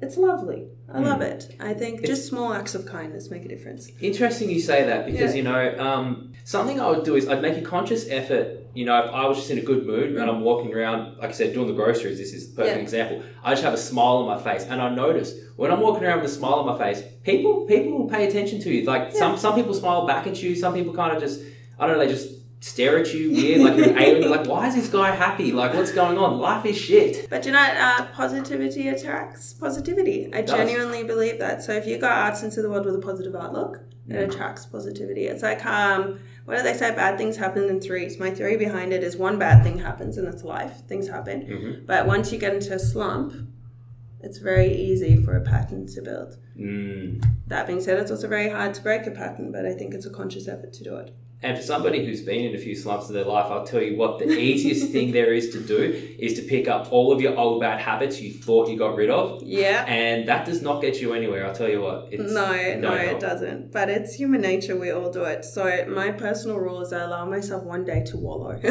it's 0.00 0.16
lovely. 0.16 0.68
I 0.92 1.00
love 1.00 1.20
it. 1.20 1.54
I 1.60 1.72
think 1.74 2.00
It's- 2.02 2.08
just 2.18 2.28
small 2.28 2.52
acts 2.52 2.74
of 2.74 2.86
kindness 2.86 3.30
make 3.30 3.44
a 3.44 3.48
difference. 3.48 3.90
Interesting 4.00 4.50
you 4.50 4.60
say 4.60 4.84
that 4.84 5.06
because, 5.06 5.34
Yeah. 5.34 5.36
you 5.36 5.42
know, 5.42 5.74
um, 5.78 6.32
something 6.44 6.80
I 6.80 6.90
would 6.90 7.04
do 7.04 7.14
is 7.16 7.28
I'd 7.28 7.42
make 7.42 7.56
a 7.56 7.62
conscious 7.62 8.08
effort, 8.08 8.63
you 8.74 8.84
know, 8.84 8.98
if 9.04 9.10
I 9.12 9.26
was 9.26 9.36
just 9.38 9.50
in 9.50 9.58
a 9.58 9.62
good 9.62 9.86
mood 9.86 10.16
and 10.16 10.30
I'm 10.30 10.40
walking 10.40 10.74
around, 10.74 11.18
like 11.18 11.30
I 11.30 11.32
said, 11.32 11.54
doing 11.54 11.68
the 11.68 11.74
groceries, 11.74 12.18
this 12.18 12.32
is 12.32 12.52
a 12.52 12.56
perfect 12.56 12.76
Yeah. 12.76 12.82
example. 12.82 13.22
I 13.42 13.50
just 13.52 13.62
have 13.62 13.72
a 13.74 13.78
smile 13.78 14.16
on 14.22 14.26
my 14.26 14.38
face 14.42 14.64
and 14.68 14.80
I 14.82 14.92
notice 14.94 15.32
when 15.56 15.70
I'm 15.70 15.80
walking 15.80 16.04
around 16.04 16.22
with 16.22 16.30
a 16.30 16.34
smile 16.34 16.54
on 16.54 16.66
my 16.66 16.76
face, 16.78 17.02
people 17.22 17.64
people 17.66 17.98
will 17.98 18.08
pay 18.08 18.26
attention 18.26 18.60
to 18.62 18.70
you. 18.74 18.84
Like 18.84 19.12
some, 19.12 19.36
some 19.36 19.54
people 19.54 19.74
smile 19.74 20.06
back 20.06 20.26
at 20.26 20.42
you, 20.42 20.54
some 20.56 20.74
people 20.74 20.92
kind 20.92 21.14
of 21.16 21.22
just, 21.22 21.40
I 21.78 21.86
don't 21.86 21.96
know, 21.98 22.04
they 22.04 22.10
just 22.12 22.30
stare 22.60 22.98
at 22.98 23.12
you 23.12 23.30
weird, 23.30 23.60
like 23.60 23.76
you're 23.76 23.90
an 23.90 23.98
alien. 23.98 24.30
Like, 24.30 24.46
why 24.46 24.66
is 24.68 24.74
this 24.74 24.88
guy 24.88 25.10
happy? 25.10 25.52
Like, 25.52 25.74
what's 25.74 25.92
going 25.92 26.16
on? 26.16 26.38
Life 26.38 26.64
is 26.64 26.78
shit. 26.78 27.28
But 27.28 27.44
you 27.46 27.52
know, 27.52 27.58
uh, 27.60 28.06
positivity 28.06 28.88
attracts 28.88 29.52
positivity. 29.52 30.30
I 30.32 30.42
genuinely 30.42 31.04
believe 31.04 31.38
that. 31.40 31.62
So 31.62 31.72
if 31.72 31.86
you 31.86 31.98
go 31.98 32.08
out 32.08 32.42
into 32.42 32.62
the 32.62 32.70
world 32.70 32.86
with 32.86 32.94
a 32.96 33.00
positive 33.10 33.34
outlook, 33.36 33.80
it 34.08 34.12
Mm. 34.14 34.28
attracts 34.28 34.64
positivity. 34.66 35.26
It's 35.26 35.42
like, 35.42 35.64
um, 35.64 36.18
what 36.44 36.56
do 36.56 36.62
they 36.62 36.74
say? 36.74 36.94
Bad 36.94 37.16
things 37.18 37.36
happen 37.36 37.64
in 37.64 37.80
threes. 37.80 38.18
My 38.18 38.30
theory 38.30 38.56
behind 38.56 38.92
it 38.92 39.02
is 39.02 39.16
one 39.16 39.38
bad 39.38 39.62
thing 39.62 39.78
happens 39.78 40.18
and 40.18 40.28
it's 40.28 40.44
life. 40.44 40.82
Things 40.86 41.08
happen. 41.08 41.42
Mhm. 41.42 41.86
But 41.86 42.06
once 42.06 42.32
you 42.32 42.38
get 42.38 42.54
into 42.54 42.74
a 42.74 42.78
slump, 42.78 43.32
it's 44.20 44.38
very 44.38 44.72
easy 44.74 45.22
for 45.22 45.36
a 45.36 45.40
pattern 45.40 45.86
to 45.86 46.02
build. 46.02 46.36
Mm. 46.58 47.24
That 47.46 47.66
being 47.66 47.80
said, 47.80 47.98
it's 47.98 48.10
also 48.10 48.28
very 48.28 48.48
hard 48.48 48.74
to 48.74 48.82
break 48.82 49.06
a 49.06 49.10
pattern, 49.10 49.52
but 49.52 49.66
I 49.66 49.74
think 49.74 49.92
it's 49.94 50.06
a 50.06 50.10
conscious 50.10 50.48
effort 50.48 50.72
to 50.74 50.84
do 50.84 50.96
it. 50.96 51.10
And 51.44 51.58
for 51.58 51.62
somebody 51.62 52.04
who's 52.06 52.22
been 52.22 52.42
in 52.46 52.54
a 52.54 52.58
few 52.58 52.74
slumps 52.74 53.08
in 53.08 53.14
their 53.14 53.26
life, 53.26 53.50
I'll 53.50 53.66
tell 53.66 53.82
you 53.82 53.96
what, 53.98 54.18
the 54.18 54.30
easiest 54.30 54.90
thing 54.92 55.12
there 55.12 55.34
is 55.34 55.50
to 55.50 55.60
do 55.60 55.78
is 56.18 56.34
to 56.38 56.42
pick 56.42 56.68
up 56.68 56.90
all 56.90 57.12
of 57.12 57.20
your 57.20 57.36
old 57.36 57.60
bad 57.60 57.78
habits 57.80 58.18
you 58.18 58.32
thought 58.32 58.68
you 58.68 58.78
got 58.78 58.96
rid 58.96 59.10
of. 59.10 59.42
Yeah. 59.42 59.84
And 59.86 60.26
that 60.26 60.46
does 60.46 60.62
not 60.62 60.80
get 60.80 61.02
you 61.02 61.12
anywhere, 61.12 61.46
I'll 61.46 61.54
tell 61.54 61.68
you 61.68 61.82
what. 61.82 62.08
It's 62.10 62.32
no, 62.32 62.50
no, 62.78 62.96
help. 62.96 63.12
it 63.16 63.20
doesn't. 63.20 63.72
But 63.72 63.90
it's 63.90 64.14
human 64.14 64.40
nature. 64.40 64.74
We 64.76 64.90
all 64.90 65.10
do 65.10 65.24
it. 65.24 65.44
So 65.44 65.84
my 65.88 66.12
personal 66.12 66.56
rule 66.58 66.80
is 66.80 66.94
I 66.94 67.00
allow 67.02 67.26
myself 67.26 67.62
one 67.62 67.84
day 67.84 68.02
to 68.06 68.16
wallow. 68.16 68.54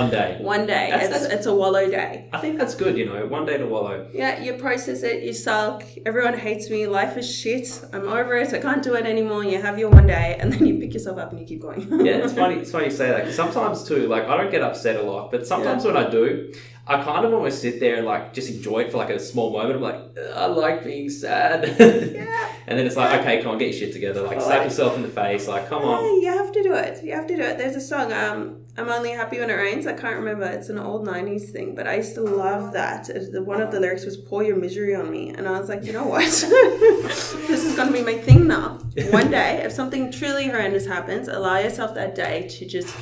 One 0.00 0.10
day. 0.10 0.38
one 0.40 0.66
day. 0.66 0.88
That's- 0.90 1.02
it's, 1.10 1.12
that's- 1.20 1.32
it's 1.32 1.46
a 1.46 1.54
wallow 1.54 1.88
day. 1.88 2.28
I 2.32 2.38
think 2.38 2.58
that's 2.58 2.74
good, 2.74 2.96
you 2.98 3.06
know, 3.06 3.24
one 3.26 3.46
day 3.46 3.56
to 3.58 3.66
wallow. 3.66 4.08
Yeah, 4.12 4.42
you 4.42 4.54
process 4.54 5.02
it. 5.04 5.22
You 5.22 5.32
sulk. 5.32 5.84
Everyone 6.04 6.36
hates 6.36 6.68
me. 6.70 6.86
Life 6.86 7.16
is 7.16 7.32
shit. 7.32 7.68
I'm 7.92 8.08
over 8.08 8.36
it. 8.36 8.52
I 8.52 8.58
can't 8.58 8.82
do 8.82 8.94
it 8.94 9.06
anymore. 9.06 9.44
You 9.44 9.60
have 9.60 9.78
your 9.78 9.90
one 9.90 10.06
day, 10.08 10.36
and 10.40 10.52
then 10.52 10.66
you 10.66 10.78
pick 10.78 10.92
yourself 10.94 11.18
up 11.18 11.30
and 11.30 11.40
you 11.40 11.46
keep 11.46 11.60
going. 11.62 11.80
Yeah, 12.04 12.16
it's 12.24 12.32
funny. 12.32 12.56
It's 12.56 12.70
funny 12.70 12.86
you 12.86 12.90
say 12.90 13.08
that. 13.10 13.24
'cause 13.24 13.34
sometimes 13.34 13.84
too, 13.84 14.08
like 14.08 14.24
I 14.28 14.36
don't 14.36 14.50
get 14.50 14.62
upset 14.62 14.96
a 14.96 15.02
lot, 15.02 15.30
but 15.30 15.46
sometimes 15.46 15.84
when 15.84 15.96
I 15.96 16.08
do, 16.10 16.52
I 16.86 17.02
kind 17.02 17.24
of 17.24 17.32
almost 17.32 17.60
sit 17.60 17.78
there 17.78 17.96
and 17.96 18.06
like 18.06 18.32
just 18.32 18.50
enjoy 18.50 18.80
it 18.80 18.90
for 18.90 18.98
like 18.98 19.10
a 19.10 19.20
small 19.20 19.52
moment. 19.52 19.76
I'm 19.76 19.82
like, 19.82 20.18
I 20.34 20.46
like 20.46 20.82
being 20.82 21.08
sad. 21.08 21.64
yeah. 21.78 22.52
and 22.66 22.78
then 22.78 22.86
it's 22.86 22.96
like, 22.96 23.20
okay, 23.20 23.42
come 23.42 23.52
on, 23.52 23.58
get 23.58 23.66
your 23.70 23.78
shit 23.78 23.92
together. 23.92 24.22
Like, 24.22 24.40
slap 24.40 24.64
yourself 24.64 24.96
in 24.96 25.02
the 25.02 25.08
face. 25.08 25.46
Like, 25.46 25.68
come 25.68 25.82
on. 25.82 26.04
Yeah, 26.04 26.32
you 26.32 26.38
have 26.38 26.52
to 26.52 26.62
do 26.62 26.74
it. 26.74 27.04
You 27.04 27.12
have 27.12 27.26
to 27.28 27.36
do 27.36 27.42
it. 27.42 27.58
There's 27.58 27.76
a 27.76 27.80
song, 27.80 28.12
um, 28.12 28.60
I'm 28.76 28.88
only 28.88 29.10
happy 29.10 29.38
when 29.38 29.50
it 29.50 29.54
rains. 29.54 29.86
I 29.86 29.92
can't 29.92 30.16
remember. 30.16 30.46
It's 30.46 30.68
an 30.68 30.78
old 30.78 31.06
90s 31.06 31.50
thing, 31.50 31.74
but 31.74 31.86
I 31.86 31.96
used 31.96 32.14
to 32.14 32.22
love 32.22 32.72
that. 32.72 33.08
One 33.34 33.60
of 33.60 33.70
the 33.70 33.78
lyrics 33.78 34.04
was 34.04 34.16
pour 34.16 34.42
your 34.42 34.56
misery 34.56 34.94
on 34.94 35.10
me. 35.10 35.30
And 35.30 35.46
I 35.46 35.58
was 35.58 35.68
like, 35.68 35.84
you 35.84 35.92
know 35.92 36.06
what? 36.06 36.24
this 36.24 37.64
is 37.64 37.76
going 37.76 37.88
to 37.88 37.92
be 37.92 38.02
my 38.02 38.16
thing 38.16 38.46
now. 38.46 38.78
One 39.10 39.30
day, 39.30 39.62
if 39.64 39.72
something 39.72 40.10
truly 40.10 40.48
horrendous 40.48 40.86
happens, 40.86 41.28
allow 41.28 41.58
yourself 41.58 41.94
that 41.94 42.14
day 42.14 42.48
to 42.48 42.66
just 42.66 42.96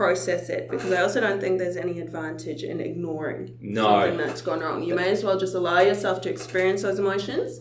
process 0.00 0.50
it 0.50 0.68
because 0.70 0.92
I 0.92 1.00
also 1.00 1.20
don't 1.22 1.40
think 1.40 1.58
there's 1.58 1.78
any 1.78 2.00
advantage 2.00 2.62
in 2.62 2.80
ignoring 2.80 3.56
No. 3.62 3.82
something 4.02 4.18
that's 4.18 4.42
gone 4.42 4.60
wrong. 4.60 4.82
You 4.82 4.94
may 4.94 5.08
as 5.10 5.24
well 5.24 5.38
just 5.38 5.54
allow 5.54 5.80
yourself 5.80 6.20
to 6.22 6.30
experience 6.30 6.82
those 6.82 6.98
emotions 6.98 7.58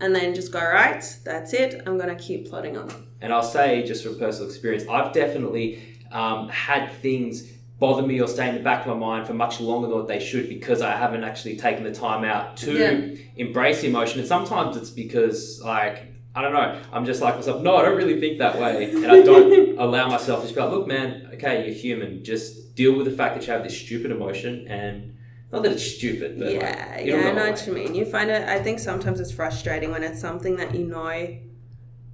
and 0.00 0.14
then 0.14 0.34
just 0.34 0.52
go, 0.52 0.60
right, 0.60 1.02
that's 1.24 1.54
it. 1.54 1.82
I'm 1.86 1.96
going 1.96 2.14
to 2.14 2.22
keep 2.22 2.50
plodding 2.50 2.76
on. 2.76 2.90
And 3.22 3.32
I'll 3.32 3.42
say, 3.42 3.82
just 3.86 4.04
from 4.04 4.18
personal 4.18 4.50
experience, 4.50 4.84
I've 4.86 5.14
definitely 5.14 5.82
um, 6.12 6.50
had 6.50 6.92
things 6.92 7.50
bother 7.78 8.06
me 8.06 8.20
or 8.20 8.28
stay 8.28 8.46
in 8.50 8.54
the 8.54 8.60
back 8.60 8.86
of 8.86 8.88
my 8.88 9.06
mind 9.06 9.26
for 9.26 9.32
much 9.32 9.60
longer 9.62 9.88
than 9.88 9.96
what 9.96 10.08
they 10.08 10.20
should 10.20 10.46
because 10.50 10.82
I 10.82 10.94
haven't 10.94 11.24
actually 11.24 11.56
taken 11.56 11.84
the 11.84 11.92
time 11.94 12.22
out 12.24 12.58
to 12.58 12.72
Yeah. 12.74 13.22
embrace 13.36 13.80
the 13.80 13.88
emotion. 13.88 14.18
And 14.18 14.28
sometimes 14.28 14.76
it's 14.76 14.90
because, 14.90 15.62
like, 15.64 16.02
I 16.34 16.42
don't 16.42 16.52
know, 16.52 16.80
I'm 16.92 17.04
just 17.04 17.20
like 17.20 17.34
myself, 17.36 17.60
no, 17.62 17.76
I 17.76 17.82
don't 17.82 17.96
really 17.96 18.20
think 18.20 18.38
that 18.38 18.58
way. 18.60 18.90
And 18.90 19.06
I 19.06 19.20
don't 19.22 19.78
allow 19.78 20.08
myself 20.08 20.40
to 20.40 20.46
just 20.46 20.54
be 20.54 20.60
like, 20.60 20.70
look, 20.70 20.86
man, 20.86 21.28
okay, 21.34 21.64
you're 21.66 21.74
human. 21.74 22.22
Just 22.22 22.76
deal 22.76 22.94
with 22.96 23.06
the 23.06 23.12
fact 23.12 23.34
that 23.34 23.46
you 23.46 23.52
have 23.52 23.64
this 23.64 23.76
stupid 23.76 24.12
emotion. 24.12 24.66
And 24.68 25.16
not 25.50 25.64
that 25.64 25.72
it's 25.72 25.84
stupid, 25.96 26.38
but 26.38 26.46
like, 26.46 26.54
yeah, 26.54 26.98
it'll 26.98 27.20
yeah, 27.20 27.28
I 27.30 27.32
know 27.32 27.50
what 27.50 27.66
you 27.66 27.72
mean. 27.72 27.94
You 27.96 28.04
find 28.04 28.30
it, 28.30 28.48
I 28.48 28.62
think 28.62 28.78
sometimes 28.78 29.18
it's 29.18 29.32
frustrating 29.32 29.90
when 29.90 30.04
it's 30.04 30.20
something 30.20 30.54
that 30.56 30.72
you 30.74 30.86
know 30.86 31.36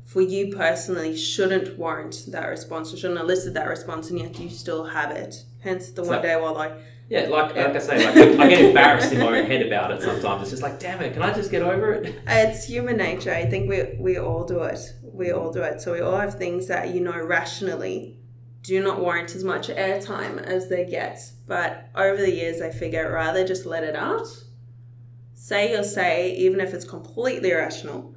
for 0.07 0.22
you 0.22 0.57
personally 0.57 1.16
shouldn't 1.16 1.76
warrant 1.79 2.24
that 2.29 2.46
response 2.48 2.94
or 2.94 2.96
shouldn't 2.96 3.18
elicit 3.20 3.52
that 3.55 3.68
response 3.68 4.09
and 4.09 4.18
yet 4.20 4.38
you 4.38 4.48
still 4.48 4.85
have 4.85 5.11
it. 5.11 5.35
Hence 5.61 5.90
the 5.90 6.00
It's 6.02 6.09
one 6.09 6.18
like- 6.18 6.22
day 6.22 6.37
while 6.40 6.57
I, 6.57 6.79
Yeah, 7.09 7.29
like, 7.29 7.55
like 7.55 7.77
I 7.77 7.79
say, 7.79 8.05
like, 8.05 8.40
I 8.40 8.49
get 8.49 8.64
embarrassed 8.69 9.12
in 9.12 9.21
my 9.21 9.38
own 9.38 9.47
head 9.47 9.64
about 9.64 9.92
it 9.92 10.03
sometimes. 10.03 10.42
It's 10.42 10.51
just 10.51 10.62
like, 10.62 10.81
damn 10.81 11.01
it, 11.01 11.12
can 11.12 11.23
I 11.23 11.33
just 11.33 11.53
get 11.53 11.62
over 11.62 11.92
it? 11.92 12.21
it's 12.27 12.64
human 12.64 12.97
nature. 12.97 13.33
I 13.33 13.47
think 13.47 13.69
we, 13.69 13.97
we 14.01 14.19
all 14.19 14.45
do 14.45 14.62
it. 14.62 14.81
We 15.03 15.31
all 15.31 15.53
do 15.53 15.62
it. 15.62 15.81
So 15.81 15.92
we 15.92 16.01
all 16.01 16.19
have 16.19 16.35
things 16.35 16.66
that 16.66 16.92
you 16.92 17.01
know 17.01 17.16
rationally 17.16 18.19
do 18.62 18.83
not 18.83 19.01
warrant 19.01 19.37
as 19.37 19.45
much 19.45 19.69
airtime 19.69 20.42
as 20.42 20.69
they 20.69 20.85
get. 20.85 21.21
But 21.47 21.88
over 21.95 22.16
the 22.16 22.33
years, 22.33 22.61
I 22.61 22.71
figure 22.71 23.12
rather 23.12 23.47
just 23.47 23.66
let 23.66 23.85
it 23.85 23.95
out. 23.95 24.27
Say 25.35 25.71
your 25.71 25.85
say, 25.85 26.35
even 26.35 26.59
if 26.59 26.75
it's 26.75 26.85
completely 26.85 27.51
irrational. 27.51 28.15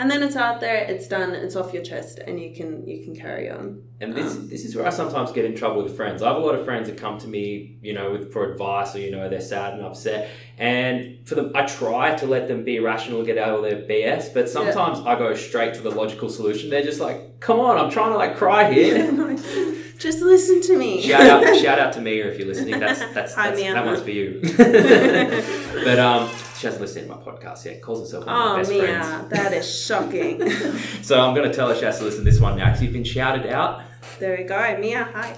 And 0.00 0.10
then 0.10 0.22
it's 0.22 0.34
out 0.34 0.60
there, 0.60 0.76
it's 0.76 1.06
done, 1.06 1.34
it's 1.34 1.56
off 1.56 1.74
your 1.74 1.82
chest, 1.82 2.20
and 2.26 2.40
you 2.40 2.54
can 2.54 2.88
you 2.88 3.04
can 3.04 3.14
carry 3.14 3.50
on. 3.50 3.82
And 4.00 4.14
this 4.14 4.34
Um, 4.34 4.48
this 4.48 4.64
is 4.64 4.74
where 4.74 4.86
I 4.86 4.88
sometimes 4.88 5.30
get 5.30 5.44
in 5.44 5.54
trouble 5.54 5.82
with 5.82 5.94
friends. 5.94 6.22
I 6.22 6.28
have 6.28 6.38
a 6.38 6.40
lot 6.40 6.54
of 6.54 6.64
friends 6.64 6.88
that 6.88 6.96
come 6.96 7.18
to 7.18 7.28
me, 7.28 7.76
you 7.82 7.92
know, 7.92 8.12
with 8.12 8.32
for 8.32 8.50
advice 8.50 8.96
or 8.96 9.00
you 9.00 9.10
know 9.10 9.28
they're 9.28 9.42
sad 9.42 9.74
and 9.74 9.82
upset, 9.82 10.30
and 10.56 11.18
for 11.28 11.34
them, 11.34 11.52
I 11.54 11.66
try 11.66 12.14
to 12.16 12.26
let 12.26 12.48
them 12.48 12.64
be 12.64 12.78
rational 12.78 13.22
get 13.22 13.36
out 13.36 13.58
of 13.58 13.62
their 13.62 13.82
BS. 13.82 14.32
But 14.32 14.48
sometimes 14.48 15.00
I 15.00 15.18
go 15.18 15.34
straight 15.34 15.74
to 15.74 15.82
the 15.82 15.90
logical 15.90 16.30
solution. 16.30 16.70
They're 16.70 16.82
just 16.82 17.00
like, 17.00 17.38
"Come 17.40 17.60
on, 17.60 17.76
I'm 17.76 17.90
trying 17.90 18.12
to 18.12 18.16
like 18.16 18.36
cry 18.38 18.72
here." 18.72 19.06
just 19.98 20.22
listen 20.22 20.62
to 20.62 20.78
me. 20.78 21.02
shout 21.02 21.44
out, 21.44 21.56
shout 21.62 21.78
out 21.78 21.92
to 21.92 22.00
Mia 22.00 22.26
if 22.28 22.38
you're 22.38 22.48
listening. 22.48 22.80
That's 22.80 23.00
that's, 23.12 23.34
Hi, 23.34 23.50
that's 23.50 23.62
that 23.62 23.84
one's 23.84 24.00
for 24.00 24.10
you. 24.12 24.40
but 25.84 25.98
um, 25.98 26.30
she 26.60 26.66
hasn't 26.66 26.82
listened 26.82 27.08
to 27.08 27.16
my 27.16 27.22
podcast 27.22 27.64
yet. 27.64 27.80
Calls 27.80 28.00
herself 28.00 28.26
one 28.26 28.34
of 28.36 28.44
my 28.44 28.52
Oh, 28.52 28.56
best 28.58 28.70
Mia, 28.70 28.82
friends. 28.82 29.30
that 29.30 29.52
is 29.54 29.84
shocking. 29.86 30.42
So 31.02 31.18
I'm 31.18 31.34
going 31.34 31.48
to 31.50 31.54
tell 31.54 31.68
her 31.68 31.74
she 31.74 31.86
has 31.86 31.98
to 31.98 32.04
listen 32.04 32.22
to 32.24 32.30
this 32.30 32.38
one 32.40 32.58
now 32.58 32.66
because 32.66 32.82
you've 32.82 32.92
been 32.92 33.02
shouted 33.04 33.46
out. 33.46 33.80
there 34.18 34.36
we 34.36 34.44
go. 34.44 34.76
Mia, 34.78 35.04
hi. 35.04 35.36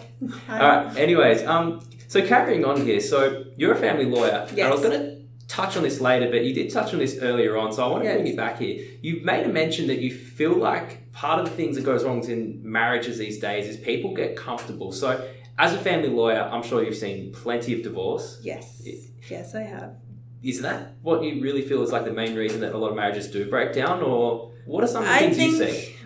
hi. 0.48 0.58
All 0.60 0.84
right. 0.86 0.96
Anyways, 0.96 1.44
um, 1.44 1.80
so 2.08 2.26
carrying 2.26 2.64
on 2.64 2.84
here. 2.84 2.98
So 3.00 3.44
you're 3.56 3.72
a 3.72 3.78
family 3.78 4.04
lawyer, 4.06 4.46
and 4.50 4.60
I 4.60 4.70
was 4.70 4.80
going 4.80 4.98
to 5.00 5.22
touch 5.46 5.76
on 5.76 5.84
this 5.84 6.00
later, 6.00 6.28
but 6.30 6.44
you 6.44 6.52
did 6.54 6.70
touch 6.72 6.92
on 6.92 6.98
this 6.98 7.18
earlier 7.22 7.56
on, 7.56 7.72
so 7.72 7.84
I 7.84 7.88
want 7.88 8.02
to 8.02 8.08
Yes. 8.08 8.16
bring 8.16 8.26
you 8.26 8.36
back 8.36 8.58
here. 8.58 8.84
You've 9.00 9.22
made 9.22 9.44
a 9.46 9.48
mention 9.48 9.86
that 9.86 10.00
you 10.00 10.10
feel 10.12 10.56
like 10.56 11.12
part 11.12 11.38
of 11.38 11.44
the 11.48 11.52
things 11.52 11.76
that 11.76 11.84
goes 11.84 12.02
wrong 12.04 12.24
in 12.28 12.60
marriages 12.64 13.18
these 13.18 13.38
days 13.38 13.68
is 13.68 13.76
people 13.76 14.12
get 14.14 14.34
comfortable. 14.34 14.90
So, 14.92 15.08
as 15.58 15.72
a 15.74 15.78
family 15.78 16.08
lawyer, 16.08 16.40
I'm 16.52 16.62
sure 16.62 16.82
you've 16.82 16.96
seen 16.96 17.32
plenty 17.32 17.74
of 17.74 17.82
divorce. 17.82 18.40
Yes. 18.42 18.82
Yes, 19.30 19.54
I 19.54 19.62
have. 19.62 19.94
Is 20.42 20.60
that 20.62 20.94
what 21.02 21.22
you 21.22 21.40
really 21.42 21.62
feel 21.62 21.82
is 21.82 21.92
like 21.92 22.04
the 22.04 22.12
main 22.12 22.34
reason 22.34 22.60
that 22.60 22.74
a 22.74 22.78
lot 22.78 22.90
of 22.90 22.96
marriages 22.96 23.28
do 23.30 23.48
break 23.48 23.72
down, 23.72 24.02
or 24.02 24.50
what 24.66 24.82
are 24.82 24.88
some 24.88 25.02
of 25.02 25.08
the 25.08 25.14
I 25.14 25.18
things 25.18 25.36
think, 25.36 25.52
you 25.52 25.66
see? 25.66 25.96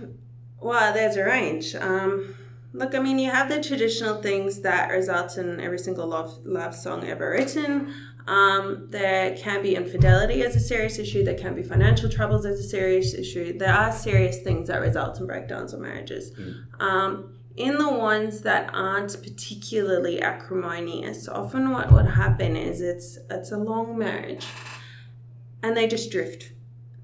well, 0.60 0.92
there's 0.92 1.16
a 1.16 1.24
range. 1.24 1.74
Um, 1.74 2.34
look, 2.72 2.94
I 2.94 2.98
mean, 2.98 3.18
you 3.18 3.30
have 3.30 3.48
the 3.48 3.62
traditional 3.62 4.20
things 4.20 4.60
that 4.60 4.90
result 4.90 5.38
in 5.38 5.60
every 5.60 5.78
single 5.78 6.06
love, 6.06 6.38
love 6.44 6.74
song 6.74 7.04
ever 7.04 7.30
written. 7.30 7.94
Um, 8.26 8.88
there 8.90 9.36
can 9.36 9.62
be 9.62 9.76
infidelity 9.76 10.42
as 10.42 10.56
a 10.56 10.60
serious 10.60 10.98
issue. 10.98 11.24
There 11.24 11.38
can 11.38 11.54
be 11.54 11.62
financial 11.62 12.10
troubles 12.10 12.44
as 12.44 12.58
a 12.58 12.64
serious 12.64 13.14
issue. 13.14 13.56
There 13.56 13.72
are 13.72 13.92
serious 13.92 14.40
things 14.40 14.66
that 14.68 14.80
result 14.80 15.20
in 15.20 15.26
breakdowns 15.26 15.72
of 15.72 15.80
marriages. 15.80 16.32
Um, 16.80 17.35
in 17.56 17.78
the 17.78 17.88
ones 17.90 18.42
that 18.42 18.70
aren't 18.74 19.22
particularly 19.22 20.20
acrimonious, 20.20 21.26
often 21.28 21.70
what 21.70 21.90
would 21.92 22.06
happen 22.06 22.56
is 22.56 22.80
it's 22.80 23.18
it's 23.30 23.50
a 23.52 23.56
long 23.56 23.96
marriage, 23.98 24.46
and 25.62 25.76
they 25.76 25.86
just 25.86 26.10
drift 26.10 26.52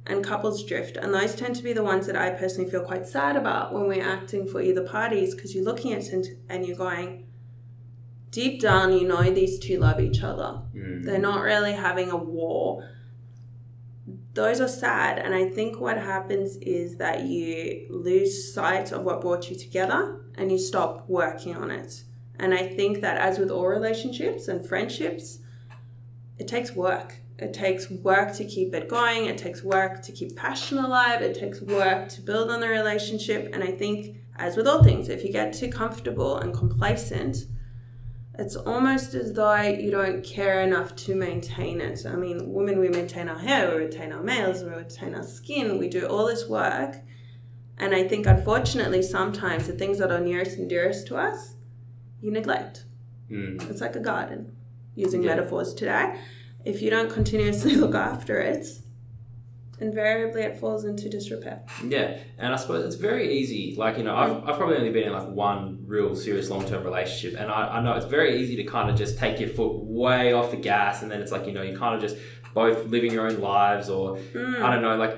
and 0.05 0.25
couples 0.25 0.65
drift 0.65 0.97
and 0.97 1.15
those 1.15 1.35
tend 1.37 1.55
to 1.55 1.63
be 1.63 1.73
the 1.73 1.83
ones 1.85 2.09
that 2.09 2.17
i 2.17 2.29
personally 2.29 2.69
feel 2.69 2.81
quite 2.83 3.07
sad 3.07 3.37
about 3.37 3.73
when 3.73 3.87
we're 3.87 4.03
acting 4.05 4.49
for 4.49 4.61
either 4.61 4.83
parties 4.83 5.33
because 5.33 5.55
you're 5.55 5.63
looking 5.65 5.93
at 5.93 6.03
it 6.09 6.27
and 6.49 6.67
you're 6.67 6.77
going 6.77 7.25
deep 8.31 8.61
down 8.61 8.93
you 8.93 9.07
know 9.07 9.23
these 9.31 9.61
two 9.61 9.79
love 9.79 10.01
each 10.01 10.21
other 10.25 10.61
Mm. 10.75 11.05
they're 11.05 11.21
not 11.21 11.43
really 11.43 11.73
having 11.73 12.11
a 12.11 12.17
war 12.17 12.83
those 14.35 14.61
are 14.61 14.69
sad. 14.69 15.19
And 15.19 15.35
i 15.35 15.49
think 15.49 15.81
what 15.81 15.97
happens 15.97 16.57
is 16.57 16.97
that 16.97 17.25
you 17.25 17.87
lose 17.91 18.53
sight 18.53 18.93
of 18.93 19.03
what 19.03 19.21
brought 19.21 19.51
you 19.51 19.57
together 19.57 20.21
and 20.37 20.51
you 20.51 20.59
stop 20.59 21.09
working 21.09 21.57
on 21.57 21.71
it. 21.71 22.03
And 22.39 22.55
i 22.55 22.67
think 22.67 23.01
that 23.01 23.19
as 23.19 23.39
with 23.39 23.51
all 23.51 23.67
relationships 23.67 24.49
and 24.49 24.67
friendships 24.67 25.39
it 26.39 26.49
takes 26.49 26.73
work. 26.73 27.15
It 27.39 27.53
takes 27.53 27.91
work 27.91 28.35
to 28.35 28.45
keep 28.45 28.75
it 28.75 28.89
going. 28.89 29.27
It 29.27 29.39
takes 29.39 29.63
work 29.63 30.03
to 30.03 30.13
keep 30.13 30.37
passion 30.37 30.79
alive. 30.79 31.23
It 31.23 31.39
takes 31.39 31.61
work 31.61 32.09
to 32.11 32.21
build 32.21 32.51
on 32.51 32.61
the 32.61 32.69
relationship. 32.69 33.51
And 33.53 33.63
i 33.63 33.71
think 33.71 34.17
as 34.37 34.57
with 34.57 34.67
all 34.67 34.83
things 34.83 35.09
if 35.09 35.23
you 35.25 35.33
get 35.33 35.53
too 35.53 35.69
comfortable 35.69 36.39
and 36.39 36.55
complacent 36.55 37.45
it's 38.39 38.57
almost 38.57 39.15
as 39.15 39.33
though 39.35 39.61
you 39.61 39.91
don't 39.91 40.25
care 40.25 40.63
enough 40.63 40.97
to 40.97 41.15
maintain 41.15 41.81
it. 41.81 42.07
I 42.07 42.17
mean, 42.17 42.53
women, 42.53 42.79
we 42.79 42.89
maintain 42.89 43.29
our 43.29 43.39
hair, 43.39 43.71
we 43.71 43.85
retain 43.85 44.13
our 44.13 44.23
nails, 44.23 44.63
we 44.63 44.71
retain 44.71 45.15
our 45.15 45.23
skin, 45.23 45.79
we 45.79 45.89
do 45.89 46.07
all 46.07 46.27
this 46.27 46.49
work. 46.49 46.97
And 47.79 47.95
I 47.95 48.07
think, 48.09 48.27
unfortunately, 48.27 49.03
sometimes 49.03 49.67
the 49.67 49.73
things 49.75 49.99
that 49.99 50.11
are 50.11 50.21
nearest 50.21 50.57
and 50.59 50.69
dearest 50.69 51.07
to 51.09 51.17
us, 51.17 51.55
you 52.21 52.31
neglect. 52.31 52.85
Mm. 53.31 53.69
It's 53.71 53.81
like 53.81 53.97
a 53.97 54.01
garden, 54.01 54.57
using 54.95 55.23
Yeah. 55.23 55.35
metaphors 55.35 55.75
today. 55.75 56.19
If 56.65 56.81
you 56.81 56.91
don't 56.91 57.11
continuously 57.11 57.75
look 57.83 57.95
after 57.95 58.39
it, 58.39 58.67
invariably 59.83 60.43
it 60.43 60.59
falls 60.59 60.85
into 60.85 61.09
disrepair. 61.09 61.63
Yeah, 61.87 62.17
and 62.39 62.53
I 62.55 62.57
suppose 62.57 62.85
it's 62.87 62.97
very 62.97 63.27
easy. 63.39 63.75
Like, 63.77 63.99
you 63.99 64.05
know, 64.05 64.15
I've, 64.17 64.37
I've 64.49 64.57
probably 64.57 64.77
only 64.77 64.91
been 64.91 65.05
in 65.05 65.13
like 65.13 65.29
one 65.29 65.85
real 65.87 66.15
serious 66.15 66.49
long 66.51 66.65
term 66.67 66.85
relationship, 66.85 67.39
and 67.41 67.51
I, 67.51 67.77
I 67.77 67.83
know 67.83 67.93
it's 67.95 68.07
very 68.07 68.41
easy 68.41 68.57
to 68.57 68.65
kind 68.65 68.89
of 68.91 68.97
just 68.97 69.19
take 69.19 69.41
your 69.41 69.51
foot 69.51 69.75
way 69.85 70.33
off 70.33 70.51
the 70.51 70.57
gas, 70.57 71.03
and 71.03 71.11
then 71.11 71.21
it's 71.21 71.33
like, 71.33 71.47
you 71.47 71.53
know, 71.53 71.63
you 71.63 71.77
kind 71.77 71.95
of 71.95 72.01
just 72.01 72.17
both 72.55 72.87
living 72.87 73.13
your 73.13 73.27
own 73.29 73.41
lives, 73.41 73.89
or 73.89 74.17
Mm. 74.17 74.63
I 74.63 74.73
don't 74.73 74.83
know, 74.83 74.97
like, 74.97 75.15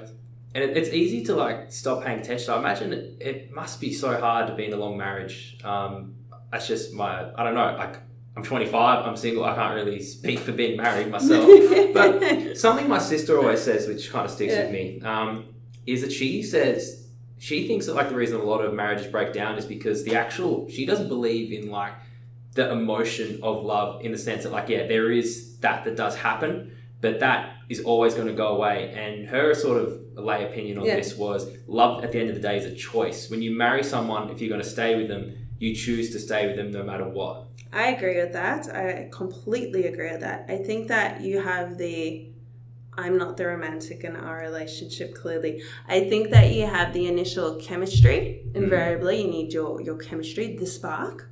and 0.54 0.64
it, 0.64 0.76
it's 0.76 0.90
easy 0.90 1.24
to 1.26 1.34
like 1.34 1.72
stop 1.72 2.04
paying 2.04 2.20
attention. 2.20 2.52
I 2.54 2.58
imagine 2.58 2.92
it, 2.92 3.16
it 3.20 3.52
must 3.52 3.80
be 3.80 3.92
so 3.92 4.18
hard 4.20 4.46
to 4.48 4.54
be 4.54 4.64
in 4.66 4.72
a 4.72 4.76
long 4.76 4.96
marriage. 4.96 5.58
Um, 5.64 6.14
that's 6.50 6.68
just 6.68 6.92
my, 6.94 7.32
I 7.36 7.42
don't 7.44 7.54
know, 7.54 7.74
like, 7.76 7.96
I'm 8.36 8.42
25, 8.42 9.06
I'm 9.06 9.16
single, 9.16 9.44
I 9.44 9.54
can't 9.54 9.74
really 9.74 10.02
speak 10.02 10.40
for 10.40 10.52
being 10.52 10.76
married 10.76 11.10
myself. 11.10 11.48
But 11.94 12.56
something 12.58 12.88
my 12.88 12.98
sister 12.98 13.38
always 13.38 13.60
says, 13.62 13.86
which 13.86 14.10
kind 14.10 14.24
of 14.24 14.30
sticks 14.32 14.52
Yeah. 14.52 14.62
with 14.64 14.72
me, 14.72 15.00
um, 15.02 15.44
is 15.86 16.00
that 16.02 16.10
she 16.10 16.42
says 16.42 17.06
she 17.38 17.68
thinks 17.68 17.86
that 17.86 17.94
like 17.94 18.08
the 18.08 18.14
reason 18.16 18.40
a 18.40 18.42
lot 18.42 18.64
of 18.64 18.72
marriages 18.74 19.06
break 19.06 19.32
down 19.32 19.56
is 19.58 19.64
because 19.66 20.02
the 20.04 20.16
actual 20.16 20.68
she 20.68 20.84
doesn't 20.86 21.08
believe 21.08 21.52
in 21.52 21.70
like 21.70 21.92
the 22.54 22.70
emotion 22.72 23.38
of 23.42 23.62
love 23.64 24.00
in 24.04 24.10
the 24.12 24.18
sense 24.18 24.44
that 24.44 24.52
like 24.52 24.68
yeah 24.68 24.86
there 24.86 25.10
is 25.12 25.56
that 25.58 25.84
that 25.84 25.94
does 25.96 26.16
happen, 26.16 26.76
but 27.00 27.20
that 27.20 27.54
is 27.68 27.80
always 27.82 28.14
going 28.14 28.26
to 28.26 28.32
go 28.34 28.48
away. 28.48 28.92
And 28.96 29.28
her 29.28 29.54
sort 29.54 29.80
of 29.80 30.00
lay 30.16 30.44
opinion 30.44 30.78
on 30.78 30.84
Yeah. 30.86 30.96
this 30.96 31.16
was 31.16 31.46
love 31.68 32.02
at 32.02 32.10
the 32.12 32.18
end 32.18 32.30
of 32.30 32.34
the 32.34 32.42
day 32.42 32.56
is 32.56 32.64
a 32.64 32.74
choice. 32.74 33.30
When 33.30 33.42
you 33.42 33.52
marry 33.52 33.84
someone, 33.84 34.30
if 34.30 34.40
you're 34.40 34.48
going 34.48 34.62
to 34.62 34.68
stay 34.68 34.96
with 34.96 35.08
them, 35.08 35.22
you 35.60 35.74
choose 35.74 36.10
to 36.12 36.18
stay 36.18 36.46
with 36.48 36.56
them 36.56 36.70
no 36.72 36.82
matter 36.82 37.08
what. 37.08 37.46
I 37.74 37.88
agree 37.88 38.16
with 38.16 38.32
that. 38.34 38.74
I 38.74 39.08
completely 39.10 39.86
agree 39.86 40.12
with 40.12 40.20
that. 40.20 40.46
I 40.48 40.58
think 40.58 40.88
that 40.88 41.22
you 41.22 41.40
have 41.40 41.76
the 41.76 42.30
I'm 42.96 43.18
not 43.18 43.36
the 43.36 43.48
romantic 43.48 44.04
in 44.04 44.14
our 44.14 44.38
relationship 44.38 45.16
clearly. 45.16 45.60
I 45.88 46.08
think 46.08 46.30
that 46.30 46.52
you 46.52 46.66
have 46.66 46.92
the 46.92 47.08
initial 47.08 47.56
chemistry. 47.56 48.44
Mm-hmm. 48.46 48.62
Invariably, 48.62 49.22
you 49.22 49.28
need 49.28 49.52
your 49.52 49.80
your 49.80 49.96
chemistry, 49.96 50.56
the 50.56 50.66
spark. 50.66 51.28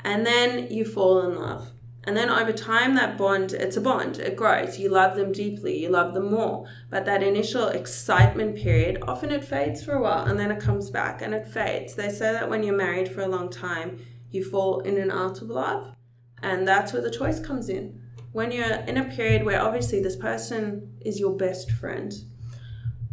And 0.00 0.26
then 0.26 0.68
you 0.70 0.84
fall 0.84 1.20
in 1.22 1.36
love. 1.36 1.70
And 2.02 2.16
then 2.16 2.30
over 2.30 2.52
time 2.52 2.94
that 2.94 3.16
bond, 3.16 3.52
it's 3.52 3.76
a 3.76 3.80
bond. 3.80 4.18
It 4.18 4.36
grows. 4.36 4.78
You 4.78 4.88
love 4.88 5.16
them 5.16 5.32
deeply, 5.32 5.76
you 5.80 5.88
love 5.88 6.14
them 6.14 6.30
more. 6.30 6.66
But 6.90 7.04
that 7.04 7.22
initial 7.22 7.68
excitement 7.68 8.56
period, 8.56 8.98
often 9.02 9.30
it 9.30 9.44
fades 9.44 9.84
for 9.84 9.94
a 9.94 10.02
while 10.02 10.24
and 10.24 10.38
then 10.38 10.52
it 10.52 10.60
comes 10.60 10.90
back 10.90 11.22
and 11.22 11.34
it 11.34 11.46
fades. 11.46 11.94
They 11.94 12.08
say 12.08 12.32
that 12.32 12.48
when 12.48 12.62
you're 12.62 12.76
married 12.76 13.08
for 13.08 13.22
a 13.22 13.28
long 13.28 13.50
time, 13.50 13.98
you 14.36 14.44
fall 14.44 14.80
in 14.80 14.98
and 14.98 15.10
out 15.10 15.42
of 15.42 15.48
love. 15.48 15.94
And 16.42 16.68
that's 16.68 16.92
where 16.92 17.02
the 17.02 17.10
choice 17.10 17.40
comes 17.40 17.68
in. 17.68 18.00
When 18.32 18.52
you're 18.52 18.66
in 18.66 18.98
a 18.98 19.04
period 19.04 19.44
where 19.44 19.60
obviously 19.60 20.00
this 20.00 20.16
person 20.16 20.96
is 21.00 21.18
your 21.18 21.34
best 21.36 21.70
friend, 21.70 22.12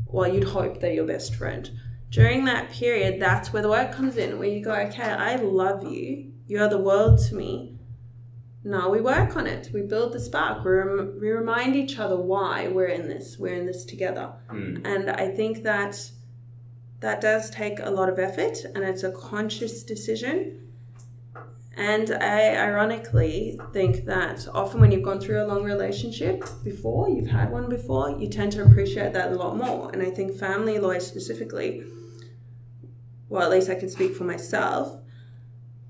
well, 0.06 0.32
you'd 0.32 0.44
hope 0.44 0.80
they're 0.80 0.94
your 0.94 1.08
best 1.08 1.34
friend. 1.36 1.72
During 2.10 2.46
that 2.46 2.70
period, 2.72 3.20
that's 3.20 3.52
where 3.52 3.64
the 3.64 3.70
work 3.70 3.92
comes 3.92 4.18
in, 4.18 4.38
where 4.38 4.48
you 4.48 4.64
go, 4.64 4.74
okay, 4.74 5.02
I 5.02 5.38
love 5.38 5.92
you. 5.92 6.32
You're 6.46 6.70
the 6.70 6.78
world 6.78 7.20
to 7.30 7.36
me. 7.36 7.80
Now 8.64 8.90
we 8.90 9.02
work 9.02 9.36
on 9.36 9.48
it. 9.48 9.70
We 9.74 9.82
build 9.82 10.14
the 10.14 10.20
spark. 10.20 10.64
We, 10.64 10.72
rem- 10.72 11.18
we 11.20 11.30
remind 11.30 11.76
each 11.76 12.00
other 12.00 12.16
why 12.16 12.68
we're 12.68 12.88
in 12.88 13.08
this. 13.08 13.38
We're 13.40 13.56
in 13.56 13.66
this 13.66 13.84
together. 13.84 14.34
Mm. 14.52 14.86
And 14.86 15.10
I 15.10 15.30
think 15.30 15.64
that 15.64 16.12
that 17.00 17.20
does 17.20 17.50
take 17.50 17.80
a 17.80 17.90
lot 17.90 18.08
of 18.08 18.20
effort 18.20 18.64
and 18.64 18.84
it's 18.84 19.04
a 19.04 19.12
conscious 19.12 19.84
decision. 19.84 20.73
And 21.76 22.12
I 22.12 22.56
ironically 22.56 23.60
think 23.72 24.06
that 24.06 24.48
often 24.54 24.80
when 24.80 24.92
you've 24.92 25.04
gone 25.04 25.20
through 25.20 25.44
a 25.44 25.48
long 25.48 25.64
relationship 25.64 26.44
before, 26.64 27.10
you've 27.10 27.30
had 27.30 27.52
one 27.52 27.68
before, 27.68 28.12
you 28.12 28.30
tend 28.30 28.52
to 28.52 28.64
appreciate 28.64 29.14
that 29.14 29.32
a 29.32 29.36
lot 29.36 29.58
more. 29.58 29.90
And 29.92 30.04
I 30.04 30.12
think 30.12 30.38
family 30.38 30.78
lawyers 30.78 31.08
specifically, 31.08 31.84
well, 33.28 33.42
at 33.42 33.50
least 33.50 33.70
I 33.70 33.76
can 33.76 33.90
speak 33.90 34.16
for 34.16 34.24
myself, 34.24 35.02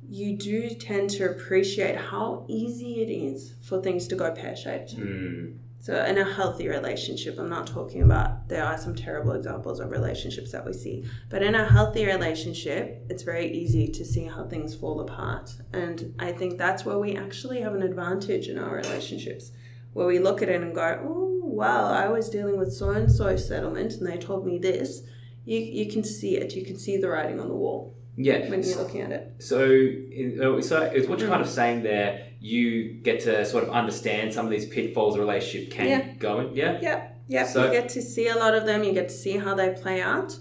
you 0.07 0.37
do 0.37 0.69
tend 0.69 1.09
to 1.11 1.29
appreciate 1.29 1.97
how 1.97 2.45
easy 2.47 3.01
it 3.01 3.11
is 3.11 3.53
for 3.61 3.81
things 3.81 4.07
to 4.07 4.15
go 4.15 4.31
pear 4.31 4.55
shaped. 4.55 4.95
Mm. 4.95 5.57
So, 5.83 6.01
in 6.05 6.17
a 6.17 6.23
healthy 6.23 6.69
relationship, 6.69 7.37
I'm 7.37 7.49
not 7.49 7.67
talking 7.67 8.03
about 8.03 8.47
there 8.47 8.63
are 8.63 8.77
some 8.77 8.95
terrible 8.95 9.33
examples 9.33 9.81
of 9.81 9.91
relationships 9.91 10.53
that 10.53 10.65
we 10.65 10.71
see, 10.71 11.03
but 11.29 11.43
in 11.43 11.55
a 11.55 11.65
healthy 11.67 12.05
relationship, 12.05 13.05
it's 13.09 13.23
very 13.23 13.51
easy 13.51 13.89
to 13.89 14.05
see 14.05 14.23
how 14.23 14.45
things 14.45 14.73
fall 14.73 15.01
apart. 15.01 15.51
And 15.73 16.15
I 16.19 16.31
think 16.31 16.57
that's 16.57 16.85
where 16.85 16.97
we 16.97 17.17
actually 17.17 17.59
have 17.59 17.75
an 17.75 17.83
advantage 17.83 18.47
in 18.47 18.57
our 18.57 18.73
relationships, 18.77 19.51
where 19.91 20.07
we 20.07 20.19
look 20.19 20.41
at 20.41 20.47
it 20.47 20.61
and 20.61 20.73
go, 20.73 21.01
oh, 21.03 21.41
wow, 21.43 21.87
I 21.91 22.07
was 22.07 22.29
dealing 22.29 22.57
with 22.57 22.71
so 22.71 22.91
and 22.91 23.11
so 23.11 23.35
settlement 23.35 23.91
and 23.95 24.07
they 24.07 24.15
told 24.17 24.45
me 24.45 24.59
this. 24.59 25.01
You, 25.43 25.59
you 25.59 25.91
can 25.91 26.05
see 26.05 26.37
it, 26.37 26.55
you 26.55 26.63
can 26.63 26.79
see 26.79 26.95
the 26.95 27.09
writing 27.09 27.41
on 27.41 27.49
the 27.49 27.55
wall 27.55 27.93
Yeah. 28.15 28.49
when 28.49 28.63
you're 28.63 28.77
looking 28.77 29.01
at 29.01 29.11
it. 29.11 29.33
So, 29.39 29.57
uh, 29.57 30.61
so 30.61 30.83
it's 30.83 31.09
what 31.09 31.19
you're 31.19 31.27
kind 31.27 31.41
of 31.41 31.49
saying 31.49 31.83
there. 31.83 32.29
You 32.45 32.89
get 32.95 33.21
to 33.21 33.45
sort 33.45 33.63
of 33.63 33.69
understand 33.69 34.33
some 34.33 34.43
of 34.45 34.51
these 34.51 34.65
pitfalls 34.65 35.15
a 35.15 35.19
relationship 35.21 35.71
can 35.71 35.87
Yeah. 35.87 36.13
go 36.19 36.41
in. 36.41 36.53
Yeah. 36.53 36.77
Yep, 36.81 37.17
yep. 37.29 37.47
So- 37.47 37.65
you 37.67 37.71
get 37.71 37.87
to 37.89 38.01
see 38.01 38.27
a 38.27 38.35
lot 38.35 38.53
of 38.53 38.65
them. 38.65 38.83
You 38.83 38.91
get 38.91 39.07
to 39.07 39.15
see 39.15 39.37
how 39.37 39.55
they 39.55 39.69
play 39.69 40.01
out, 40.01 40.37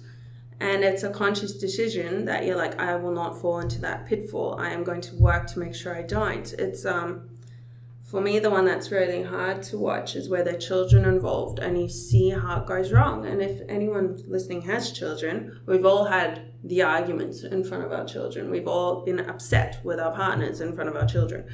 and 0.59 0.83
it's 0.83 1.05
a 1.05 1.11
conscious 1.11 1.53
decision 1.53 2.25
that 2.25 2.45
you're 2.45 2.57
like, 2.57 2.81
I 2.81 2.97
will 2.97 3.13
not 3.13 3.41
fall 3.41 3.61
into 3.61 3.81
that 3.83 4.07
pitfall. 4.07 4.57
I 4.59 4.71
am 4.71 4.83
going 4.83 5.01
to 5.03 5.15
work 5.15 5.47
to 5.53 5.61
make 5.61 5.77
sure 5.77 5.95
I 5.95 6.03
don't. 6.03 6.53
It's 6.55 6.85
um, 6.85 7.29
for 8.03 8.21
me, 8.21 8.41
the 8.41 8.51
one 8.51 8.65
that's 8.65 8.91
really 8.91 9.23
hard 9.23 9.63
to 9.71 9.79
watch 9.79 10.17
is 10.17 10.29
where 10.29 10.43
there 10.43 10.57
are 10.57 10.59
children 10.59 11.05
involved, 11.05 11.61
and 11.61 11.81
you 11.81 11.89
see 11.89 12.31
how 12.31 12.63
it 12.63 12.67
goes 12.67 12.91
wrong. 12.91 13.27
And 13.27 13.41
if 13.41 13.61
anyone 13.69 14.21
listening 14.27 14.63
has 14.63 14.91
children, 14.91 15.61
we've 15.67 15.87
all 15.87 16.07
had 16.07 16.41
the 16.65 16.83
arguments 16.83 17.45
in 17.45 17.63
front 17.63 17.85
of 17.85 17.93
our 17.93 18.05
children. 18.05 18.51
We've 18.51 18.67
all 18.67 19.05
been 19.05 19.21
upset 19.21 19.79
with 19.85 20.01
our 20.01 20.13
partners 20.13 20.61
in 20.61 20.75
front 20.75 20.91
of 20.91 20.97
our 20.97 21.07
children 21.07 21.45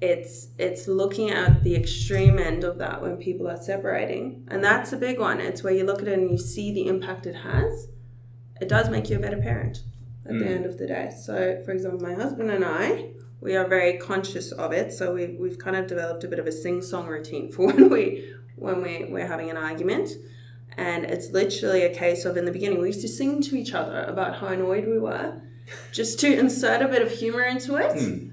it's 0.00 0.48
it's 0.58 0.88
looking 0.88 1.30
at 1.30 1.62
the 1.62 1.74
extreme 1.76 2.38
end 2.38 2.64
of 2.64 2.78
that 2.78 3.02
when 3.02 3.16
people 3.16 3.48
are 3.48 3.60
separating. 3.60 4.46
And 4.48 4.64
that's 4.64 4.92
a 4.92 4.96
big 4.96 5.18
one. 5.18 5.40
It's 5.40 5.62
where 5.62 5.74
you 5.74 5.84
look 5.84 6.00
at 6.02 6.08
it 6.08 6.18
and 6.18 6.30
you 6.30 6.38
see 6.38 6.72
the 6.72 6.86
impact 6.86 7.26
it 7.26 7.34
has. 7.36 7.88
It 8.60 8.68
does 8.68 8.88
make 8.88 9.10
you 9.10 9.16
a 9.16 9.20
better 9.20 9.38
parent 9.38 9.82
at 10.26 10.38
the 10.38 10.44
Mm. 10.44 10.56
end 10.56 10.66
of 10.66 10.78
the 10.78 10.86
day. 10.86 11.10
So 11.24 11.60
for 11.64 11.72
example 11.72 12.00
my 12.00 12.14
husband 12.14 12.50
and 12.50 12.64
i 12.64 13.10
we 13.42 13.56
are 13.56 13.66
very 13.66 13.96
conscious 13.96 14.52
of 14.52 14.70
it. 14.72 14.92
So 14.92 15.14
we, 15.14 15.28
we've 15.40 15.58
kind 15.58 15.74
of 15.74 15.86
developed 15.86 16.24
a 16.24 16.28
bit 16.28 16.38
of 16.38 16.46
a 16.46 16.52
sing-song 16.52 17.06
routine 17.06 17.50
for 17.52 17.66
when 17.66 17.88
we 17.90 18.32
when 18.56 18.82
we, 18.82 19.06
we're 19.08 19.26
having 19.26 19.48
an 19.50 19.56
argument. 19.56 20.10
And 20.76 21.04
it's 21.04 21.30
literally 21.30 21.82
a 21.82 21.94
case 21.94 22.24
of 22.24 22.36
in 22.36 22.44
the 22.44 22.52
beginning 22.52 22.78
we 22.80 22.88
used 22.88 23.00
to 23.00 23.08
sing 23.08 23.42
to 23.42 23.56
each 23.56 23.72
other 23.74 24.02
about 24.04 24.36
how 24.36 24.48
annoyed 24.48 24.86
we 24.86 24.98
were 24.98 25.40
just 25.92 26.20
to 26.20 26.38
insert 26.38 26.80
a 26.82 26.88
bit 26.88 27.02
of 27.02 27.10
humor 27.10 27.42
into 27.42 27.76
it. 27.76 27.98
Hmm. 27.98 28.29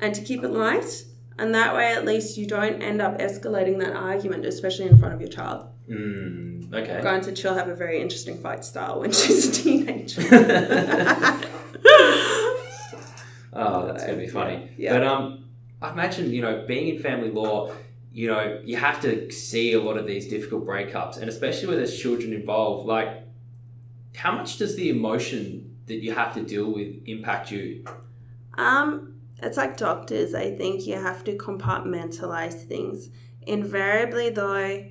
And 0.00 0.14
to 0.14 0.22
keep 0.22 0.42
it 0.42 0.50
light. 0.50 1.04
And 1.38 1.54
that 1.54 1.74
way, 1.74 1.92
at 1.92 2.04
least, 2.04 2.36
you 2.36 2.46
don't 2.46 2.82
end 2.82 3.00
up 3.00 3.18
escalating 3.18 3.78
that 3.78 3.94
argument, 3.94 4.44
especially 4.44 4.86
in 4.86 4.98
front 4.98 5.14
of 5.14 5.20
your 5.20 5.30
child. 5.30 5.66
Mm, 5.88 6.72
okay. 6.74 7.00
Granted, 7.00 7.38
she'll 7.38 7.54
have 7.54 7.68
a 7.68 7.74
very 7.74 8.00
interesting 8.00 8.38
fight 8.38 8.62
style 8.64 9.00
when 9.00 9.10
she's 9.12 9.48
a 9.48 9.62
teenager. 9.62 10.20
Oh, 13.52 13.86
that's 13.86 14.04
gonna 14.04 14.16
be 14.16 14.28
funny. 14.28 14.70
Yeah. 14.76 14.92
But 14.94 15.06
um, 15.06 15.44
I 15.82 15.92
imagine 15.92 16.32
you 16.32 16.42
know 16.42 16.64
being 16.66 16.94
in 16.94 17.02
family 17.02 17.30
law, 17.30 17.72
you 18.12 18.28
know 18.28 18.60
you 18.64 18.76
have 18.76 19.00
to 19.02 19.30
see 19.30 19.72
a 19.72 19.80
lot 19.80 19.96
of 19.96 20.06
these 20.06 20.28
difficult 20.28 20.66
breakups, 20.66 21.16
and 21.18 21.28
especially 21.28 21.68
where 21.68 21.76
there's 21.76 21.98
children 21.98 22.32
involved. 22.32 22.86
Like, 22.86 23.24
how 24.14 24.32
much 24.32 24.58
does 24.58 24.76
the 24.76 24.88
emotion 24.88 25.76
that 25.86 25.96
you 25.96 26.12
have 26.12 26.34
to 26.34 26.42
deal 26.42 26.72
with 26.72 26.94
impact 27.06 27.50
you? 27.50 27.84
um, 28.54 29.09
it's 29.42 29.56
like 29.56 29.76
doctors. 29.76 30.34
I 30.34 30.54
think 30.56 30.86
you 30.86 30.94
have 30.94 31.24
to 31.24 31.36
compartmentalize 31.36 32.66
things. 32.66 33.10
Invariably, 33.42 34.30
though, 34.30 34.86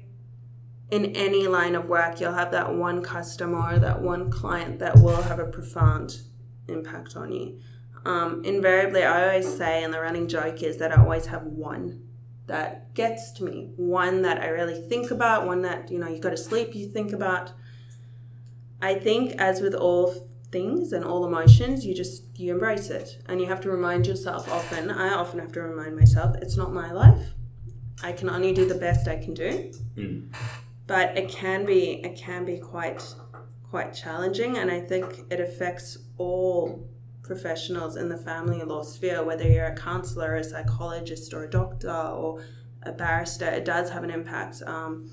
in 0.91 1.05
any 1.15 1.47
line 1.47 1.75
of 1.75 1.87
work, 1.87 2.19
you'll 2.19 2.33
have 2.33 2.51
that 2.51 2.73
one 2.73 3.03
customer 3.03 3.75
or 3.75 3.79
that 3.79 4.01
one 4.01 4.31
client 4.31 4.79
that 4.79 4.97
will 4.97 5.21
have 5.21 5.39
a 5.39 5.45
profound 5.45 6.21
impact 6.67 7.15
on 7.15 7.31
you. 7.31 7.59
Um, 8.05 8.43
invariably, 8.43 9.03
I 9.03 9.29
always 9.29 9.57
say, 9.57 9.83
and 9.83 9.93
the 9.93 9.99
running 9.99 10.27
joke 10.27 10.63
is 10.63 10.77
that 10.77 10.91
I 10.91 11.01
always 11.01 11.27
have 11.27 11.43
one 11.43 12.07
that 12.47 12.95
gets 12.95 13.31
to 13.33 13.43
me, 13.43 13.71
one 13.75 14.23
that 14.23 14.41
I 14.41 14.47
really 14.47 14.81
think 14.89 15.11
about, 15.11 15.45
one 15.45 15.61
that, 15.61 15.91
you 15.91 15.99
know, 15.99 16.07
you 16.07 16.19
go 16.19 16.29
to 16.29 16.37
sleep, 16.37 16.73
you 16.73 16.87
think 16.87 17.13
about. 17.13 17.51
I 18.81 18.95
think, 18.95 19.33
as 19.33 19.61
with 19.61 19.75
all 19.75 20.28
things 20.51 20.93
and 20.93 21.05
all 21.05 21.25
emotions, 21.25 21.85
you 21.85 21.93
just, 21.93 22.23
you 22.37 22.53
embrace 22.53 22.89
it. 22.89 23.21
And 23.27 23.39
you 23.39 23.47
have 23.47 23.61
to 23.61 23.69
remind 23.69 24.07
yourself 24.07 24.51
often, 24.51 24.89
I 24.89 25.13
often 25.13 25.39
have 25.39 25.51
to 25.53 25.61
remind 25.61 25.95
myself, 25.95 26.35
it's 26.41 26.57
not 26.57 26.73
my 26.73 26.91
life. 26.91 27.33
I 28.01 28.13
can 28.13 28.29
only 28.29 28.53
do 28.53 28.65
the 28.65 28.75
best 28.75 29.07
I 29.07 29.17
can 29.17 29.33
do. 29.33 29.71
Mm. 29.95 30.33
But 30.87 31.17
it 31.17 31.29
can 31.29 31.65
be, 31.65 32.03
it 32.03 32.17
can 32.17 32.45
be 32.45 32.57
quite, 32.57 33.03
quite 33.69 33.93
challenging. 33.93 34.57
And 34.57 34.71
I 34.71 34.79
think 34.79 35.25
it 35.29 35.39
affects 35.39 35.97
all 36.17 36.89
professionals 37.21 37.95
in 37.95 38.09
the 38.09 38.17
family 38.17 38.61
law 38.63 38.81
sphere, 38.81 39.23
whether 39.23 39.47
you're 39.47 39.67
a 39.67 39.75
counselor, 39.75 40.35
a 40.35 40.43
psychologist, 40.43 41.33
or 41.33 41.43
a 41.43 41.49
doctor, 41.49 41.91
or 41.91 42.43
a 42.83 42.91
barrister, 42.91 43.45
it 43.45 43.65
does 43.65 43.89
have 43.91 44.03
an 44.03 44.09
impact. 44.09 44.63
Um, 44.65 45.11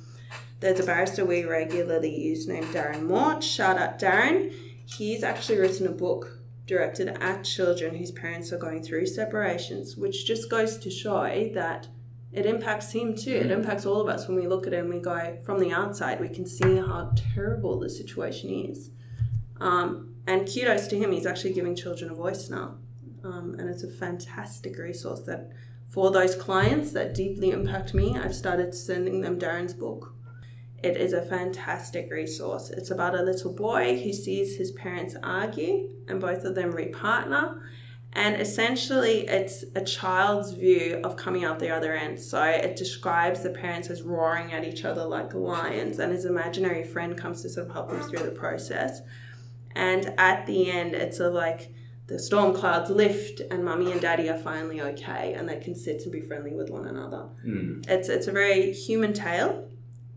there's 0.61 0.81
a 0.81 0.85
barrister 0.85 1.25
we 1.25 1.45
regularly 1.45 2.15
use 2.15 2.47
named 2.47 2.67
Darren 2.67 3.03
Mort. 3.03 3.45
Shout 3.45 3.77
out 3.77 3.99
Darren. 3.99 4.55
He's 4.87 5.23
actually 5.23 5.59
written 5.59 5.87
a 5.87 5.93
book 5.93 6.39
directed 6.67 7.09
at 7.09 7.45
children 7.45 7.95
whose 7.95 8.11
parents 8.11 8.53
are 8.53 8.59
going 8.59 8.83
through 8.83 9.07
separations, 9.07 9.97
which 9.97 10.27
just 10.27 10.51
goes 10.51 10.79
to 10.79 10.91
show 10.91 11.51
that 11.55 11.89
it 12.33 12.47
impacts 12.47 12.93
him 12.93 13.15
too. 13.15 13.33
It 13.33 13.51
impacts 13.51 13.87
all 13.87 14.01
of 14.01 14.09
us 14.09 14.27
when 14.27 14.37
we 14.37 14.47
look 14.47 14.67
at 14.67 14.73
it 14.73 14.81
and 14.81 14.91
we 14.91 15.01
go 15.01 15.39
from 15.45 15.59
the 15.59 15.73
outside, 15.73 16.21
we 16.21 16.29
can 16.29 16.47
see 16.47 16.77
how 16.77 17.13
terrible 17.35 17.79
the 17.79 17.89
situation 17.89 18.51
is. 18.51 18.91
Um, 19.61 20.15
and 20.27 20.47
kudos 20.47 20.89
to 20.89 20.99
him, 20.99 21.13
he's 21.13 21.27
actually 21.27 21.53
giving 21.53 21.75
children 21.75 22.11
a 22.11 22.15
voice 22.15 22.51
now. 22.51 22.77
Um, 23.25 23.57
and 23.59 23.69
it's 23.71 23.85
a 23.85 23.89
fantastic 23.91 24.77
resource 24.77 25.21
that 25.23 25.51
for 25.89 26.11
those 26.11 26.35
clients 26.35 26.93
that 26.93 27.15
deeply 27.15 27.51
impact 27.51 27.95
me, 27.95 28.17
I've 28.17 28.35
started 28.35 28.75
sending 28.75 29.21
them 29.21 29.39
Darren's 29.39 29.75
book. 29.75 30.16
It 30.87 30.97
is 30.97 31.13
a 31.13 31.23
fantastic 31.23 32.13
resource. 32.13 32.71
It's 32.71 32.93
about 32.93 33.19
a 33.19 33.23
little 33.23 33.53
boy 33.53 34.01
who 34.01 34.13
sees 34.13 34.57
his 34.57 34.71
parents 34.71 35.17
argue 35.21 35.91
and 36.07 36.21
both 36.21 36.45
of 36.45 36.55
them 36.55 36.73
repartner. 36.73 37.61
And 38.13 38.41
essentially, 38.41 39.27
it's 39.27 39.65
a 39.75 39.83
child's 39.83 40.53
view 40.53 41.01
of 41.03 41.17
coming 41.17 41.45
out 41.45 41.59
the 41.59 41.71
other 41.71 41.93
end. 41.93 42.21
So 42.21 42.41
it 42.43 42.77
describes 42.77 43.43
the 43.43 43.51
parents 43.51 43.91
as 43.91 44.03
roaring 44.03 44.53
at 44.53 44.65
each 44.65 44.85
other 44.85 45.05
like 45.05 45.35
lions, 45.35 45.99
and 45.99 46.13
his 46.13 46.25
imaginary 46.25 46.85
friend 46.85 47.19
comes 47.19 47.43
to 47.43 47.51
sort 47.51 47.67
of 47.67 47.73
help 47.73 47.91
him 47.91 48.01
through 48.03 48.25
the 48.25 48.31
process. 48.31 49.03
And 49.75 50.15
at 50.19 50.47
the 50.47 50.71
end, 50.71 50.95
it's 50.95 51.21
a 51.21 51.29
like 51.29 51.75
the 52.07 52.19
storm 52.19 52.55
clouds 52.55 52.89
lift, 52.89 53.41
and 53.51 53.65
mummy 53.65 53.93
and 53.93 54.01
daddy 54.01 54.31
are 54.31 54.39
finally 54.39 54.81
okay, 54.81 55.35
and 55.35 55.47
they 55.47 55.59
can 55.59 55.75
sit 55.75 56.03
and 56.05 56.13
be 56.13 56.23
friendly 56.23 56.55
with 56.55 56.71
one 56.71 56.87
another. 56.87 57.29
Mm. 57.45 57.87
It's 57.87 58.09
it's 58.09 58.29
a 58.29 58.33
very 58.33 58.73
human 58.73 59.13
tale, 59.13 59.66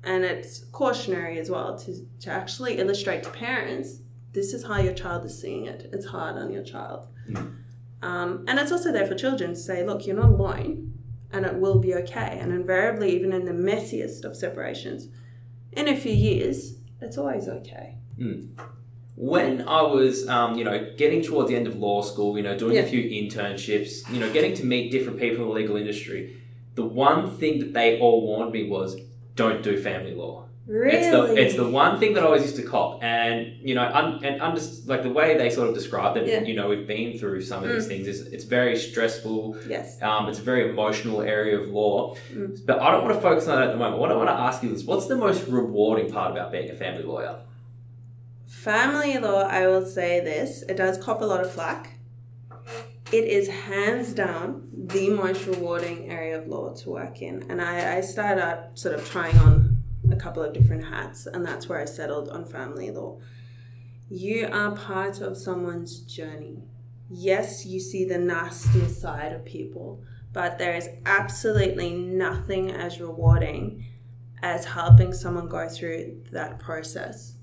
and 0.04 0.24
it's 0.24 0.60
cautionary 0.72 1.40
as 1.40 1.50
well 1.50 1.78
to 1.80 2.06
to 2.22 2.30
actually 2.32 2.78
illustrate 2.80 3.24
to 3.24 3.30
parents 3.32 4.00
this 4.32 4.54
is 4.54 4.64
how 4.64 4.80
your 4.80 4.94
child 4.94 5.26
is 5.26 5.40
seeing 5.42 5.66
it. 5.66 5.90
It's 5.92 6.06
hard 6.06 6.36
on 6.38 6.52
your 6.52 6.62
child, 6.64 7.08
Mm. 7.30 7.52
um, 8.04 8.46
and 8.48 8.60
it's 8.60 8.72
also 8.72 8.92
there 8.92 9.08
for 9.08 9.16
children 9.16 9.56
to 9.56 9.60
say, 9.60 9.84
look, 9.84 10.06
you're 10.06 10.16
not 10.16 10.30
alone, 10.30 10.94
and 11.32 11.46
it 11.48 11.56
will 11.56 11.80
be 11.80 11.96
okay. 11.96 12.38
And 12.40 12.52
invariably, 12.54 13.10
even 13.16 13.34
in 13.34 13.46
the 13.46 13.52
messiest 13.54 14.26
of 14.26 14.36
separations, 14.36 15.08
in 15.72 15.88
a 15.88 15.96
few 15.96 16.14
years, 16.14 16.76
it's 17.02 17.18
always 17.18 17.48
okay. 17.48 17.96
When 19.16 19.68
I 19.68 19.82
was, 19.82 20.28
um, 20.30 20.58
you 20.58 20.64
know, 20.64 20.92
getting 20.96 21.22
towards 21.22 21.50
the 21.50 21.56
end 21.56 21.68
of 21.68 21.76
law 21.76 22.02
school, 22.02 22.38
you 22.38 22.44
know, 22.44 22.58
doing 22.58 22.76
Yeah. 22.76 22.82
a 22.84 22.88
few 22.88 23.04
internships, 23.04 24.10
you 24.14 24.20
know, 24.20 24.32
getting 24.32 24.54
to 24.56 24.66
meet 24.66 24.92
different 24.92 25.20
people 25.20 25.44
in 25.44 25.50
the 25.50 25.54
legal 25.56 25.76
industry, 25.76 26.36
the 26.76 26.86
one 26.86 27.30
thing 27.32 27.60
that 27.60 27.74
they 27.74 28.00
all 28.00 28.26
warned 28.26 28.52
me 28.54 28.70
was 28.70 28.96
don't 29.44 29.62
do 29.70 29.74
family 29.90 30.14
law. 30.24 30.36
Really, 30.68 30.98
It's 30.98 31.10
the 31.16 31.22
it's 31.44 31.56
the 31.64 31.68
one 31.84 31.94
thing 32.00 32.12
that 32.14 32.22
I 32.24 32.28
always 32.30 32.44
used 32.50 32.58
to 32.64 32.68
cop, 32.74 32.92
and 33.04 33.38
you 33.70 33.74
know, 33.78 33.86
un, 34.00 34.08
and 34.28 34.36
under, 34.48 34.62
like 34.92 35.02
the 35.08 35.14
way 35.20 35.28
they 35.42 35.50
sort 35.58 35.68
of 35.70 35.74
described 35.82 36.16
it. 36.20 36.28
Yeah. 36.28 36.42
You 36.50 36.56
know, 36.58 36.68
we've 36.72 36.86
been 36.96 37.12
through 37.20 37.40
some 37.50 37.60
of 37.64 37.68
Mm. 37.70 37.74
these 37.76 37.88
things. 37.92 38.06
Is 38.14 38.20
it's 38.36 38.48
very 38.60 38.76
stressful. 38.88 39.40
yes. 39.76 39.86
Um, 40.08 40.24
it's 40.30 40.42
a 40.46 40.48
very 40.52 40.64
emotional 40.74 41.20
area 41.38 41.56
of 41.62 41.66
law, 41.82 41.96
Mm. 42.36 42.50
but 42.70 42.76
I 42.86 42.88
don't 42.92 43.04
want 43.06 43.16
to 43.20 43.22
focus 43.30 43.44
on 43.48 43.54
that 43.58 43.66
at 43.70 43.72
the 43.76 43.80
moment. 43.84 43.98
What 44.04 44.12
I 44.14 44.16
want 44.22 44.30
to 44.36 44.40
ask 44.48 44.58
you 44.66 44.72
is, 44.78 44.82
what's 44.90 45.08
the 45.14 45.20
most 45.26 45.42
rewarding 45.60 46.08
part 46.18 46.30
about 46.34 46.48
being 46.56 46.70
a 46.76 46.78
family 46.84 47.06
lawyer? 47.14 47.36
Family 48.48 49.18
law, 49.18 49.42
I 49.44 49.62
will 49.68 49.86
say 49.86 50.20
this, 50.20 50.64
it 50.72 50.76
does 50.84 50.98
cop 51.06 51.22
a 51.22 51.26
lot 51.26 51.42
of 51.42 51.50
flack. 51.52 51.82
It 53.12 53.26
is 53.26 53.48
hands 53.48 54.14
down 54.14 54.70
the 54.72 55.10
most 55.10 55.48
rewarding 55.48 56.12
area 56.12 56.40
of 56.40 56.48
law 56.48 56.74
to 56.76 56.90
work 56.92 57.24
in. 57.24 57.44
And 57.50 57.60
I, 57.60 57.98
I 57.98 58.02
started 58.02 58.44
out 58.44 58.78
sort 58.78 58.94
of 58.94 59.10
trying 59.10 59.36
on 59.40 59.84
a 60.12 60.16
couple 60.16 60.44
of 60.44 60.54
different 60.54 60.86
hats, 60.86 61.26
and 61.26 61.44
that's 61.44 61.68
where 61.68 61.80
I 61.80 61.86
settled 61.86 62.30
on 62.30 62.46
family 62.46 62.92
law. 62.92 63.20
You 64.10 64.48
are 64.52 64.76
part 64.76 65.22
of 65.22 65.38
someone's 65.38 66.02
journey. 66.02 66.64
Yes, 67.10 67.66
you 67.66 67.80
see 67.80 68.06
the 68.06 68.20
nasty 68.20 68.88
side 68.88 69.34
of 69.34 69.44
people, 69.44 70.04
but 70.32 70.60
there 70.60 70.76
is 70.76 70.90
absolutely 71.08 71.94
nothing 71.94 72.70
as 72.70 73.02
rewarding 73.02 73.86
as 74.44 74.66
helping 74.66 75.14
someone 75.14 75.50
go 75.50 75.68
through 75.68 76.22
that 76.32 76.60
process. 76.60 77.34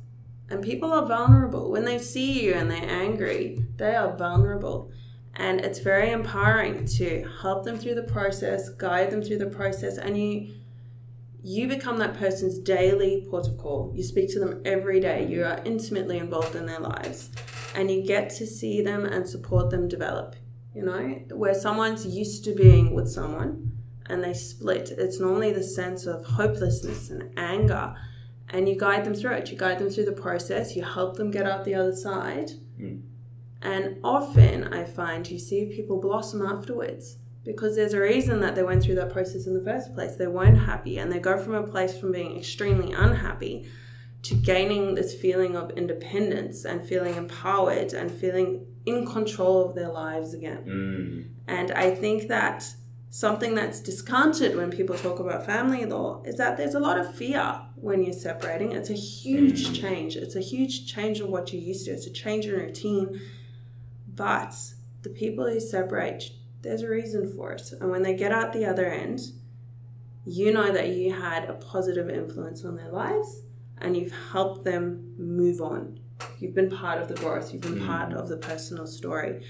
And 0.48 0.62
people 0.62 0.92
are 0.92 1.06
vulnerable. 1.06 1.72
When 1.72 1.84
they 1.84 1.98
see 1.98 2.44
you 2.44 2.54
and 2.54 2.70
they're 2.70 2.88
angry, 2.88 3.58
they 3.76 3.96
are 3.96 4.16
vulnerable. 4.16 4.92
And 5.38 5.60
it's 5.60 5.80
very 5.80 6.10
empowering 6.12 6.86
to 6.96 7.28
help 7.42 7.64
them 7.64 7.78
through 7.78 7.94
the 7.94 8.02
process, 8.02 8.70
guide 8.70 9.10
them 9.10 9.22
through 9.22 9.38
the 9.38 9.50
process, 9.50 9.98
and 9.98 10.16
you 10.18 10.54
you 11.42 11.68
become 11.68 11.98
that 11.98 12.14
person's 12.14 12.58
daily 12.58 13.24
port 13.30 13.46
of 13.46 13.56
call. 13.56 13.92
You 13.94 14.02
speak 14.02 14.32
to 14.32 14.40
them 14.40 14.62
every 14.64 14.98
day. 14.98 15.28
You 15.28 15.44
are 15.44 15.60
intimately 15.64 16.18
involved 16.18 16.56
in 16.56 16.66
their 16.66 16.80
lives. 16.80 17.30
And 17.76 17.88
you 17.88 18.04
get 18.04 18.30
to 18.30 18.46
see 18.46 18.82
them 18.82 19.04
and 19.04 19.28
support 19.28 19.70
them 19.70 19.86
develop. 19.86 20.34
You 20.74 20.84
know, 20.84 21.22
where 21.36 21.54
someone's 21.54 22.04
used 22.04 22.44
to 22.46 22.54
being 22.54 22.94
with 22.94 23.08
someone 23.08 23.70
and 24.06 24.24
they 24.24 24.34
split, 24.34 24.90
it's 24.90 25.20
normally 25.20 25.52
the 25.52 25.62
sense 25.62 26.06
of 26.06 26.24
hopelessness 26.24 27.10
and 27.10 27.30
anger 27.36 27.94
and 28.48 28.68
you 28.68 28.76
guide 28.76 29.04
them 29.04 29.14
through 29.14 29.32
it. 29.32 29.50
You 29.50 29.58
guide 29.58 29.78
them 29.78 29.90
through 29.90 30.04
the 30.04 30.12
process. 30.12 30.76
You 30.76 30.84
help 30.84 31.16
them 31.16 31.30
get 31.30 31.46
out 31.46 31.64
the 31.64 31.74
other 31.74 31.94
side. 31.94 32.52
Mm. 32.80 33.02
And 33.62 33.98
often 34.04 34.72
I 34.72 34.84
find 34.84 35.28
you 35.28 35.38
see 35.38 35.66
people 35.66 36.00
blossom 36.00 36.42
afterwards 36.42 37.16
because 37.44 37.76
there's 37.76 37.94
a 37.94 38.00
reason 38.00 38.40
that 38.40 38.54
they 38.54 38.62
went 38.62 38.82
through 38.82 38.96
that 38.96 39.12
process 39.12 39.46
in 39.46 39.54
the 39.54 39.64
first 39.64 39.94
place. 39.94 40.16
They 40.16 40.26
weren't 40.26 40.58
happy 40.58 40.98
and 40.98 41.10
they 41.10 41.20
go 41.20 41.38
from 41.38 41.54
a 41.54 41.62
place 41.62 41.98
from 41.98 42.12
being 42.12 42.36
extremely 42.36 42.92
unhappy 42.92 43.68
to 44.22 44.34
gaining 44.34 44.94
this 44.94 45.14
feeling 45.14 45.56
of 45.56 45.70
independence 45.72 46.64
and 46.64 46.86
feeling 46.86 47.14
empowered 47.14 47.92
and 47.92 48.10
feeling 48.10 48.66
in 48.84 49.06
control 49.06 49.64
of 49.64 49.76
their 49.76 49.90
lives 49.90 50.34
again. 50.34 50.64
Mm. 50.66 51.28
And 51.46 51.70
I 51.72 51.94
think 51.94 52.28
that 52.28 52.66
something 53.10 53.54
that's 53.54 53.80
discounted 53.80 54.56
when 54.56 54.70
people 54.70 54.96
talk 54.96 55.20
about 55.20 55.46
family 55.46 55.84
law 55.84 56.22
is 56.24 56.36
that 56.36 56.56
there's 56.56 56.74
a 56.74 56.80
lot 56.80 56.98
of 56.98 57.14
fear 57.14 57.60
when 57.76 58.02
you're 58.02 58.12
separating. 58.12 58.72
It's 58.72 58.90
a 58.90 58.94
huge 58.94 59.80
change. 59.80 60.16
It's 60.16 60.34
a 60.34 60.40
huge 60.40 60.92
change 60.92 61.20
of 61.20 61.28
what 61.28 61.52
you're 61.52 61.62
used 61.62 61.84
to. 61.86 61.92
It's 61.92 62.06
a 62.06 62.12
change 62.12 62.46
in 62.46 62.54
routine. 62.54 63.20
But 64.16 64.54
the 65.02 65.10
people 65.10 65.48
who 65.48 65.60
separate, 65.60 66.30
there's 66.62 66.82
a 66.82 66.88
reason 66.88 67.32
for 67.36 67.52
it. 67.52 67.72
And 67.80 67.90
when 67.90 68.02
they 68.02 68.14
get 68.14 68.32
out 68.32 68.52
the 68.52 68.66
other 68.66 68.86
end, 68.86 69.20
you 70.24 70.52
know 70.52 70.72
that 70.72 70.88
you 70.88 71.12
had 71.12 71.44
a 71.44 71.54
positive 71.54 72.10
influence 72.10 72.64
on 72.64 72.76
their 72.76 72.90
lives 72.90 73.42
and 73.78 73.96
you've 73.96 74.12
helped 74.32 74.64
them 74.64 75.14
move 75.16 75.60
on. 75.60 76.00
You've 76.40 76.54
been 76.54 76.70
part 76.70 77.00
of 77.00 77.08
the 77.08 77.14
growth, 77.14 77.52
you've 77.52 77.62
been 77.62 77.86
part 77.86 78.12
of 78.12 78.28
the 78.28 78.38
personal 78.38 78.86
story. 78.86 79.44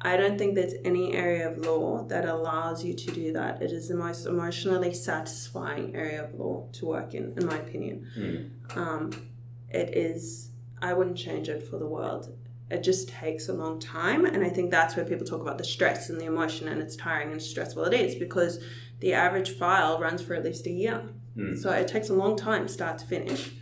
I 0.00 0.16
don't 0.16 0.38
think 0.38 0.54
there's 0.54 0.74
any 0.84 1.14
area 1.14 1.50
of 1.50 1.58
law 1.58 2.04
that 2.04 2.26
allows 2.26 2.84
you 2.84 2.94
to 2.94 3.10
do 3.10 3.32
that. 3.32 3.60
It 3.60 3.72
is 3.72 3.88
the 3.88 3.96
most 3.96 4.26
emotionally 4.26 4.94
satisfying 4.94 5.96
area 5.96 6.24
of 6.24 6.34
law 6.34 6.68
to 6.74 6.86
work 6.86 7.14
in, 7.14 7.34
in 7.36 7.46
my 7.46 7.56
opinion. 7.56 8.06
Mm. 8.16 8.76
Um, 8.76 9.28
it 9.68 9.96
is, 9.96 10.50
I 10.80 10.92
wouldn't 10.92 11.16
change 11.16 11.48
it 11.48 11.62
for 11.68 11.78
the 11.78 11.86
world. 11.86 12.32
It 12.70 12.82
just 12.82 13.08
takes 13.08 13.48
a 13.48 13.52
long 13.52 13.78
time. 13.78 14.26
And 14.26 14.44
I 14.44 14.48
think 14.48 14.70
that's 14.70 14.96
where 14.96 15.04
people 15.04 15.26
talk 15.26 15.40
about 15.40 15.58
the 15.58 15.64
stress 15.64 16.10
and 16.10 16.20
the 16.20 16.26
emotion, 16.26 16.68
and 16.68 16.82
it's 16.82 16.96
tiring 16.96 17.32
and 17.32 17.40
stressful. 17.40 17.84
It 17.84 17.94
is 17.94 18.14
because 18.16 18.62
the 19.00 19.12
average 19.12 19.50
file 19.50 20.00
runs 20.00 20.22
for 20.22 20.34
at 20.34 20.44
least 20.44 20.66
a 20.66 20.70
year. 20.70 21.08
Mm. 21.36 21.58
So 21.60 21.70
it 21.70 21.86
takes 21.86 22.08
a 22.08 22.14
long 22.14 22.36
time, 22.36 22.66
start 22.66 22.98
to 22.98 23.06
finish. 23.06 23.52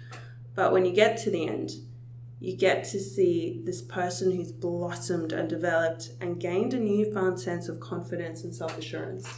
But 0.55 0.73
when 0.73 0.85
you 0.85 0.93
get 0.93 1.19
to 1.19 1.31
the 1.31 1.47
end, 1.47 1.73
you 2.41 2.57
get 2.57 2.85
to 2.85 3.01
see 3.01 3.63
this 3.65 3.83
person 3.83 4.31
who's 4.31 4.53
blossomed 4.53 5.33
and 5.33 5.49
developed 5.49 6.11
and 6.21 6.41
gained 6.41 6.75
a 6.75 6.79
newfound 6.79 7.41
sense 7.41 7.69
of 7.69 7.81
confidence 7.81 8.45
and 8.45 8.55
self 8.55 8.79
assurance. 8.79 9.29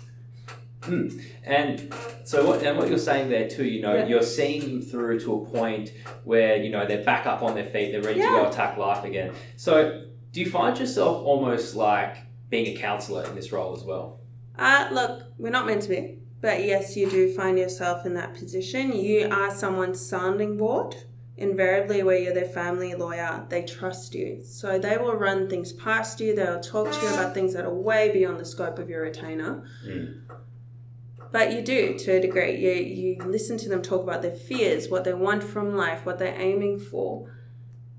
Mm. 0.87 1.23
And 1.45 1.95
so, 2.25 2.47
what, 2.47 2.63
and 2.63 2.79
what 2.79 2.89
you're 2.89 2.99
saying 2.99 3.29
there 3.29 3.49
too, 3.49 3.65
you 3.65 3.81
know, 3.83 3.95
Yeah. 3.95 4.07
you're 4.07 4.23
seeing 4.23 4.61
them 4.63 4.83
through 4.83 5.21
to 5.21 5.35
a 5.35 5.47
point 5.47 5.93
where 6.25 6.57
you 6.57 6.71
know 6.71 6.87
they're 6.87 7.05
back 7.05 7.27
up 7.27 7.43
on 7.43 7.55
their 7.55 7.65
feet, 7.65 7.93
they're 7.93 8.03
ready 8.03 8.21
to 8.21 8.27
go 8.27 8.49
attack 8.49 8.77
life 8.77 9.05
again. 9.05 9.33
So, 9.57 10.03
do 10.33 10.41
you 10.41 10.51
find 10.51 10.79
yourself 10.79 11.25
almost 11.25 11.75
like 11.75 12.17
being 12.51 12.77
a 12.77 12.81
counselor 12.81 13.25
in 13.25 13.35
this 13.35 13.53
role 13.53 13.77
as 13.77 13.85
well? 13.85 14.21
Uh, 14.59 14.89
look, 14.93 15.23
we're 15.39 15.51
not 15.51 15.67
meant 15.67 15.83
to 15.83 15.89
be, 15.89 16.19
but 16.41 16.65
yes, 16.65 16.97
you 16.97 17.09
do 17.11 17.33
find 17.35 17.59
yourself 17.59 18.07
in 18.07 18.15
that 18.15 18.35
position. 18.35 18.95
You 18.95 19.29
are 19.31 19.55
someone's 19.55 20.01
sounding 20.01 20.57
board. 20.57 20.97
Invariably, 21.39 22.03
where 22.03 22.17
you're 22.17 22.33
their 22.33 22.47
family 22.47 22.95
lawyer, 22.95 23.45
they 23.51 23.63
trust 23.63 24.15
you. 24.15 24.43
So 24.43 24.79
they 24.79 24.97
will 24.97 25.13
run 25.17 25.51
things 25.51 25.71
past 25.75 26.19
you, 26.19 26.35
they'll 26.35 26.61
talk 26.61 26.91
to 26.91 27.01
you 27.03 27.13
about 27.13 27.35
things 27.35 27.53
that 27.53 27.67
are 27.67 27.75
way 27.75 28.11
beyond 28.11 28.41
the 28.41 28.45
scope 28.47 28.79
of 28.79 28.89
your 28.89 29.03
retainer. 29.03 29.63
Mm. 29.87 30.21
But 31.37 31.53
you 31.53 31.61
do 31.61 31.99
to 31.99 32.13
a 32.13 32.21
degree. 32.21 32.57
You, 32.57 32.71
you 32.73 33.23
listen 33.27 33.59
to 33.59 33.69
them 33.69 33.83
talk 33.83 34.03
about 34.03 34.23
their 34.23 34.35
fears, 34.35 34.89
what 34.89 35.05
they 35.05 35.13
want 35.13 35.45
from 35.45 35.77
life, 35.77 36.07
what 36.07 36.19
they're 36.19 36.41
aiming 36.41 36.79
for, 36.79 37.31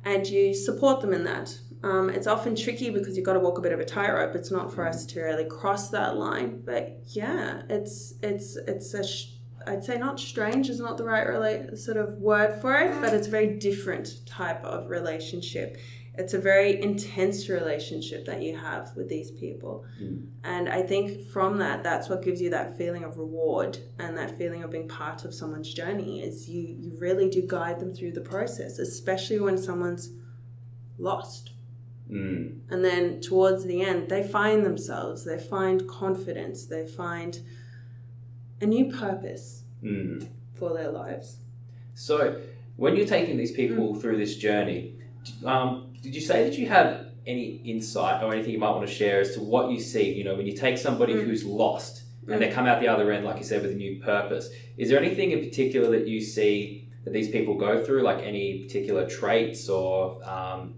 and 0.04 0.26
you 0.26 0.56
support 0.56 1.02
them 1.02 1.14
in 1.14 1.24
that. 1.26 1.56
Um, 1.84 2.10
it's 2.10 2.26
often 2.26 2.56
tricky 2.56 2.90
because 2.90 3.16
you've 3.16 3.28
got 3.28 3.34
to 3.34 3.40
walk 3.40 3.60
a 3.60 3.62
bit 3.62 3.74
of 3.74 3.80
a 3.80 3.86
tightrope. 3.86 4.34
It's 4.34 4.50
not 4.50 4.74
for 4.74 4.88
us 4.88 5.06
to 5.06 5.22
really 5.22 5.46
cross 5.46 5.92
that 5.92 6.18
line. 6.18 6.64
But 6.66 7.02
yeah, 7.10 7.62
it's 7.70 8.16
it's 8.24 8.56
it's 8.56 8.96
a 8.96 9.08
sh- 9.08 9.34
I'd 9.68 9.84
say 9.84 10.00
not 10.00 10.20
strange 10.20 10.68
is 10.68 10.80
not 10.80 10.98
the 10.98 11.04
right 11.04 11.78
sort 11.78 11.98
of 11.98 12.18
word 12.18 12.60
for 12.60 12.74
it, 12.76 13.00
but 13.02 13.14
it's 13.14 13.28
a 13.28 13.30
very 13.30 13.60
different 13.60 14.26
type 14.26 14.64
of 14.64 14.90
relationship. 14.90 15.78
It's 16.18 16.34
a 16.34 16.40
very 16.40 16.82
intense 16.82 17.48
relationship 17.48 18.26
that 18.26 18.42
you 18.42 18.58
have 18.58 18.96
with 18.96 19.08
these 19.08 19.30
people. 19.30 19.86
Mm. 20.02 20.26
And 20.44 20.68
I 20.68 20.82
think 20.82 21.28
from 21.30 21.58
that, 21.60 21.84
that's 21.84 22.10
what 22.10 22.24
gives 22.24 22.42
you 22.42 22.50
that 22.50 22.76
feeling 22.78 23.04
of 23.04 23.18
reward 23.18 23.78
and 24.00 24.18
that 24.18 24.38
feeling 24.38 24.64
of 24.64 24.72
being 24.72 24.88
part 24.88 25.26
of 25.26 25.34
someone's 25.34 25.72
journey 25.74 26.22
is 26.24 26.50
you, 26.50 26.62
you 26.62 26.98
really 26.98 27.30
do 27.30 27.44
guide 27.46 27.80
them 27.80 27.94
through 27.94 28.14
the 28.14 28.22
process, 28.22 28.80
especially 28.80 29.40
when 29.40 29.58
someone's 29.58 30.10
lost. 30.98 31.52
Mm. 32.12 32.62
And 32.70 32.84
then 32.84 33.22
towards 33.22 33.66
the 33.66 33.82
end, 33.82 34.10
they 34.10 34.24
find 34.24 34.66
themselves, 34.66 35.24
they 35.24 35.38
find 35.38 35.88
confidence, 35.88 36.66
they 36.66 36.88
find 36.88 37.40
a 38.62 38.66
new 38.66 38.92
purpose 38.92 39.64
Mm. 39.84 40.28
for 40.56 40.74
their 40.74 40.90
lives. 40.90 41.38
So, 41.94 42.42
when 42.78 42.96
you're 42.96 43.06
taking 43.06 43.38
these 43.38 43.52
people 43.52 43.94
Mm. 43.94 44.02
through 44.02 44.18
this 44.18 44.36
journey, 44.38 44.96
um, 45.44 45.87
did 46.02 46.14
you 46.16 46.22
say 46.22 46.44
that 46.44 46.58
you 46.58 46.68
have 46.68 47.08
any 47.26 47.62
insight 47.66 48.24
or 48.24 48.34
anything 48.34 48.52
you 48.54 48.60
might 48.60 48.72
want 48.72 48.88
to 48.88 48.94
share 48.94 49.20
as 49.20 49.34
to 49.36 49.42
what 49.42 49.72
you 49.72 49.80
see? 49.80 50.14
You 50.14 50.24
know, 50.24 50.36
when 50.36 50.46
you 50.48 50.54
take 50.56 50.78
somebody 50.78 51.14
Mm. 51.14 51.26
who's 51.26 51.44
lost 51.44 52.04
Mm. 52.26 52.34
and 52.34 52.42
they 52.42 52.50
come 52.50 52.66
out 52.66 52.80
the 52.80 52.88
other 52.88 53.12
end, 53.12 53.26
like 53.26 53.38
you 53.38 53.44
said, 53.44 53.62
with 53.62 53.72
a 53.72 53.76
new 53.76 54.00
purpose, 54.02 54.50
is 54.78 54.90
there 54.90 55.00
anything 55.00 55.32
in 55.32 55.40
particular 55.40 55.90
that 55.98 56.08
you 56.08 56.22
see 56.22 56.88
that 57.04 57.14
these 57.14 57.30
people 57.30 57.56
go 57.56 57.84
through, 57.84 58.02
like 58.04 58.24
any 58.24 58.64
particular 58.64 59.08
traits 59.08 59.70
or? 59.70 60.22
Um, 60.28 60.76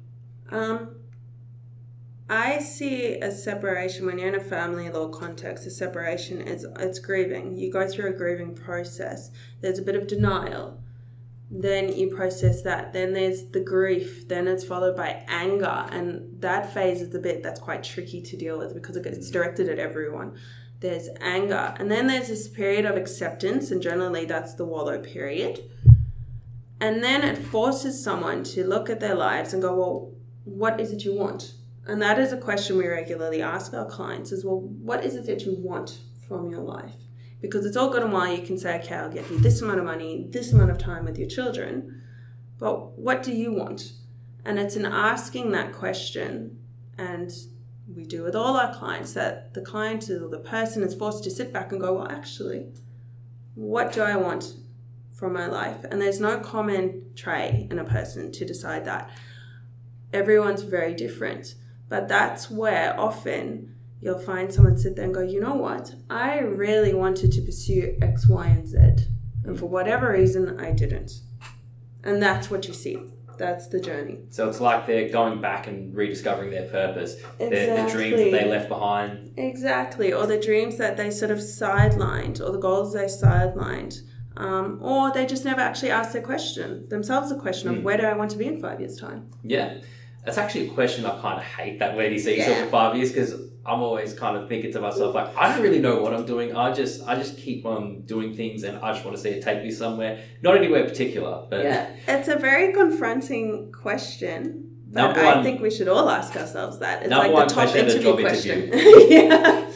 Um, 0.51 0.95
I 2.27 2.60
see 2.60 3.15
a 3.19 3.32
separation 3.32 4.05
when 4.05 4.17
you're 4.19 4.27
in 4.27 4.36
a 4.36 4.39
family 4.39 4.89
law 4.89 5.08
context. 5.10 5.65
A 5.65 5.71
separation 5.71 6.41
is 6.41 6.65
it's 6.79 6.99
grieving. 6.99 7.55
You 7.58 7.71
go 7.71 7.88
through 7.88 8.10
a 8.10 8.13
grieving 8.13 8.53
process. 8.55 9.32
There's 9.62 9.79
a 9.79 9.82
bit 9.82 9.95
of 9.95 10.05
denial. 10.08 10.79
Then 11.51 11.95
you 11.95 12.15
process 12.15 12.62
that. 12.62 12.93
Then 12.93 13.13
there's 13.13 13.47
the 13.47 13.59
grief. 13.59 14.27
Then 14.27 14.47
it's 14.47 14.63
followed 14.63 14.95
by 14.95 15.23
anger, 15.27 15.88
and 15.91 16.41
that 16.41 16.73
phase 16.73 17.01
is 17.01 17.09
the 17.09 17.19
bit 17.19 17.41
that's 17.41 17.59
quite 17.59 17.83
tricky 17.83 18.21
to 18.21 18.38
deal 18.38 18.59
with 18.59 18.73
because 18.75 18.95
it's 18.97 19.29
mm. 19.29 19.33
directed 19.33 19.67
at 19.67 19.79
everyone. 19.79 20.38
There's 20.79 21.09
anger, 21.19 21.73
and 21.77 21.91
then 21.91 22.07
there's 22.07 22.27
this 22.27 22.47
period 22.47 22.85
of 22.85 22.95
acceptance, 22.95 23.71
and 23.71 23.81
generally 23.81 24.25
that's 24.25 24.53
the 24.53 24.65
wallow 24.65 24.99
period. 24.99 25.59
And 26.79 27.03
then 27.03 27.23
it 27.23 27.38
forces 27.38 28.01
someone 28.01 28.43
to 28.45 28.65
look 28.65 28.89
at 28.89 29.01
their 29.01 29.15
lives 29.15 29.51
and 29.51 29.62
go, 29.62 29.75
well, 29.75 30.13
what 30.45 30.79
is 30.79 30.91
it 30.91 31.03
you 31.03 31.13
want? 31.13 31.53
And 31.85 32.01
that 32.01 32.19
is 32.19 32.31
a 32.31 32.38
question 32.38 32.77
we 32.77 32.88
regularly 32.88 33.41
ask 33.41 33.73
our 33.73 33.85
clients 33.85 34.31
is, 34.31 34.45
well, 34.45 34.59
what 34.59 35.03
is 35.03 35.15
it 35.15 35.25
that 35.25 35.41
you 35.41 35.55
want 35.57 35.99
from 36.27 36.49
your 36.49 36.62
life? 36.62 36.95
Because 37.41 37.65
it's 37.65 37.78
all 37.78 37.89
good 37.89 38.04
and 38.04 38.12
well 38.12 38.34
you 38.34 38.45
can 38.45 38.58
say, 38.58 38.80
okay, 38.80 38.95
I'll 38.95 39.10
give 39.10 39.30
you 39.32 39.39
this 39.39 39.62
amount 39.62 39.80
of 39.80 39.86
money, 39.86 40.28
this 40.30 40.52
amount 40.52 40.71
of 40.71 40.78
time 40.78 41.06
with 41.06 41.17
your 41.17 41.30
children, 41.30 42.02
but 42.58 42.97
what 42.97 43.23
do 43.23 43.32
you 43.32 43.54
want? 43.54 43.93
And 44.43 44.60
it's 44.60 44.75
in 44.75 44.86
asking 44.86 45.52
that 45.52 45.73
question, 45.73 46.60
and 46.97 47.32
we 47.93 48.04
do 48.04 48.23
with 48.23 48.36
all 48.36 48.58
our 48.58 48.73
clients, 48.73 49.13
that 49.13 49.54
the 49.54 49.62
client 49.62 50.10
or 50.10 50.28
the 50.28 50.39
person 50.39 50.84
is 50.84 50.95
forced 50.95 51.23
to 51.23 51.32
sit 51.32 51.54
back 51.54 51.71
and 51.71 51.80
go, 51.80 51.93
well, 51.93 52.12
actually, 52.12 52.67
what 53.56 53.93
do 53.93 54.02
I 54.02 54.15
want 54.15 54.56
from 55.13 55.34
my 55.34 55.47
life? 55.47 55.84
And 55.89 56.02
there's 56.02 56.19
no 56.19 56.39
common 56.39 57.12
tray 57.15 57.67
in 57.71 57.80
a 57.80 57.84
person 57.84 58.32
to 58.34 58.45
decide 58.45 58.86
that 58.86 59.10
everyone's 60.13 60.63
very 60.63 60.93
different. 60.93 61.56
But 61.88 62.08
that's 62.08 62.52
where 62.52 62.97
often 62.99 63.75
you'll 64.01 64.19
find 64.19 64.53
someone 64.53 64.77
sit 64.77 64.95
there 64.95 65.05
and 65.05 65.13
go, 65.13 65.21
you 65.21 65.39
know 65.41 65.55
what? 65.55 65.93
I 66.09 66.39
really 66.39 66.93
wanted 66.93 67.31
to 67.33 67.41
pursue 67.41 67.97
X, 68.01 68.27
Y, 68.27 68.45
and 68.45 68.67
Z. 68.67 68.77
And 69.45 69.57
for 69.57 69.65
whatever 69.65 70.12
reason, 70.12 70.59
I 70.59 70.71
didn't. 70.71 71.12
And 72.03 72.21
that's 72.21 72.49
what 72.49 72.67
you 72.67 72.73
see. 72.73 72.97
That's 73.38 73.67
the 73.67 73.79
journey. 73.79 74.17
so 74.31 74.49
it's 74.49 74.59
like 74.59 74.85
they're 74.85 75.07
going 75.07 75.39
back 75.39 75.67
and 75.67 75.95
rediscovering 75.95 76.51
their 76.51 76.67
purpose, 76.67 77.15
their, 77.38 77.85
the 77.85 77.89
dreams 77.89 78.17
that 78.17 78.31
they 78.31 78.45
left 78.49 78.67
behind. 78.67 79.31
Exactly. 79.38 80.12
Or 80.12 80.27
the 80.27 80.38
dreams 80.38 80.75
that 80.77 80.97
they 80.97 81.09
sort 81.09 81.31
of 81.31 81.38
sidelined, 81.38 82.41
or 82.41 82.51
the 82.51 82.57
goals 82.59 82.91
they 82.93 83.05
sidelined. 83.05 84.01
Um, 84.35 84.79
or 84.81 85.12
they 85.13 85.25
just 85.25 85.45
never 85.45 85.62
actually 85.62 85.91
asked 85.91 86.12
their 86.12 86.21
question, 86.21 86.88
themselves, 86.89 87.29
the 87.29 87.38
question 87.39 87.69
of 87.69 87.75
Mm. 87.77 87.83
where 87.83 87.95
do 87.97 88.03
I 88.03 88.13
want 88.13 88.31
to 88.31 88.38
be 88.38 88.45
in 88.45 88.59
five 88.59 88.79
years' 88.81 88.97
time? 88.97 89.29
Yeah, 89.43 89.77
that's 90.25 90.38
actually 90.38 90.67
a 90.67 90.71
question 90.71 91.05
I 91.05 91.17
kind 91.21 91.38
of 91.39 91.43
hate. 91.45 91.79
That 91.79 91.95
where 91.95 92.09
do 92.09 92.15
you 92.15 92.19
see 92.19 92.38
yourself 92.38 92.57
Yeah. 92.57 92.63
in 92.65 92.69
five 92.69 92.95
years? 92.97 93.09
Because 93.13 93.35
I'm 93.65 93.82
always 93.82 94.13
kind 94.13 94.38
of 94.38 94.48
thinking 94.48 94.72
to 94.74 94.80
myself 94.80 95.13
like, 95.13 95.36
I 95.38 95.52
don't 95.54 95.62
really 95.62 95.80
know 95.80 96.02
what 96.02 96.13
I'm 96.13 96.26
doing. 96.26 96.56
I 96.56 96.72
just 96.74 97.06
I 97.08 97.15
just 97.15 97.38
keep 97.38 97.65
on 97.65 98.02
doing 98.06 98.36
things, 98.36 98.63
and 98.63 98.78
I 98.80 98.93
just 98.93 99.04
want 99.06 99.17
to 99.17 99.22
see 99.22 99.30
it 99.30 99.43
take 99.43 99.63
me 99.63 99.72
somewhere. 99.72 100.24
Not 100.41 100.56
anywhere 100.58 100.86
particular, 100.86 101.45
but 101.50 101.63
Yeah, 101.63 101.90
it's 102.08 102.27
a 102.29 102.38
very 102.38 102.73
confronting 102.73 103.71
question. 103.71 104.65
But 104.92 105.02
Number 105.02 105.19
I 105.19 105.36
one- 105.36 105.44
think 105.44 105.62
we 105.62 105.69
should 105.69 105.88
all 105.88 106.10
ask 106.10 106.36
ourselves 106.36 106.79
that. 106.79 107.04
It's 107.04 107.12
like 107.12 107.31
the 107.31 107.38
top 107.46 107.52
question 107.54 107.86
at 107.86 107.92
interview 107.96 108.21
question. 108.21 108.73
interview. 108.73 109.06
yeah. 109.10 109.71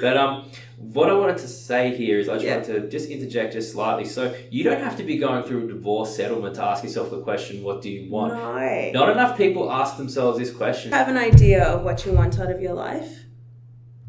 But 0.00 0.16
um, 0.16 0.50
what 0.76 1.08
I 1.10 1.14
wanted 1.14 1.38
to 1.38 1.48
say 1.48 1.96
here 1.96 2.18
is 2.20 2.28
I 2.28 2.34
just 2.34 2.44
Yeah. 2.44 2.56
wanted 2.58 2.82
to 2.82 2.88
just 2.88 3.08
interject 3.10 3.54
just 3.54 3.72
slightly. 3.72 4.04
So 4.04 4.32
you 4.50 4.62
don't 4.62 4.80
have 4.80 4.96
to 4.98 5.02
be 5.02 5.16
going 5.18 5.42
through 5.44 5.64
a 5.64 5.66
divorce 5.68 6.14
settlement 6.14 6.54
to 6.56 6.62
ask 6.62 6.84
yourself 6.84 7.10
the 7.10 7.20
question, 7.22 7.64
"What 7.64 7.82
do 7.82 7.90
you 7.90 8.08
want?" 8.10 8.34
No. 8.34 8.90
Not 8.92 9.08
enough 9.10 9.36
people 9.36 9.72
ask 9.72 9.96
themselves 9.96 10.38
this 10.38 10.52
question. 10.52 10.92
Have 10.92 11.08
an 11.08 11.16
idea 11.16 11.64
of 11.64 11.82
what 11.82 12.04
you 12.06 12.12
want 12.12 12.38
out 12.38 12.50
of 12.50 12.60
your 12.60 12.74
life. 12.74 13.23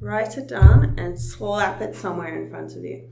Write 0.05 0.37
it 0.37 0.47
down 0.47 0.93
and 0.99 1.19
slap 1.19 1.81
it 1.81 1.95
somewhere 1.95 2.39
in 2.39 2.47
front 2.51 2.75
of 2.75 2.83
you. 2.83 3.09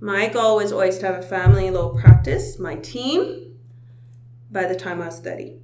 My 0.00 0.28
goal 0.28 0.56
was 0.56 0.72
always 0.72 0.96
to 0.98 1.06
have 1.06 1.18
a 1.18 1.22
family 1.22 1.68
law 1.68 1.92
practice, 1.94 2.58
my 2.58 2.76
team, 2.76 3.58
by 4.50 4.64
the 4.64 4.74
time 4.74 5.02
I 5.02 5.06
was 5.08 5.20
30. 5.20 5.58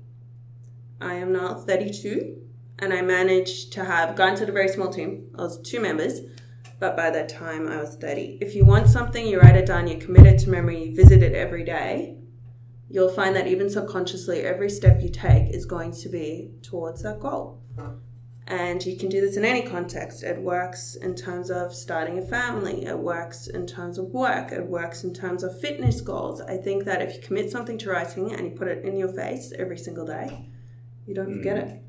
I 1.01 1.15
am 1.15 1.33
now 1.33 1.55
32 1.55 2.37
and 2.81 2.93
I 2.93 3.01
managed 3.01 3.73
to 3.73 3.85
have, 3.87 4.15
granted 4.15 4.51
a 4.51 4.53
very 4.53 4.69
small 4.69 4.93
team, 4.93 5.31
I 5.39 5.41
was 5.41 5.59
two 5.63 5.81
members, 5.81 6.21
but 6.79 6.99
by 6.99 7.09
that 7.13 7.31
time 7.31 7.67
I 7.67 7.81
was 7.81 7.97
30. 7.97 8.37
If 8.43 8.55
you 8.55 8.67
want 8.67 8.91
something, 8.91 9.27
you 9.27 9.41
write 9.41 9.57
it 9.57 9.65
down, 9.65 9.89
you 9.89 9.97
commit 9.97 10.27
it 10.27 10.39
to 10.41 10.51
memory, 10.51 10.85
you 10.85 10.95
visit 10.95 11.23
it 11.23 11.33
every 11.35 11.65
day, 11.65 12.19
you'll 12.91 13.09
find 13.09 13.35
that 13.37 13.47
even 13.47 13.71
subconsciously, 13.71 14.41
every 14.41 14.69
step 14.69 15.01
you 15.01 15.09
take 15.09 15.49
is 15.49 15.65
going 15.65 15.93
to 15.93 16.11
be 16.11 16.51
towards 16.61 17.05
that 17.05 17.21
goal. 17.21 17.63
And 18.49 18.85
you 18.85 18.97
can 18.97 19.11
do 19.11 19.21
this 19.21 19.37
in 19.37 19.45
any 19.45 19.61
context. 19.61 20.23
It 20.23 20.41
works 20.41 20.95
in 20.97 21.15
terms 21.15 21.51
of 21.51 21.75
starting 21.75 22.19
a 22.19 22.23
family, 22.23 22.87
it 22.87 22.99
works 22.99 23.47
in 23.47 23.67
terms 23.67 23.99
of 23.99 24.07
work, 24.07 24.53
it 24.53 24.65
works 24.67 25.05
in 25.05 25.13
terms 25.13 25.43
of 25.43 25.61
fitness 25.61 26.01
goals. 26.01 26.41
I 26.41 26.57
think 26.57 26.85
that 26.85 27.03
if 27.03 27.15
you 27.15 27.21
commit 27.21 27.51
something 27.51 27.77
to 27.77 27.91
writing 27.91 28.33
and 28.33 28.47
you 28.47 28.51
put 28.57 28.69
it 28.69 28.87
in 28.87 28.97
your 28.97 29.09
face 29.09 29.53
every 29.59 29.77
single 29.77 30.07
day, 30.07 30.49
you 31.07 31.15
don't 31.15 31.37
forget 31.37 31.57
mm. 31.57 31.71
it. 31.71 31.83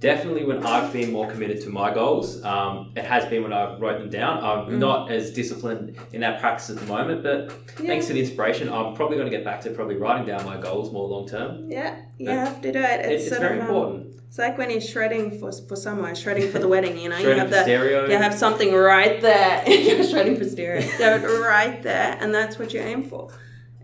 Definitely, 0.00 0.44
when 0.44 0.62
I've 0.66 0.92
been 0.92 1.10
more 1.10 1.26
committed 1.30 1.62
to 1.62 1.70
my 1.70 1.92
goals, 1.92 2.44
um, 2.44 2.92
it 2.94 3.04
has 3.04 3.24
been 3.24 3.42
when 3.42 3.54
I've 3.54 3.80
wrote 3.80 3.98
them 3.98 4.10
down. 4.10 4.44
I'm 4.44 4.74
Mm. 4.74 4.78
not 4.78 5.10
as 5.10 5.30
disciplined 5.32 5.96
in 6.12 6.20
that 6.20 6.38
practice 6.38 6.68
at 6.68 6.76
the 6.76 6.84
moment, 6.84 7.22
but 7.22 7.50
Yeah. 7.80 7.86
thanks 7.86 8.06
to 8.08 8.12
the 8.12 8.20
inspiration, 8.20 8.68
I'm 8.70 8.94
probably 8.94 9.16
going 9.16 9.30
to 9.30 9.34
get 9.34 9.42
back 9.44 9.62
to 9.62 9.70
probably 9.70 9.96
writing 9.96 10.26
down 10.26 10.44
my 10.44 10.58
goals 10.60 10.92
more 10.92 11.08
long 11.08 11.26
term. 11.26 11.70
Yeah, 11.70 11.94
you 12.18 12.26
Yeah. 12.26 12.44
have 12.44 12.60
to 12.60 12.72
do 12.72 12.78
it. 12.78 13.00
It- 13.06 13.12
It's, 13.12 13.26
It's, 13.28 13.38
very 13.38 13.56
of, 13.56 13.62
um, 13.62 13.68
important. 13.68 14.06
It's 14.28 14.38
like 14.38 14.58
when 14.58 14.68
you're 14.70 14.82
shredding 14.82 15.30
for 15.38 15.50
for 15.66 15.76
someone, 15.76 16.14
shredding 16.14 16.48
for 16.50 16.58
the 16.58 16.68
wedding. 16.68 16.98
You 16.98 17.08
know, 17.08 17.16
you 17.16 17.30
have 17.30 17.48
that. 17.50 17.62
stereo. 17.64 18.06
You 18.06 18.16
have 18.16 18.34
something 18.34 18.74
right 18.74 19.18
there. 19.22 19.62
you're 19.66 20.04
shredding 20.04 20.36
for 20.36 20.44
stereo. 20.44 20.82
It 21.00 21.40
right 21.40 21.82
there, 21.82 22.18
and 22.20 22.34
that's 22.34 22.58
what 22.58 22.74
you 22.74 22.80
aim 22.80 23.02
for. 23.04 23.28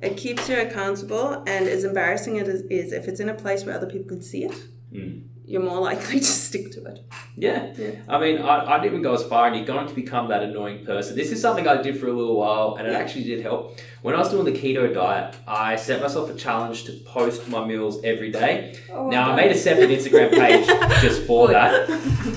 It 0.03 0.19
keeps 0.19 0.47
you 0.51 0.57
accountable, 0.61 1.43
and 1.47 1.67
as 1.69 1.85
embarrassing 1.85 2.39
as 2.39 2.49
it 2.49 2.67
is, 2.71 2.93
if 2.93 3.09
it's 3.09 3.21
in 3.21 3.31
a 3.31 3.35
place 3.35 3.65
where 3.65 3.75
other 3.75 3.87
people 3.87 4.09
can 4.09 4.21
see 4.21 4.45
it, 4.45 4.53
Mm. 4.93 5.23
You're 5.53 5.63
more 5.63 5.81
likely 5.81 6.19
to 6.19 6.25
stick 6.25 6.71
to 6.73 6.83
it. 6.87 7.05
Yeah. 7.37 7.75
Yeah. 7.77 7.91
I 8.09 8.19
mean, 8.19 8.39
I, 8.39 8.73
I'd 8.73 8.87
even 8.87 9.03
go 9.03 9.13
as 9.13 9.23
far 9.23 9.47
and 9.47 9.55
you're 9.55 9.67
going 9.67 9.87
to 9.87 9.95
become 9.95 10.29
that 10.29 10.43
annoying 10.43 10.85
person. 10.87 11.15
This 11.15 11.31
is 11.31 11.43
something 11.43 11.69
I 11.69 11.83
did 11.83 12.01
for 12.01 12.07
a 12.09 12.13
little 12.13 12.37
while 12.37 12.77
and 12.77 12.89
it 12.89 12.93
Yeah. 12.93 12.99
actually 12.99 13.25
did 13.25 13.43
help. 13.43 13.79
When 14.01 14.15
I 14.15 14.19
was 14.19 14.31
doing 14.31 14.47
the 14.47 14.53
keto 14.53 14.93
diet, 14.95 15.37
I 15.47 15.77
set 15.77 16.01
myself 16.01 16.31
a 16.31 16.35
challenge 16.35 16.85
to 16.85 16.93
post 17.05 17.47
my 17.51 17.65
meals 17.67 18.03
every 18.03 18.31
day. 18.33 18.79
Oh, 18.91 19.09
now, 19.11 19.31
I 19.31 19.37
made 19.37 19.53
a 19.53 19.59
separate 19.59 19.91
Instagram 19.91 20.31
page 20.33 20.67
just 21.03 21.27
for 21.27 21.49
that. 21.49 21.89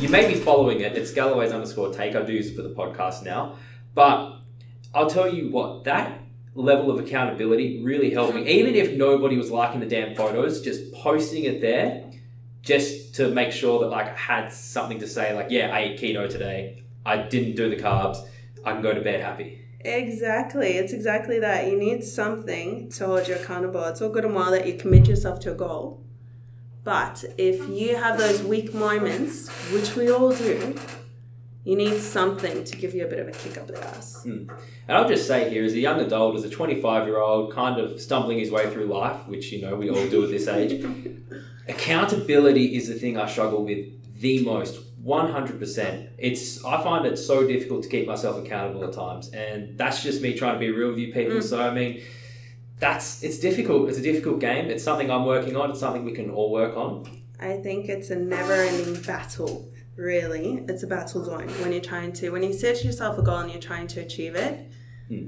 You 0.02 0.10
may 0.10 0.28
be 0.28 0.38
following 0.38 0.82
it. 0.82 0.98
It's 0.98 1.12
Galloway's 1.12 1.54
underscore 1.54 1.94
take. 1.94 2.16
I 2.18 2.22
do 2.22 2.34
use 2.34 2.50
it 2.52 2.56
for 2.58 2.64
the 2.64 2.76
podcast 2.76 3.24
now. 3.24 3.56
But 3.94 4.40
I'll 4.94 5.10
tell 5.10 5.34
you 5.34 5.50
what, 5.52 5.86
that 5.86 6.20
level 6.54 6.92
of 6.92 7.00
accountability 7.00 7.82
really 7.82 8.10
helped 8.12 8.36
me. 8.36 8.46
Even 8.48 8.76
if 8.76 8.92
nobody 8.92 9.38
was 9.38 9.52
liking 9.52 9.80
the 9.80 9.86
damn 9.86 10.16
photos, 10.16 10.62
just 10.62 10.92
posting 10.94 11.46
it 11.46 11.62
there 11.62 12.02
just 12.62 13.05
to 13.16 13.30
make 13.30 13.52
sure 13.52 13.80
that 13.80 13.88
like 13.88 14.08
I 14.08 14.16
had 14.16 14.52
something 14.52 15.00
to 15.00 15.08
say, 15.08 15.34
like, 15.34 15.48
yeah, 15.50 15.74
I 15.74 15.80
ate 15.80 16.00
keto 16.00 16.30
today. 16.30 16.84
I 17.06 17.18
didn't 17.18 17.56
do 17.56 17.70
the 17.70 17.78
carbs. 17.78 18.18
I 18.66 18.74
can 18.74 18.82
go 18.82 18.94
to 18.94 19.02
bed 19.02 19.22
happy. 19.22 19.62
Exactly. 19.80 20.72
It's 20.78 20.92
exactly 20.92 21.40
that. 21.40 21.68
You 21.68 21.78
need 21.78 22.04
something 22.04 22.90
to 22.90 23.06
hold 23.06 23.28
you 23.28 23.36
accountable. 23.36 23.84
It's 23.86 24.02
all 24.02 24.10
good 24.10 24.26
and 24.26 24.34
well 24.34 24.52
that 24.52 24.68
you 24.68 24.74
commit 24.74 25.08
yourself 25.08 25.40
to 25.42 25.52
a 25.52 25.56
goal. 25.56 26.04
But 26.84 27.24
if 27.38 27.68
you 27.70 27.96
have 27.96 28.18
those 28.18 28.44
weak 28.44 28.74
moments, 28.74 29.50
which 29.72 29.96
we 29.96 30.12
all 30.12 30.32
do, 30.32 30.76
you 31.64 31.76
need 31.76 32.00
something 32.00 32.64
to 32.64 32.78
give 32.78 32.94
you 32.94 33.06
a 33.06 33.08
bit 33.08 33.20
of 33.20 33.28
a 33.28 33.32
kick 33.32 33.58
up 33.58 33.68
the 33.68 33.84
ass. 33.84 34.24
Hmm. 34.24 34.50
And 34.88 34.98
I'll 34.98 35.08
just 35.08 35.28
say 35.28 35.50
here, 35.50 35.64
as 35.64 35.74
a 35.74 35.80
young 35.80 36.00
adult, 36.00 36.36
as 36.36 36.44
a 36.44 36.50
25 36.50 37.08
year 37.08 37.20
old, 37.20 37.54
kind 37.54 37.80
of 37.80 38.00
stumbling 38.02 38.40
his 38.40 38.52
way 38.52 38.70
through 38.70 38.86
life, 38.86 39.26
which, 39.28 39.52
you 39.52 39.62
know, 39.62 39.76
we 39.76 39.90
all 39.90 40.08
do 40.08 40.24
at 40.24 40.30
this 40.30 40.48
age, 40.48 40.86
accountability 41.68 42.76
is 42.76 42.88
the 42.88 42.96
thing 42.96 43.18
I 43.18 43.28
struggle 43.30 43.64
with 43.66 43.86
the 44.20 44.44
most. 44.44 44.82
100%. 45.04 46.10
It's 46.18 46.66
I 46.66 46.82
find 46.84 47.06
it 47.06 47.18
so 47.18 47.46
difficult 47.48 47.84
to 47.84 47.90
keep 47.90 48.08
myself 48.08 48.44
accountable 48.44 48.84
at 48.86 48.94
times 48.94 49.30
and 49.30 49.78
that's 49.78 50.02
just 50.02 50.22
me 50.22 50.34
trying 50.36 50.54
to 50.56 50.60
be 50.60 50.72
real 50.72 50.90
with 50.90 50.98
you 50.98 51.14
people. 51.14 51.38
Mm. 51.38 51.44
So 51.44 51.62
I 51.62 51.72
mean 51.72 52.02
that's 52.80 53.22
it's 53.24 53.38
difficult. 53.38 53.88
It's 53.90 54.00
a 54.00 54.02
difficult 54.02 54.40
game. 54.40 54.66
It's 54.70 54.84
something 54.84 55.12
I'm 55.12 55.26
working 55.26 55.56
on. 55.56 55.70
It's 55.70 55.80
something 55.80 56.04
we 56.06 56.12
can 56.14 56.32
all 56.32 56.52
work 56.52 56.76
on. 56.76 57.06
I 57.40 57.58
think 57.58 57.88
it's 57.88 58.10
a 58.10 58.16
never 58.16 58.54
ending 58.54 59.00
battle, 59.04 59.70
really. 59.96 60.64
It's 60.68 60.84
a 60.84 60.88
battle 60.88 61.24
zone 61.24 61.50
when 61.62 61.72
you're 61.72 61.82
trying 61.82 62.14
to, 62.14 62.30
when 62.32 62.42
you 62.44 62.54
set 62.54 62.84
yourself 62.84 63.18
a 63.18 63.22
goal 63.22 63.40
and 63.40 63.52
you're 63.52 63.62
trying 63.62 63.88
to 63.88 64.00
achieve 64.02 64.36
it, 64.36 64.72
Hmm. 65.10 65.28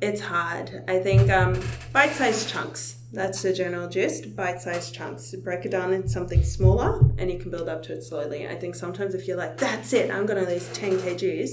it's 0.00 0.20
hard. 0.20 0.82
I 0.88 0.98
think 0.98 1.30
um, 1.30 1.60
bite 1.92 2.12
sized 2.12 2.48
chunks. 2.48 2.96
That's 3.14 3.42
the 3.42 3.52
general 3.52 3.88
gist. 3.88 4.34
Bite 4.36 4.60
sized 4.60 4.94
chunks. 4.94 5.34
Break 5.36 5.64
it 5.64 5.70
down 5.70 5.92
into 5.92 6.08
something 6.08 6.42
smaller 6.42 6.98
and 7.18 7.30
you 7.30 7.38
can 7.38 7.50
build 7.50 7.68
up 7.68 7.82
to 7.84 7.92
it 7.92 8.02
slowly. 8.02 8.46
I 8.48 8.56
think 8.56 8.74
sometimes 8.74 9.14
if 9.14 9.26
you're 9.28 9.36
like, 9.36 9.56
that's 9.56 9.92
it, 9.92 10.10
I'm 10.10 10.26
going 10.26 10.44
to 10.44 10.50
lose 10.50 10.68
10 10.72 10.98
kgs. 10.98 11.50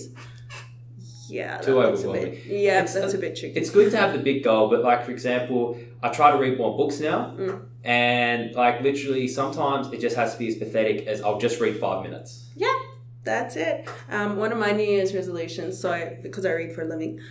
Yeah, 1.30 1.60
Too 1.60 1.80
a 1.80 1.86
overwhelming. 1.88 2.32
bit. 2.32 2.46
Yeah, 2.46 2.80
It's- 2.80 2.94
that's 2.94 3.14
a 3.14 3.18
bit 3.18 3.36
tricky. 3.38 3.58
It's 3.58 3.70
good 3.70 3.92
to 3.92 3.98
have 3.98 4.12
the 4.14 4.20
big 4.20 4.44
goal, 4.44 4.70
but 4.70 4.84
like 4.84 5.06
for 5.06 5.12
example, 5.12 5.78
I 6.04 6.10
try 6.10 6.32
to 6.32 6.38
read 6.38 6.58
more 6.58 6.76
books 6.76 7.00
now, 7.00 7.34
Mm. 7.38 7.62
and 7.86 8.54
like 8.54 8.82
literally 8.82 9.28
sometimes 9.30 9.92
it 9.94 10.02
just 10.02 10.16
has 10.18 10.34
to 10.34 10.40
be 10.40 10.48
as 10.50 10.56
pathetic 10.56 11.08
as 11.08 11.22
I'll 11.22 11.40
just 11.40 11.62
read 11.62 11.78
five 11.80 12.04
minutes. 12.04 12.50
Yeah, 12.58 12.74
that's 13.24 13.56
it. 13.56 13.88
Um, 14.10 14.38
one 14.38 14.52
of 14.52 14.58
my 14.58 14.72
New 14.72 14.84
Year's 14.84 15.14
resolutions, 15.16 15.80
so 15.80 16.18
because 16.22 16.46
I 16.46 16.52
read 16.52 16.74
for 16.74 16.82
a 16.82 16.86
living, 16.86 17.22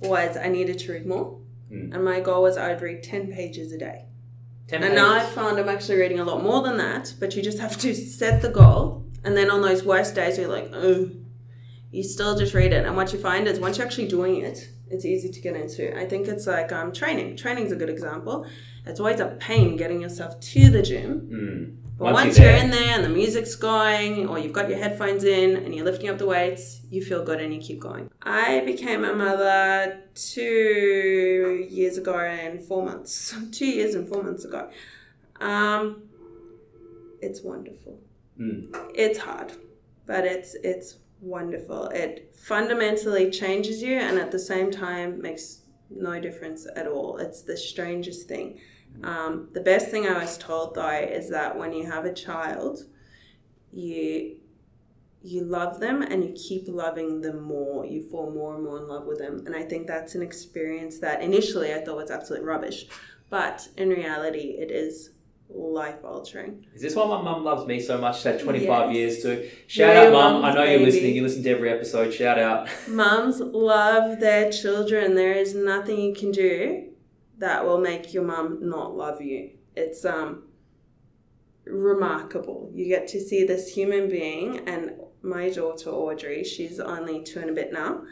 was 0.00 0.36
I 0.38 0.48
needed 0.48 0.78
to 0.78 0.92
read 0.92 1.04
more. 1.04 1.36
Mm. 1.70 1.94
And 1.94 2.04
my 2.04 2.20
goal 2.20 2.42
was 2.42 2.56
I 2.56 2.72
would 2.72 2.82
read 2.82 3.02
10 3.02 3.32
pages 3.32 3.72
a 3.72 3.78
day. 3.78 4.04
Ten 4.68 4.82
And 4.82 4.94
now 4.94 5.14
I 5.14 5.20
pages. 5.20 5.34
found 5.34 5.58
I'm 5.58 5.68
actually 5.68 5.98
reading 5.98 6.18
a 6.20 6.24
lot 6.24 6.42
more 6.42 6.62
than 6.62 6.76
that, 6.78 7.14
but 7.20 7.34
you 7.36 7.42
just 7.42 7.58
have 7.58 7.76
to 7.78 7.94
set 8.20 8.42
the 8.42 8.48
goal. 8.48 9.04
And 9.24 9.36
then 9.36 9.50
on 9.50 9.62
those 9.62 9.84
worst 9.84 10.14
days, 10.14 10.38
you're 10.38 10.48
like, 10.48 10.70
oh, 10.72 11.10
you 11.90 12.02
still 12.02 12.36
just 12.36 12.54
read 12.54 12.72
it. 12.72 12.84
And 12.84 12.96
what 12.96 13.12
you 13.12 13.18
find 13.18 13.46
is 13.48 13.58
once 13.60 13.78
you're 13.78 13.86
actually 13.86 14.08
doing 14.08 14.36
it, 14.42 14.68
it's 14.88 15.04
easy 15.04 15.30
to 15.30 15.40
get 15.40 15.56
into. 15.56 15.96
I 15.98 16.06
think 16.06 16.28
it's 16.28 16.46
like 16.46 16.70
um, 16.70 16.92
training. 16.92 17.36
Training's 17.36 17.72
a 17.72 17.76
good 17.76 17.88
example. 17.90 18.46
It's 18.84 19.00
always 19.00 19.18
a 19.18 19.26
pain 19.40 19.76
getting 19.76 20.00
yourself 20.00 20.38
to 20.38 20.70
the 20.70 20.82
gym. 20.82 21.28
Mm. 21.32 21.85
But 21.98 22.12
Once 22.12 22.26
once, 22.26 22.38
you're 22.38 22.50
you're 22.50 22.58
in 22.58 22.70
there 22.70 22.94
and 22.94 23.04
the 23.04 23.08
music's 23.08 23.54
going, 23.54 24.28
or 24.28 24.38
you've 24.38 24.52
got 24.52 24.68
your 24.68 24.78
headphones 24.78 25.24
in 25.24 25.56
and 25.56 25.74
you're 25.74 25.84
lifting 25.84 26.10
up 26.10 26.18
the 26.18 26.26
weights, 26.26 26.80
you 26.90 27.02
feel 27.02 27.24
good 27.24 27.40
and 27.40 27.54
you 27.54 27.60
keep 27.60 27.80
going. 27.80 28.10
I 28.22 28.60
became 28.66 29.02
a 29.02 29.14
mother 29.14 30.02
two 30.14 31.66
years 31.70 31.96
ago 31.96 32.18
and 32.18 32.62
four 32.62 32.84
months. 32.84 33.34
Two 33.52 33.66
years 33.66 33.94
and 33.94 34.06
four 34.06 34.22
months 34.22 34.44
ago. 34.44 34.68
Um, 35.40 36.02
it's 37.22 37.40
wonderful. 37.42 37.98
Mm. 38.38 38.74
It's 38.94 39.18
hard, 39.18 39.52
but 40.04 40.24
it's 40.24 40.54
it's 40.62 40.98
wonderful. 41.20 41.86
It 41.88 42.34
fundamentally 42.36 43.30
changes 43.30 43.82
you, 43.82 43.98
and 43.98 44.18
at 44.18 44.30
the 44.30 44.38
same 44.38 44.70
time 44.70 45.22
makes 45.22 45.62
no 45.88 46.20
difference 46.20 46.66
at 46.76 46.86
all. 46.86 47.16
It's 47.18 47.42
the 47.42 47.56
strangest 47.56 48.28
thing. 48.28 48.60
Um, 49.04 49.48
the 49.52 49.60
best 49.60 49.88
thing 49.88 50.06
I 50.06 50.18
was 50.18 50.38
told 50.38 50.74
though 50.74 50.88
is 50.88 51.28
that 51.30 51.56
when 51.58 51.72
you 51.72 51.84
have 51.86 52.04
a 52.04 52.12
child, 52.12 52.84
you 53.72 54.36
you 55.22 55.42
love 55.42 55.80
them 55.80 56.02
and 56.02 56.22
you 56.22 56.32
keep 56.34 56.68
loving 56.68 57.20
them 57.20 57.42
more. 57.42 57.84
You 57.84 58.02
fall 58.08 58.30
more 58.30 58.54
and 58.54 58.62
more 58.62 58.78
in 58.78 58.86
love 58.86 59.06
with 59.06 59.18
them, 59.18 59.42
and 59.46 59.56
I 59.56 59.62
think 59.62 59.86
that's 59.86 60.14
an 60.14 60.22
experience 60.22 60.98
that 61.00 61.20
initially 61.22 61.74
I 61.74 61.80
thought 61.84 61.96
was 61.96 62.10
absolute 62.10 62.44
rubbish, 62.44 62.86
but 63.28 63.68
in 63.76 63.88
reality, 63.88 64.56
it 64.58 64.70
is 64.70 65.10
life 65.48 66.04
altering. 66.04 66.64
Is 66.74 66.82
this 66.82 66.94
why 66.94 67.06
my 67.06 67.22
mum 67.22 67.44
loves 67.44 67.66
me 67.66 67.80
so 67.80 67.98
much? 67.98 68.22
Had 68.22 68.40
25 68.40 68.92
Yes. 68.92 68.96
years 68.96 69.22
too. 69.22 69.50
Shout 69.68 69.96
out, 69.96 70.12
mum. 70.12 70.44
I 70.44 70.52
know 70.54 70.64
you're 70.64 70.80
listening. 70.80 71.14
You 71.14 71.22
listen 71.22 71.42
to 71.44 71.50
every 71.50 71.70
episode. 71.70 72.12
Shout 72.12 72.38
out. 72.38 72.68
Mums 72.88 73.40
love 73.40 74.18
their 74.20 74.50
children. 74.50 75.14
There 75.14 75.32
is 75.34 75.54
nothing 75.54 76.00
you 76.00 76.14
can 76.14 76.30
do 76.32 76.84
that 77.38 77.64
will 77.64 77.78
make 77.78 78.12
your 78.14 78.24
mum 78.24 78.58
not 78.62 78.96
love 78.96 79.20
you. 79.20 79.50
It's 79.74 80.04
um 80.04 80.44
remarkable. 81.64 82.70
You 82.74 82.86
get 82.86 83.08
to 83.08 83.20
see 83.20 83.44
this 83.44 83.74
human 83.74 84.08
being 84.08 84.68
and 84.68 84.92
my 85.22 85.50
daughter 85.50 85.90
Audrey, 85.90 86.44
she's 86.44 86.78
only 86.78 87.22
two 87.22 87.40
and 87.40 87.50
a 87.50 87.52
bit 87.52 87.72
now, 87.72 88.02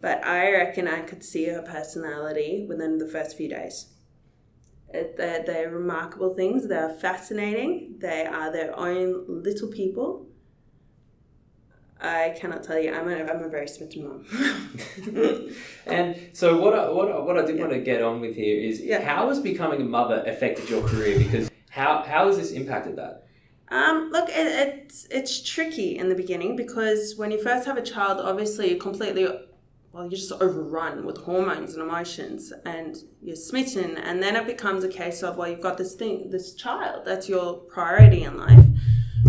but 0.00 0.24
I 0.24 0.50
reckon 0.52 0.88
I 0.88 1.00
could 1.02 1.22
see 1.22 1.46
her 1.46 1.62
personality 1.62 2.64
within 2.68 2.98
the 2.98 3.06
first 3.06 3.36
few 3.36 3.48
days. 3.48 3.92
It, 4.88 5.16
they're, 5.16 5.42
they're 5.44 5.70
remarkable 5.70 6.34
things. 6.34 6.68
They're 6.68 6.94
fascinating. 6.94 7.96
They 7.98 8.24
are 8.24 8.50
their 8.52 8.78
own 8.78 9.42
little 9.42 9.68
people. 9.68 10.28
I 12.00 12.34
cannot 12.38 12.62
tell 12.62 12.78
you. 12.78 12.92
I'm 12.92 13.08
a, 13.08 13.16
I'm 13.24 13.42
a 13.42 13.48
very 13.48 13.68
smitten 13.68 14.04
mom. 14.04 15.50
And 15.86 16.16
so 16.32 16.58
what 16.60 16.74
I, 16.74 16.90
what 16.90 17.10
I, 17.10 17.18
what 17.18 17.38
I 17.38 17.44
did 17.44 17.58
want 17.58 17.72
to 17.72 17.78
get 17.80 18.02
on 18.02 18.20
with 18.20 18.34
here 18.34 18.60
is 18.60 18.80
Yeah. 18.80 19.00
how 19.00 19.28
has 19.28 19.40
becoming 19.40 19.80
a 19.80 19.84
mother 19.84 20.22
affected 20.26 20.68
your 20.68 20.86
career? 20.86 21.18
Because 21.18 21.50
how 21.70 22.02
how 22.02 22.26
has 22.26 22.36
this 22.36 22.50
impacted 22.52 22.96
that? 22.96 23.26
Um, 23.68 24.10
look, 24.12 24.28
it, 24.28 24.34
it's 24.84 25.06
it's 25.10 25.42
tricky 25.42 25.96
in 25.98 26.08
the 26.08 26.14
beginning 26.14 26.54
because 26.56 27.14
when 27.16 27.30
you 27.30 27.42
first 27.42 27.66
have 27.66 27.76
a 27.76 27.82
child, 27.82 28.20
obviously 28.20 28.70
you're 28.70 28.78
completely 28.80 29.24
well, 29.92 30.04
you're 30.04 30.10
just 30.10 30.32
overrun 30.32 31.06
with 31.06 31.16
hormones 31.16 31.72
and 31.74 31.82
emotions, 31.82 32.52
and 32.66 32.96
you're 33.22 33.34
smitten, 33.34 33.96
and 33.96 34.22
then 34.22 34.36
it 34.36 34.46
becomes 34.46 34.84
a 34.84 34.88
case 34.88 35.22
of 35.22 35.36
well, 35.38 35.48
you've 35.48 35.62
got 35.62 35.78
this 35.78 35.94
thing, 35.94 36.28
this 36.30 36.54
child, 36.54 37.04
that's 37.06 37.28
your 37.30 37.54
priority 37.54 38.22
in 38.24 38.36
life. 38.36 38.64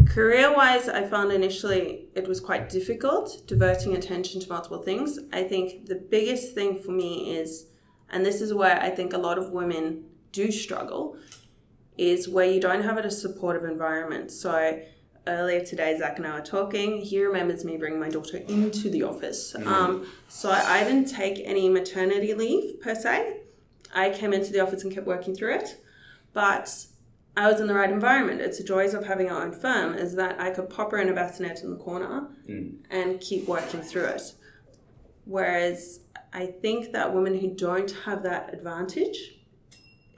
Career 0.09 0.55
wise, 0.55 0.89
I 0.89 1.03
found 1.03 1.31
initially 1.31 2.09
it 2.15 2.27
was 2.27 2.39
quite 2.39 2.69
difficult 2.69 3.47
diverting 3.47 3.95
attention 3.95 4.41
to 4.41 4.49
multiple 4.49 4.81
things. 4.81 5.19
I 5.31 5.43
think 5.43 5.85
the 5.85 5.95
biggest 5.95 6.55
thing 6.55 6.79
for 6.79 6.91
me 6.91 7.35
is, 7.35 7.67
and 8.09 8.25
this 8.25 8.41
is 8.41 8.53
where 8.53 8.81
I 8.81 8.89
think 8.89 9.13
a 9.13 9.17
lot 9.17 9.37
of 9.37 9.51
women 9.51 10.05
do 10.31 10.51
struggle, 10.51 11.17
is 11.97 12.27
where 12.27 12.45
you 12.45 12.59
don't 12.59 12.83
have 12.83 12.97
a 12.97 13.11
supportive 13.11 13.63
environment. 13.63 14.31
So 14.31 14.81
earlier 15.27 15.63
today, 15.63 15.97
Zach 15.97 16.17
and 16.17 16.27
I 16.27 16.33
were 16.39 16.45
talking. 16.45 17.01
He 17.01 17.23
remembers 17.23 17.65
me 17.65 17.77
bringing 17.77 17.99
my 17.99 18.09
daughter 18.09 18.37
into 18.37 18.89
the 18.89 19.03
office. 19.03 19.55
Mm. 19.57 19.67
Um, 19.67 20.07
so 20.27 20.49
I 20.49 20.83
didn't 20.83 21.09
take 21.09 21.41
any 21.45 21.69
maternity 21.69 22.33
leave 22.33 22.81
per 22.81 22.95
se. 22.95 23.41
I 23.93 24.09
came 24.11 24.33
into 24.33 24.51
the 24.51 24.59
office 24.59 24.83
and 24.83 24.93
kept 24.93 25.07
working 25.07 25.35
through 25.35 25.55
it. 25.55 25.77
But 26.33 26.85
I 27.37 27.51
was 27.51 27.61
in 27.61 27.67
the 27.67 27.75
right 27.75 27.91
environment. 27.91 28.41
It's 28.41 28.57
the 28.57 28.63
joys 28.63 28.95
of 28.95 29.05
having 29.05 29.29
our 29.29 29.43
own 29.43 29.51
firm 29.51 29.93
is 29.93 30.15
that 30.15 30.41
I 30.41 30.49
could 30.49 30.71
pop 30.71 30.89
her 30.89 30.97
in 30.97 31.07
a 31.07 31.13
bassinet 31.13 31.61
in 31.61 31.69
the 31.69 31.77
corner 31.77 32.29
mm. 32.49 32.77
and 32.89 33.21
keep 33.21 33.47
working 33.47 33.81
through 33.81 34.05
it. 34.05 34.33
Whereas 35.23 35.99
I 36.33 36.47
think 36.47 36.93
that 36.93 37.13
women 37.13 37.37
who 37.37 37.53
don't 37.53 37.91
have 38.05 38.23
that 38.23 38.55
advantage, 38.55 39.35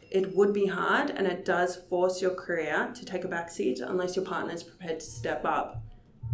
it 0.10 0.34
would 0.34 0.54
be 0.54 0.68
hard 0.68 1.10
and 1.10 1.28
it 1.28 1.44
does 1.44 1.76
force 1.90 2.22
your 2.22 2.34
career 2.36 2.90
to 2.96 3.06
take 3.06 3.26
a 3.26 3.28
backseat 3.28 3.82
unless 3.82 4.16
your 4.16 4.24
partner 4.24 4.54
is 4.54 4.64
prepared 4.64 5.02
to 5.02 5.06
step 5.06 5.44
up 5.44 5.84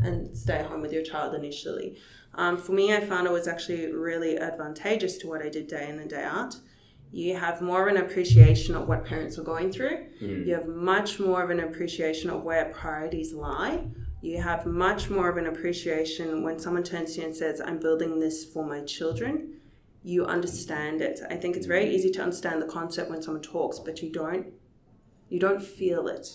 and 0.04 0.38
stay 0.38 0.62
home 0.62 0.82
with 0.82 0.94
your 0.94 1.04
child 1.04 1.34
initially. 1.34 1.98
Um, 2.36 2.58
for 2.58 2.74
me, 2.74 2.94
I 2.94 3.00
found 3.00 3.26
it 3.26 3.34
was 3.34 3.48
actually 3.48 3.92
really 3.92 4.38
advantageous 4.38 5.18
to 5.20 5.28
what 5.28 5.42
I 5.42 5.50
did 5.50 5.68
day 5.68 5.90
in 5.90 5.98
and 5.98 6.10
day 6.10 6.24
out 6.24 6.58
you 7.16 7.34
have 7.34 7.62
more 7.62 7.88
of 7.88 7.96
an 7.96 8.02
appreciation 8.02 8.76
of 8.76 8.90
what 8.90 9.06
parents 9.06 9.40
are 9.40 9.44
going 9.44 9.72
through. 9.72 10.06
Mm. 10.22 10.46
You 10.46 10.54
have 10.54 10.68
much 10.68 11.18
more 11.18 11.42
of 11.42 11.50
an 11.50 11.62
appreciation 11.62 12.30
of 12.30 12.44
where 12.44 12.66
priorities 12.74 13.32
lie. 13.32 13.88
You 14.22 14.42
have 14.42 14.66
much 14.66 15.10
more 15.10 15.30
of 15.30 15.38
an 15.38 15.48
appreciation 15.48 16.44
when 16.44 16.60
someone 16.60 16.84
turns 16.84 17.14
to 17.14 17.22
you 17.22 17.28
and 17.28 17.34
says, 17.34 17.62
I'm 17.62 17.80
building 17.80 18.20
this 18.20 18.44
for 18.44 18.66
my 18.66 18.82
children. 18.82 19.62
You 20.04 20.26
understand 20.26 21.02
it. 21.02 21.22
I 21.30 21.38
think 21.38 21.56
it's 21.56 21.68
very 21.68 21.96
easy 21.96 22.12
to 22.12 22.22
understand 22.22 22.62
the 22.62 22.68
concept 22.68 23.10
when 23.10 23.22
someone 23.22 23.42
talks, 23.42 23.80
but 23.80 24.02
you 24.02 24.12
don't 24.12 24.48
you 25.30 25.40
don't 25.40 25.64
feel 25.64 26.10
it. 26.10 26.28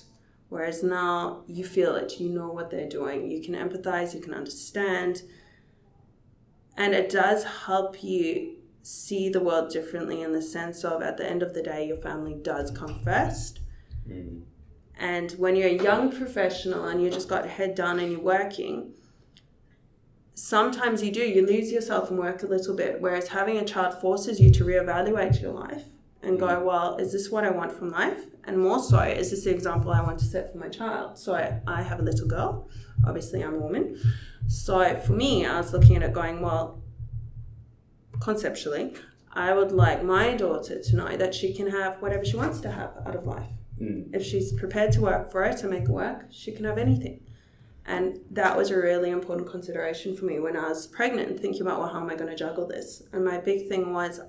Whereas 0.49 0.83
now 0.83 1.43
you 1.47 1.62
feel 1.62 1.95
it, 1.95 2.18
you 2.18 2.31
know 2.31 2.49
what 2.49 2.70
they're 2.70 2.89
doing, 2.89 3.31
you 3.31 3.43
can 3.43 3.55
empathize, 3.55 4.14
you 4.14 4.20
can 4.22 4.33
understand. 4.33 5.24
And 6.78 6.95
it 6.95 7.11
does 7.11 7.45
help 7.45 8.03
you 8.03 8.60
see 8.83 9.28
the 9.28 9.41
world 9.41 9.70
differently 9.70 10.22
in 10.22 10.33
the 10.33 10.43
sense 10.43 10.85
of 10.85 11.03
at 11.03 11.16
the 11.16 11.28
end 11.28 11.43
of 11.43 11.55
the 11.55 11.62
day, 11.62 11.87
your 11.87 11.99
family 11.99 12.35
does 12.35 12.70
come 12.70 13.01
first. 13.03 13.61
Mm. 14.09 14.43
And 14.99 15.33
when 15.33 15.57
you're 15.57 15.68
a 15.68 15.83
young 15.83 16.12
professional 16.12 16.85
and 16.85 17.03
you 17.03 17.11
just 17.11 17.28
got 17.28 17.49
head 17.49 17.74
down 17.74 17.99
and 18.01 18.12
you're 18.12 18.20
working, 18.20 18.93
sometimes 20.35 21.03
you 21.03 21.11
do, 21.11 21.22
you 21.22 21.47
lose 21.47 21.72
yourself 21.72 22.11
and 22.11 22.18
work 22.18 22.43
a 22.43 22.47
little 22.47 22.74
bit. 22.74 23.01
Whereas 23.01 23.28
having 23.28 23.57
a 23.57 23.64
child 23.64 24.01
forces 24.01 24.41
you 24.41 24.51
to 24.51 24.64
reevaluate 24.64 25.41
your 25.41 25.53
life 25.53 25.85
and 26.22 26.39
go, 26.39 26.49
mm. 26.49 26.64
well, 26.64 26.97
is 26.97 27.12
this 27.12 27.31
what 27.31 27.45
I 27.45 27.51
want 27.51 27.72
from 27.72 27.91
life? 27.91 28.24
And 28.45 28.59
more 28.59 28.83
so, 28.83 29.01
is 29.01 29.31
this 29.31 29.45
the 29.45 29.51
example 29.51 29.91
I 29.91 30.03
want 30.03 30.18
to 30.20 30.24
set 30.24 30.53
for 30.53 30.59
my 30.59 30.68
child? 30.68 31.18
So 31.18 31.35
I, 31.35 31.61
I 31.66 31.83
have 31.83 32.01
a 32.01 32.03
little 32.03 32.26
girl. 32.26 32.68
Obviously, 33.07 33.43
I'm 33.43 33.55
a 33.55 33.59
woman. 33.59 33.99
So 34.49 34.97
for 34.97 35.12
me, 35.12 35.47
I 35.47 35.59
was 35.59 35.72
looking 35.72 35.97
at 35.97 36.03
it 36.03 36.12
going, 36.12 36.41
well, 36.41 36.83
conceptually, 38.21 38.95
I 39.33 39.55
would 39.55 39.73
like 39.73 40.05
my 40.05 40.35
daughter 40.35 40.81
to 40.81 40.97
know 40.97 41.16
that 41.16 41.35
she 41.35 41.55
can 41.55 41.71
have 41.71 42.01
whatever 42.03 42.25
she 42.25 42.37
wants 42.37 42.61
to 42.61 42.71
have 42.71 42.93
out 43.07 43.14
of 43.14 43.27
life. 43.27 43.51
Mm. 43.81 44.14
If 44.14 44.25
she's 44.25 44.53
prepared 44.53 44.93
to 44.93 45.01
work 45.01 45.31
for 45.31 45.45
it 45.45 45.57
to 45.59 45.68
make 45.68 45.85
it 45.85 45.91
work, 45.91 46.27
she 46.31 46.53
can 46.53 46.64
have 46.64 46.79
anything. 46.79 47.21
And 47.87 48.21
that 48.31 48.57
was 48.57 48.71
a 48.71 48.77
really 48.77 49.11
important 49.11 49.51
consideration 49.51 50.16
for 50.16 50.27
me 50.27 50.39
when 50.39 50.57
I 50.57 50.68
was 50.68 50.87
pregnant, 50.87 51.41
thinking 51.41 51.62
about, 51.62 51.81
well, 51.81 51.89
how 51.89 52.01
am 52.01 52.11
I 52.11 52.14
going 52.14 52.31
to 52.31 52.37
juggle 52.37 52.66
this? 52.66 53.03
And 53.12 53.25
my 53.25 53.39
big 53.39 53.68
thing 53.68 53.93
was 53.93 54.21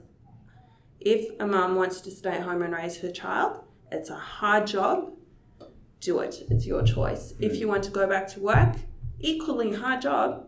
if 1.00 1.28
a 1.40 1.48
mom 1.48 1.76
wants 1.76 2.00
to 2.02 2.12
stay 2.12 2.32
at 2.32 2.44
home 2.44 2.62
and 2.62 2.74
raise 2.74 2.98
her 3.02 3.12
child, 3.12 3.64
it's 3.92 4.10
a 4.10 4.16
hard 4.16 4.68
job, 4.68 5.14
do 6.00 6.20
it. 6.20 6.44
It's 6.50 6.66
your 6.66 6.84
choice. 6.84 7.34
Mm. 7.34 7.44
If 7.44 7.58
you 7.58 7.68
want 7.68 7.84
to 7.84 7.92
go 7.92 8.08
back 8.08 8.28
to 8.30 8.40
work, 8.40 8.76
equally 9.20 9.74
hard 9.74 10.02
job, 10.02 10.48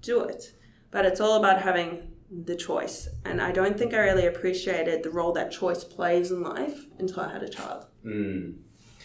do 0.00 0.20
it. 0.20 0.54
But 0.90 1.04
it's 1.04 1.20
all 1.20 1.38
about 1.38 1.60
having 1.60 2.13
the 2.30 2.56
choice. 2.56 3.08
And 3.24 3.40
I 3.40 3.52
don't 3.52 3.78
think 3.78 3.94
I 3.94 3.98
really 3.98 4.26
appreciated 4.26 5.02
the 5.02 5.10
role 5.10 5.32
that 5.32 5.52
choice 5.52 5.84
plays 5.84 6.30
in 6.30 6.42
life 6.42 6.86
until 6.98 7.20
I 7.20 7.32
had 7.32 7.42
a 7.42 7.48
child. 7.48 7.86
Mm. 8.04 8.56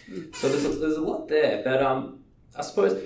Mm. 0.10 0.36
So 0.36 0.50
there's 0.50 0.66
a, 0.66 0.70
there's 0.70 0.98
a 0.98 1.02
lot 1.02 1.28
there, 1.28 1.62
but 1.64 1.82
um, 1.84 2.20
I 2.56 2.62
suppose 2.62 3.02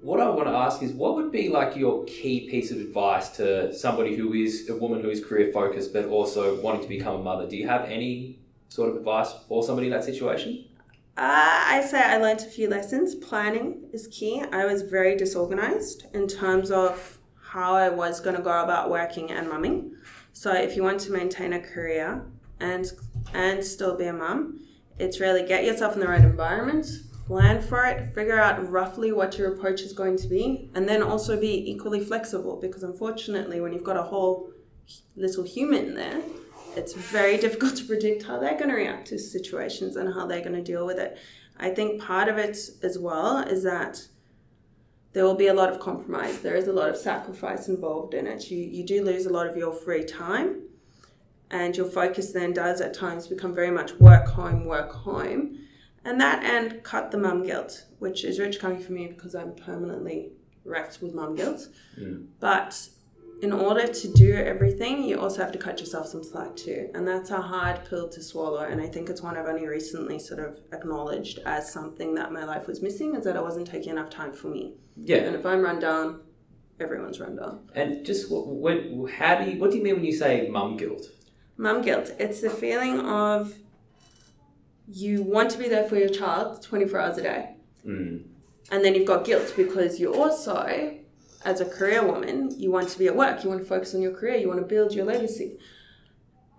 what 0.00 0.18
I 0.20 0.28
want 0.30 0.48
to 0.48 0.54
ask 0.54 0.82
is 0.82 0.92
what 0.92 1.14
would 1.16 1.30
be 1.30 1.48
like 1.48 1.76
your 1.76 2.04
key 2.04 2.48
piece 2.48 2.70
of 2.70 2.78
advice 2.78 3.28
to 3.36 3.72
somebody 3.74 4.16
who 4.16 4.32
is 4.32 4.68
a 4.70 4.76
woman 4.76 5.02
who 5.02 5.10
is 5.10 5.24
career 5.24 5.52
focused 5.52 5.92
but 5.92 6.06
also 6.06 6.60
wanting 6.60 6.82
to 6.82 6.88
become 6.88 7.20
a 7.20 7.22
mother? 7.22 7.48
Do 7.48 7.56
you 7.56 7.68
have 7.68 7.84
any 7.84 8.38
sort 8.68 8.88
of 8.88 8.96
advice 8.96 9.32
for 9.46 9.62
somebody 9.62 9.88
in 9.88 9.92
that 9.92 10.04
situation? 10.04 10.64
Uh, 11.16 11.64
I 11.66 11.86
say 11.86 12.00
I 12.00 12.16
learned 12.16 12.40
a 12.40 12.44
few 12.44 12.68
lessons. 12.68 13.14
Planning 13.14 13.90
is 13.92 14.06
key. 14.06 14.42
I 14.52 14.64
was 14.64 14.82
very 14.82 15.16
disorganized 15.16 16.06
in 16.14 16.26
terms 16.26 16.70
of 16.70 17.19
how 17.50 17.74
I 17.74 17.88
was 17.88 18.20
going 18.20 18.36
to 18.36 18.42
go 18.42 18.62
about 18.62 18.90
working 18.90 19.32
and 19.32 19.48
mumming. 19.48 19.96
So 20.32 20.52
if 20.52 20.76
you 20.76 20.84
want 20.84 21.00
to 21.00 21.12
maintain 21.12 21.52
a 21.52 21.60
career 21.60 22.24
and 22.60 22.86
and 23.34 23.64
still 23.64 23.96
be 23.96 24.04
a 24.04 24.12
mum, 24.12 24.60
it's 24.98 25.18
really 25.18 25.44
get 25.44 25.64
yourself 25.64 25.94
in 25.94 26.00
the 26.00 26.06
right 26.06 26.20
environment, 26.20 26.86
plan 27.26 27.60
for 27.60 27.84
it, 27.86 28.14
figure 28.14 28.38
out 28.38 28.70
roughly 28.70 29.10
what 29.10 29.36
your 29.36 29.52
approach 29.52 29.80
is 29.80 29.92
going 29.92 30.16
to 30.18 30.28
be, 30.28 30.70
and 30.74 30.88
then 30.88 31.02
also 31.02 31.40
be 31.40 31.70
equally 31.70 32.00
flexible 32.00 32.56
because 32.60 32.84
unfortunately 32.84 33.60
when 33.60 33.72
you've 33.72 33.90
got 33.90 33.96
a 33.96 34.02
whole 34.02 34.52
little 35.16 35.42
human 35.42 35.94
there, 35.94 36.20
it's 36.76 36.92
very 36.92 37.36
difficult 37.44 37.74
to 37.76 37.84
predict 37.84 38.22
how 38.22 38.38
they're 38.38 38.58
going 38.58 38.70
to 38.70 38.76
react 38.76 39.08
to 39.08 39.18
situations 39.18 39.96
and 39.96 40.14
how 40.14 40.24
they're 40.24 40.46
going 40.48 40.54
to 40.54 40.62
deal 40.62 40.86
with 40.86 40.98
it. 40.98 41.18
I 41.58 41.70
think 41.70 42.00
part 42.00 42.28
of 42.28 42.38
it 42.38 42.56
as 42.84 42.96
well 42.96 43.38
is 43.38 43.64
that 43.64 44.06
there 45.12 45.24
will 45.24 45.34
be 45.34 45.48
a 45.48 45.54
lot 45.54 45.70
of 45.70 45.80
compromise. 45.80 46.40
There 46.40 46.54
is 46.54 46.68
a 46.68 46.72
lot 46.72 46.88
of 46.88 46.96
sacrifice 46.96 47.68
involved 47.68 48.14
in 48.14 48.26
it. 48.26 48.50
You, 48.50 48.58
you 48.58 48.84
do 48.84 49.02
lose 49.04 49.26
a 49.26 49.30
lot 49.30 49.46
of 49.46 49.56
your 49.56 49.72
free 49.72 50.04
time, 50.04 50.62
and 51.50 51.76
your 51.76 51.86
focus 51.86 52.32
then 52.32 52.52
does 52.52 52.80
at 52.80 52.94
times 52.94 53.26
become 53.26 53.54
very 53.54 53.70
much 53.70 53.92
work, 53.94 54.28
home, 54.28 54.64
work, 54.64 54.92
home. 54.92 55.58
And 56.04 56.20
that 56.20 56.42
and 56.44 56.82
cut 56.82 57.10
the 57.10 57.18
mum 57.18 57.42
guilt, 57.44 57.84
which 57.98 58.24
is 58.24 58.38
rich 58.38 58.58
coming 58.58 58.78
from 58.78 58.94
me 58.94 59.08
because 59.08 59.34
I'm 59.34 59.54
permanently 59.54 60.30
wrecked 60.64 61.02
with 61.02 61.12
mum 61.12 61.34
guilt. 61.34 61.68
Mm. 61.98 62.28
But 62.38 62.88
in 63.42 63.52
order 63.52 63.86
to 63.86 64.12
do 64.12 64.34
everything, 64.34 65.02
you 65.04 65.18
also 65.18 65.42
have 65.42 65.52
to 65.52 65.58
cut 65.58 65.80
yourself 65.80 66.06
some 66.06 66.22
slack 66.22 66.56
too. 66.56 66.90
And 66.94 67.06
that's 67.08 67.30
a 67.30 67.40
hard 67.40 67.84
pill 67.88 68.08
to 68.08 68.22
swallow. 68.22 68.64
And 68.64 68.80
I 68.80 68.86
think 68.86 69.08
it's 69.08 69.22
one 69.22 69.36
I've 69.36 69.46
only 69.46 69.66
recently 69.66 70.18
sort 70.18 70.40
of 70.40 70.60
acknowledged 70.72 71.38
as 71.46 71.72
something 71.72 72.14
that 72.16 72.32
my 72.32 72.44
life 72.44 72.66
was 72.66 72.82
missing, 72.82 73.14
is 73.14 73.24
that 73.24 73.36
I 73.36 73.40
wasn't 73.40 73.66
taking 73.66 73.90
enough 73.90 74.10
time 74.10 74.32
for 74.32 74.48
me. 74.48 74.74
Yeah. 75.02 75.18
And 75.18 75.36
if 75.36 75.46
I'm 75.46 75.62
run 75.62 75.80
down, 75.80 76.20
everyone's 76.78 77.18
run 77.18 77.36
down. 77.36 77.70
And 77.74 78.04
just 78.04 78.26
when, 78.30 79.08
how 79.08 79.36
do 79.36 79.50
you, 79.50 79.58
what 79.58 79.70
do 79.70 79.78
you 79.78 79.82
mean 79.82 79.96
when 79.96 80.04
you 80.04 80.12
say 80.12 80.48
mum 80.48 80.76
guilt? 80.76 81.06
Mum 81.56 81.80
guilt. 81.82 82.12
It's 82.18 82.40
the 82.40 82.50
feeling 82.50 83.00
of 83.00 83.54
you 84.86 85.22
want 85.22 85.50
to 85.52 85.58
be 85.58 85.68
there 85.68 85.84
for 85.84 85.96
your 85.96 86.08
child 86.08 86.62
24 86.62 86.98
hours 86.98 87.18
a 87.18 87.22
day. 87.22 87.54
Mm. 87.86 88.24
And 88.70 88.84
then 88.84 88.94
you've 88.94 89.06
got 89.06 89.24
guilt 89.24 89.54
because 89.56 89.98
you 89.98 90.14
also 90.14 90.96
as 91.44 91.60
a 91.60 91.64
career 91.64 92.04
woman, 92.04 92.50
you 92.58 92.70
want 92.70 92.88
to 92.90 92.98
be 92.98 93.06
at 93.06 93.16
work, 93.16 93.42
you 93.42 93.48
want 93.48 93.60
to 93.60 93.66
focus 93.66 93.94
on 93.94 94.02
your 94.02 94.12
career, 94.12 94.36
you 94.36 94.48
want 94.48 94.60
to 94.60 94.66
build 94.66 94.92
your 94.92 95.04
legacy. 95.04 95.58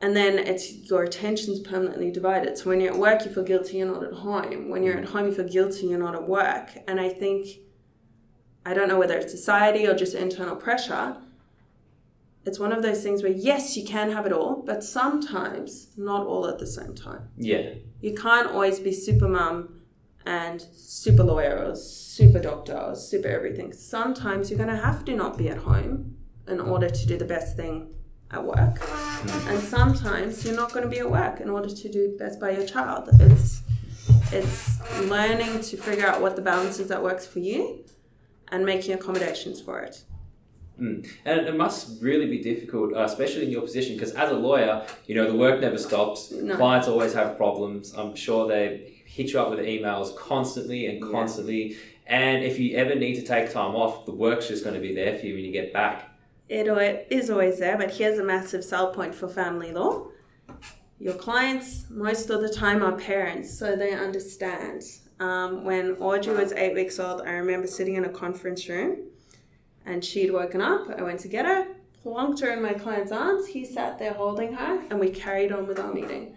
And 0.01 0.15
then 0.15 0.39
it's 0.39 0.71
your 0.89 1.03
attention's 1.03 1.59
permanently 1.59 2.09
divided. 2.09 2.57
So 2.57 2.69
when 2.69 2.81
you're 2.81 2.93
at 2.93 2.99
work, 2.99 3.23
you 3.23 3.31
feel 3.31 3.43
guilty, 3.43 3.77
you're 3.77 3.87
not 3.87 4.03
at 4.03 4.13
home. 4.13 4.69
When 4.69 4.81
you're 4.81 4.97
at 4.97 5.05
home, 5.05 5.27
you 5.27 5.33
feel 5.33 5.47
guilty, 5.47 5.87
you're 5.87 5.99
not 5.99 6.15
at 6.15 6.27
work. 6.27 6.71
And 6.87 6.99
I 6.99 7.09
think, 7.09 7.59
I 8.65 8.73
don't 8.73 8.87
know 8.87 8.97
whether 8.97 9.15
it's 9.17 9.31
society 9.31 9.85
or 9.85 9.93
just 9.93 10.15
internal 10.15 10.55
pressure, 10.55 11.17
it's 12.43 12.57
one 12.57 12.71
of 12.71 12.81
those 12.81 13.03
things 13.03 13.21
where 13.21 13.31
yes, 13.31 13.77
you 13.77 13.85
can 13.85 14.11
have 14.11 14.25
it 14.25 14.33
all, 14.33 14.63
but 14.65 14.83
sometimes 14.83 15.89
not 15.95 16.25
all 16.25 16.47
at 16.47 16.57
the 16.57 16.65
same 16.65 16.95
time. 16.95 17.29
Yeah. 17.37 17.75
You 18.01 18.15
can't 18.15 18.47
always 18.47 18.79
be 18.79 18.91
super 18.91 19.27
mum 19.27 19.80
and 20.25 20.61
super 20.75 21.23
lawyer 21.23 21.65
or 21.65 21.75
super 21.75 22.39
doctor 22.39 22.77
or 22.77 22.95
super 22.95 23.27
everything. 23.27 23.73
Sometimes 23.73 24.49
you're 24.49 24.57
going 24.57 24.69
to 24.69 24.81
have 24.81 25.03
to 25.05 25.15
not 25.15 25.37
be 25.37 25.49
at 25.49 25.57
home 25.57 26.15
in 26.47 26.59
order 26.59 26.89
to 26.89 27.05
do 27.07 27.17
the 27.17 27.25
best 27.25 27.55
thing 27.55 27.93
at 28.31 28.43
work. 28.43 28.79
Mm. 28.79 29.51
And 29.51 29.63
sometimes 29.63 30.45
you're 30.45 30.55
not 30.55 30.71
going 30.71 30.83
to 30.83 30.89
be 30.89 30.99
at 30.99 31.09
work 31.09 31.39
in 31.39 31.49
order 31.49 31.69
to 31.69 31.89
do 31.89 32.15
best 32.17 32.39
by 32.39 32.51
your 32.51 32.65
child. 32.65 33.09
It's 33.19 33.61
it's 34.31 34.79
learning 35.09 35.61
to 35.61 35.77
figure 35.77 36.07
out 36.07 36.21
what 36.21 36.35
the 36.35 36.41
balance 36.41 36.79
is 36.79 36.87
that 36.87 37.03
works 37.03 37.27
for 37.27 37.39
you 37.39 37.83
and 38.49 38.65
making 38.65 38.93
accommodations 38.93 39.61
for 39.61 39.81
it. 39.81 40.03
Mm. 40.79 41.07
And 41.25 41.41
it 41.41 41.55
must 41.55 42.01
really 42.01 42.27
be 42.27 42.41
difficult, 42.41 42.93
uh, 42.93 43.03
especially 43.03 43.45
in 43.45 43.51
your 43.51 43.61
position, 43.61 43.95
because 43.95 44.13
as 44.13 44.31
a 44.31 44.35
lawyer, 44.35 44.85
you 45.05 45.15
know, 45.15 45.29
the 45.29 45.37
work 45.37 45.59
never 45.61 45.77
stops. 45.77 46.31
No. 46.31 46.55
Clients 46.55 46.87
always 46.87 47.13
have 47.13 47.37
problems. 47.37 47.93
I'm 47.93 48.15
sure 48.15 48.47
they 48.47 49.00
hit 49.11 49.33
you 49.33 49.39
up 49.41 49.49
with 49.49 49.59
emails 49.59 50.15
constantly 50.15 50.87
and 50.87 51.01
constantly. 51.01 51.73
Yeah. 51.73 51.77
And 52.07 52.43
if 52.43 52.59
you 52.59 52.77
ever 52.77 52.95
need 52.95 53.15
to 53.15 53.21
take 53.21 53.51
time 53.51 53.75
off, 53.75 54.05
the 54.05 54.13
work's 54.13 54.47
just 54.47 54.63
going 54.63 54.75
to 54.75 54.81
be 54.81 54.95
there 54.95 55.17
for 55.17 55.25
you 55.25 55.35
when 55.35 55.43
you 55.43 55.51
get 55.51 55.73
back. 55.73 56.09
It 56.49 56.67
is 57.09 57.29
always 57.29 57.59
there, 57.59 57.77
but 57.77 57.91
here's 57.91 58.19
a 58.19 58.23
massive 58.23 58.63
sell 58.63 58.93
point 58.93 59.15
for 59.15 59.29
family 59.29 59.71
law. 59.71 60.07
Your 60.99 61.13
clients, 61.13 61.85
most 61.89 62.29
of 62.29 62.41
the 62.41 62.49
time, 62.49 62.83
are 62.83 62.91
parents, 62.97 63.57
so 63.57 63.75
they 63.75 63.93
understand. 63.93 64.83
Um, 65.19 65.63
when 65.63 65.93
Audrey 65.93 66.35
was 66.35 66.51
eight 66.53 66.73
weeks 66.73 66.99
old, 66.99 67.21
I 67.21 67.31
remember 67.31 67.67
sitting 67.67 67.95
in 67.95 68.05
a 68.05 68.09
conference 68.09 68.67
room 68.67 68.97
and 69.85 70.03
she'd 70.03 70.31
woken 70.31 70.61
up. 70.61 70.89
I 70.97 71.03
went 71.03 71.19
to 71.21 71.27
get 71.27 71.45
her, 71.45 71.67
plonked 72.03 72.41
her 72.41 72.51
in 72.51 72.61
my 72.61 72.73
client's 72.73 73.11
arms. 73.11 73.47
He 73.47 73.65
sat 73.65 73.97
there 73.99 74.13
holding 74.13 74.53
her, 74.53 74.83
and 74.89 74.99
we 74.99 75.09
carried 75.09 75.51
on 75.51 75.67
with 75.67 75.79
our 75.79 75.93
meeting. 75.93 76.35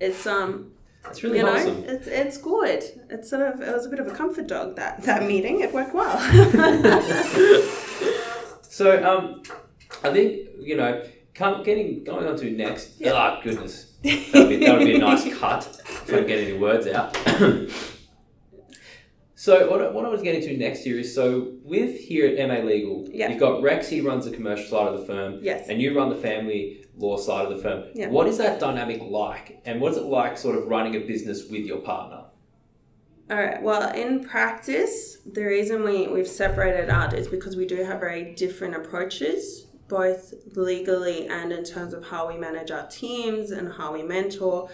It's 0.00 0.26
um, 0.26 0.72
It's 1.08 1.22
really 1.22 1.38
you 1.38 1.44
know, 1.44 1.54
awesome. 1.54 1.84
it's 1.84 2.06
it's 2.06 2.38
good. 2.38 2.84
It's 3.10 3.28
sort 3.30 3.42
of 3.42 3.60
it 3.60 3.72
was 3.72 3.86
a 3.86 3.88
bit 3.88 3.98
of 3.98 4.06
a 4.06 4.12
comfort 4.12 4.46
dog 4.46 4.76
that 4.76 5.02
that 5.02 5.24
meeting. 5.26 5.60
It 5.60 5.72
worked 5.72 5.94
well. 5.94 6.18
So, 8.72 9.04
um, 9.04 9.42
I 10.02 10.10
think 10.14 10.48
you 10.58 10.78
know, 10.78 11.04
come, 11.34 11.62
getting 11.62 12.04
going 12.04 12.26
on 12.26 12.36
to 12.38 12.50
next. 12.50 12.98
Yeah. 12.98 13.12
Ah, 13.12 13.38
goodness, 13.44 13.92
that 14.02 14.30
would 14.32 14.48
be 14.48 14.86
be 14.86 14.94
a 14.94 14.98
nice 14.98 15.24
cut 15.38 15.78
if 15.84 16.08
I 16.08 16.16
can 16.16 16.26
get 16.26 16.38
any 16.38 16.58
words 16.58 16.86
out. 16.86 17.14
so, 19.42 19.68
what 19.68 19.82
I, 19.82 19.90
what 19.90 20.04
I 20.04 20.08
was 20.08 20.22
getting 20.22 20.40
to 20.42 20.56
next 20.56 20.84
here 20.84 21.00
is 21.00 21.12
so 21.12 21.54
with 21.64 21.98
here 21.98 22.28
at 22.28 22.46
MA 22.46 22.64
Legal, 22.64 23.08
Yeah. 23.10 23.28
you've 23.28 23.40
got 23.40 23.60
Rex. 23.60 23.88
He 23.88 24.00
runs 24.00 24.24
the 24.24 24.30
commercial 24.30 24.66
side 24.66 24.86
of 24.86 25.00
the 25.00 25.04
firm, 25.04 25.40
yes. 25.42 25.68
and 25.68 25.82
you 25.82 25.98
run 25.98 26.10
the 26.10 26.14
family 26.14 26.84
law 26.96 27.16
side 27.16 27.46
of 27.46 27.56
the 27.56 27.60
firm. 27.60 27.86
Yeah. 27.92 28.06
What 28.06 28.28
is 28.28 28.38
that 28.38 28.60
dynamic 28.60 29.02
like, 29.02 29.60
and 29.64 29.80
what 29.80 29.90
is 29.90 29.98
it 29.98 30.04
like, 30.04 30.38
sort 30.38 30.56
of 30.56 30.68
running 30.68 30.94
a 30.94 31.00
business 31.00 31.48
with 31.50 31.66
your 31.66 31.78
partner? 31.78 32.26
All 33.32 33.36
right. 33.36 33.60
Well, 33.60 33.92
in 33.92 34.22
practice, 34.22 35.16
the 35.26 35.42
reason 35.44 35.82
we, 35.82 36.06
we've 36.06 36.28
separated 36.28 36.88
out 36.88 37.12
is 37.12 37.26
because 37.26 37.56
we 37.56 37.66
do 37.66 37.82
have 37.82 37.98
very 37.98 38.36
different 38.36 38.76
approaches, 38.76 39.66
both 39.88 40.34
legally 40.54 41.26
and 41.26 41.50
in 41.50 41.64
terms 41.64 41.94
of 41.94 42.04
how 42.04 42.28
we 42.28 42.36
manage 42.36 42.70
our 42.70 42.86
teams 42.86 43.50
and 43.50 43.72
how 43.72 43.92
we 43.92 44.04
mentor. 44.04 44.70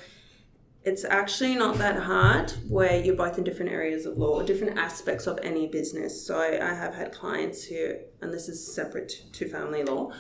It's 0.89 1.05
actually 1.05 1.55
not 1.65 1.75
that 1.85 1.99
hard 2.11 2.51
where 2.69 2.97
you're 3.05 3.21
both 3.25 3.37
in 3.39 3.45
different 3.45 3.71
areas 3.81 4.07
of 4.07 4.17
law, 4.17 4.35
or 4.41 4.43
different 4.43 4.79
aspects 4.79 5.27
of 5.27 5.39
any 5.51 5.67
business. 5.79 6.13
So 6.27 6.33
I, 6.41 6.51
I 6.71 6.75
have 6.83 6.95
had 6.95 7.09
clients 7.13 7.65
who, 7.65 7.83
and 8.23 8.33
this 8.33 8.49
is 8.49 8.59
separate 8.79 9.09
to, 9.11 9.33
to 9.37 9.49
family 9.49 9.83
law, 9.85 10.13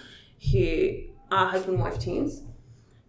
who 0.52 0.68
are 1.30 1.46
husband 1.54 1.78
wife 1.80 1.98
teams 1.98 2.42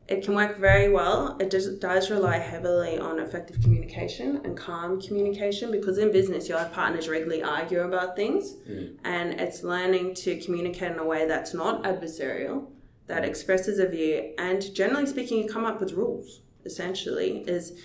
it 0.10 0.24
can 0.24 0.34
work 0.34 0.58
very 0.58 0.90
well. 0.90 1.38
It 1.40 1.52
does, 1.52 1.68
does 1.78 2.10
rely 2.10 2.38
heavily 2.40 2.98
on 2.98 3.20
effective 3.20 3.62
communication 3.62 4.42
and 4.44 4.58
calm 4.58 5.00
communication 5.00 5.70
because 5.70 6.00
in 6.00 6.12
business, 6.12 6.50
your 6.50 6.66
partners 6.66 7.08
regularly 7.08 7.44
argue 7.44 7.82
about 7.82 8.16
things, 8.16 8.56
Mm. 8.68 8.98
and 9.04 9.40
it's 9.40 9.62
learning 9.64 10.16
to 10.24 10.40
communicate 10.46 10.92
in 10.94 11.00
a 11.00 11.06
way 11.06 11.28
that's 11.28 11.54
not 11.54 11.84
adversarial, 11.84 12.58
that 13.06 13.24
expresses 13.24 13.78
a 13.78 13.88
view, 13.88 14.34
and 14.40 14.74
generally 14.74 15.06
speaking, 15.06 15.38
you 15.44 15.48
come 15.48 15.66
up 15.66 15.80
with 15.80 15.92
rules. 15.94 16.42
Essentially, 16.66 17.40
is 17.48 17.80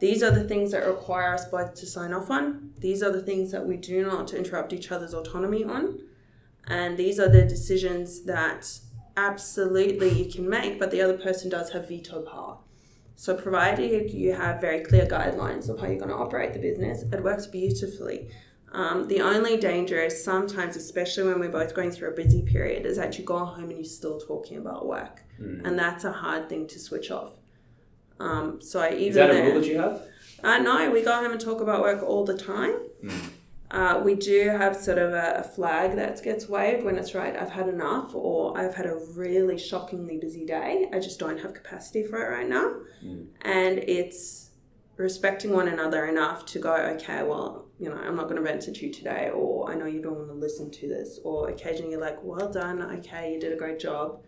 these 0.00 0.22
are 0.22 0.30
the 0.30 0.44
things 0.44 0.70
that 0.72 0.86
require 0.86 1.34
us 1.34 1.44
both 1.48 1.74
to 1.74 1.86
sign 1.86 2.12
off 2.12 2.30
on. 2.30 2.70
These 2.78 3.02
are 3.02 3.10
the 3.12 3.22
things 3.22 3.50
that 3.52 3.66
we 3.66 3.76
do 3.76 4.04
not 4.04 4.32
interrupt 4.34 4.72
each 4.72 4.90
other's 4.90 5.14
autonomy 5.14 5.64
on, 5.64 5.98
and 6.66 6.96
these 6.96 7.18
are 7.20 7.28
the 7.28 7.42
decisions 7.44 8.22
that 8.22 8.78
absolutely 9.16 10.08
you 10.10 10.30
can 10.30 10.48
make, 10.48 10.78
but 10.78 10.90
the 10.90 11.00
other 11.02 11.18
person 11.18 11.50
does 11.50 11.70
have 11.72 11.88
veto 11.88 12.22
power. 12.22 12.58
So, 13.14 13.34
provided 13.36 14.10
you 14.10 14.32
have 14.32 14.60
very 14.60 14.80
clear 14.80 15.06
guidelines 15.06 15.68
of 15.68 15.78
how 15.78 15.86
you're 15.86 15.98
going 15.98 16.08
to 16.08 16.16
operate 16.16 16.52
the 16.54 16.58
business, 16.58 17.02
it 17.12 17.22
works 17.22 17.46
beautifully. 17.46 18.30
Um, 18.72 19.06
the 19.06 19.20
only 19.20 19.58
danger 19.58 20.00
is 20.00 20.24
sometimes, 20.24 20.76
especially 20.76 21.24
when 21.28 21.38
we're 21.38 21.50
both 21.50 21.74
going 21.74 21.90
through 21.90 22.08
a 22.08 22.16
busy 22.16 22.40
period, 22.42 22.86
is 22.86 22.96
that 22.96 23.18
you 23.18 23.24
go 23.24 23.44
home 23.44 23.64
and 23.68 23.72
you're 23.72 23.84
still 23.84 24.18
talking 24.18 24.56
about 24.56 24.86
work, 24.86 25.22
Mm. 25.40 25.66
and 25.66 25.78
that's 25.78 26.04
a 26.04 26.12
hard 26.12 26.48
thing 26.48 26.66
to 26.68 26.78
switch 26.78 27.10
off. 27.10 27.32
Um, 28.22 28.60
so, 28.60 28.80
I 28.80 28.90
even 28.94 29.08
Is 29.08 29.14
that 29.16 29.30
a 29.30 29.42
rule 29.42 29.60
that 29.60 29.66
you 29.66 29.78
have? 29.78 30.02
uh, 30.44 30.58
no, 30.58 30.90
we 30.90 31.02
go 31.02 31.12
home 31.12 31.32
and 31.32 31.40
talk 31.40 31.60
about 31.60 31.80
work 31.82 32.02
all 32.02 32.24
the 32.24 32.36
time. 32.36 32.74
Mm. 33.02 33.30
Uh, 33.70 34.00
we 34.04 34.14
do 34.14 34.50
have 34.50 34.76
sort 34.76 34.98
of 34.98 35.12
a, 35.14 35.36
a 35.38 35.42
flag 35.42 35.96
that 35.96 36.22
gets 36.22 36.46
waved 36.46 36.84
when 36.84 36.96
it's 36.98 37.14
right, 37.14 37.34
I've 37.34 37.50
had 37.50 37.68
enough, 37.68 38.14
or 38.14 38.56
I've 38.56 38.74
had 38.74 38.84
a 38.84 38.96
really 39.14 39.58
shockingly 39.58 40.18
busy 40.18 40.44
day. 40.44 40.90
I 40.92 40.98
just 40.98 41.18
don't 41.18 41.40
have 41.40 41.54
capacity 41.54 42.04
for 42.04 42.18
it 42.22 42.36
right 42.36 42.48
now. 42.48 42.74
Mm. 43.02 43.28
And 43.40 43.78
it's 43.78 44.50
respecting 44.98 45.52
one 45.52 45.68
another 45.68 46.06
enough 46.06 46.44
to 46.46 46.58
go, 46.58 46.74
okay, 46.74 47.22
well, 47.22 47.66
you 47.78 47.88
know, 47.88 47.96
I'm 47.96 48.14
not 48.14 48.24
going 48.24 48.36
to 48.36 48.42
vent 48.42 48.68
at 48.68 48.80
you 48.82 48.92
today, 48.92 49.30
or 49.34 49.70
I 49.70 49.74
know 49.74 49.86
you 49.86 50.02
don't 50.02 50.16
want 50.16 50.28
to 50.28 50.34
listen 50.34 50.70
to 50.70 50.88
this, 50.88 51.18
or 51.24 51.48
occasionally 51.48 51.92
you're 51.92 52.00
like, 52.00 52.22
well 52.22 52.52
done, 52.52 52.82
okay, 52.98 53.32
you 53.32 53.40
did 53.40 53.52
a 53.52 53.56
great 53.56 53.80
job, 53.80 54.22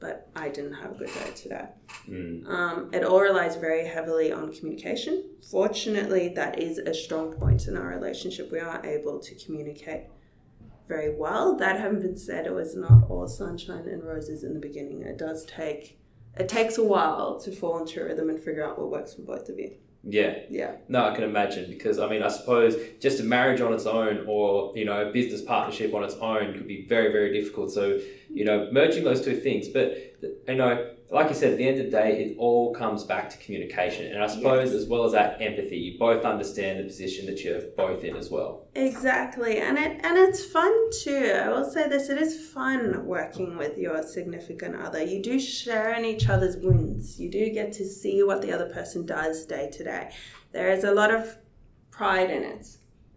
but 0.00 0.30
I 0.36 0.48
didn't 0.48 0.74
have 0.74 0.92
a 0.92 0.94
good 0.94 1.12
day 1.12 1.30
today. 1.34 1.68
Mm. 2.08 2.48
Um, 2.48 2.90
it 2.92 3.04
all 3.04 3.20
relies 3.20 3.56
very 3.56 3.86
heavily 3.86 4.32
on 4.32 4.52
communication. 4.52 5.24
Fortunately, 5.50 6.28
that 6.34 6.58
is 6.60 6.78
a 6.78 6.94
strong 6.94 7.32
point 7.32 7.66
in 7.66 7.76
our 7.76 7.88
relationship. 7.88 8.52
We 8.52 8.60
are 8.60 8.84
able 8.84 9.18
to 9.18 9.34
communicate 9.34 10.04
very 10.86 11.14
well. 11.14 11.56
That 11.56 11.80
having 11.80 12.00
been 12.00 12.16
said, 12.16 12.46
it 12.46 12.54
was 12.54 12.76
not 12.76 13.10
all 13.10 13.26
sunshine 13.28 13.88
and 13.88 14.04
roses 14.04 14.44
in 14.44 14.54
the 14.54 14.60
beginning. 14.60 15.02
It 15.02 15.18
does 15.18 15.44
take 15.46 15.98
it 16.36 16.48
takes 16.48 16.78
a 16.78 16.84
while 16.84 17.40
to 17.40 17.50
fall 17.50 17.78
into 17.80 18.00
a 18.00 18.04
rhythm 18.04 18.30
and 18.30 18.38
figure 18.38 18.64
out 18.64 18.78
what 18.78 18.90
works 18.90 19.14
for 19.14 19.22
both 19.22 19.48
of 19.48 19.58
you. 19.58 19.74
Yeah. 20.04 20.38
Yeah. 20.48 20.76
No, 20.88 21.04
I 21.04 21.14
can 21.14 21.24
imagine 21.24 21.68
because 21.68 21.98
I 21.98 22.08
mean, 22.08 22.22
I 22.22 22.28
suppose 22.28 22.76
just 23.00 23.20
a 23.20 23.24
marriage 23.24 23.60
on 23.60 23.72
its 23.72 23.86
own, 23.86 24.24
or 24.28 24.72
you 24.76 24.84
know, 24.84 25.08
a 25.08 25.12
business 25.12 25.42
partnership 25.42 25.92
on 25.94 26.04
its 26.04 26.14
own, 26.14 26.52
could 26.52 26.68
be 26.68 26.86
very, 26.86 27.10
very 27.12 27.32
difficult. 27.38 27.72
So, 27.72 28.00
you 28.30 28.44
know, 28.44 28.68
merging 28.72 29.04
those 29.04 29.24
two 29.24 29.36
things, 29.36 29.68
but 29.68 29.96
you 30.48 30.54
know, 30.54 30.94
like 31.10 31.28
I 31.28 31.32
said, 31.32 31.52
at 31.52 31.58
the 31.58 31.66
end 31.66 31.78
of 31.80 31.86
the 31.86 31.90
day, 31.90 32.22
it 32.22 32.36
all 32.38 32.74
comes 32.74 33.02
back 33.02 33.30
to 33.30 33.38
communication, 33.38 34.12
and 34.12 34.22
I 34.22 34.26
suppose 34.26 34.72
Yes. 34.72 34.82
as 34.82 34.88
well 34.88 35.04
as 35.04 35.12
that 35.12 35.40
empathy, 35.40 35.76
you 35.78 35.98
both 35.98 36.24
understand 36.24 36.80
the 36.80 36.84
position 36.84 37.24
that 37.26 37.42
you're 37.42 37.62
both 37.76 38.04
in 38.04 38.14
as 38.14 38.30
well. 38.30 38.66
Exactly, 38.74 39.56
and 39.58 39.78
it 39.78 40.00
and 40.04 40.18
it's 40.18 40.44
fun 40.44 40.72
too. 41.02 41.32
I 41.34 41.48
will 41.48 41.64
say 41.64 41.88
this: 41.88 42.10
it 42.10 42.18
is 42.20 42.50
fun 42.50 43.06
working 43.06 43.56
with 43.56 43.78
your 43.78 44.02
significant 44.02 44.76
other. 44.76 45.02
You 45.02 45.22
do 45.22 45.40
share 45.40 45.94
in 45.94 46.04
each 46.04 46.28
other's 46.28 46.56
wins. 46.58 47.18
You 47.18 47.30
do 47.30 47.48
get 47.50 47.72
to 47.74 47.86
see 47.86 48.22
what 48.22 48.42
the 48.42 48.52
other 48.52 48.68
person 48.68 49.06
does 49.06 49.46
day 49.46 49.70
to 49.72 49.84
day. 49.84 50.10
There 50.52 50.70
is 50.70 50.84
a 50.84 50.92
lot 50.92 51.10
of 51.14 51.38
pride 51.90 52.30
in 52.30 52.42
it, 52.42 52.66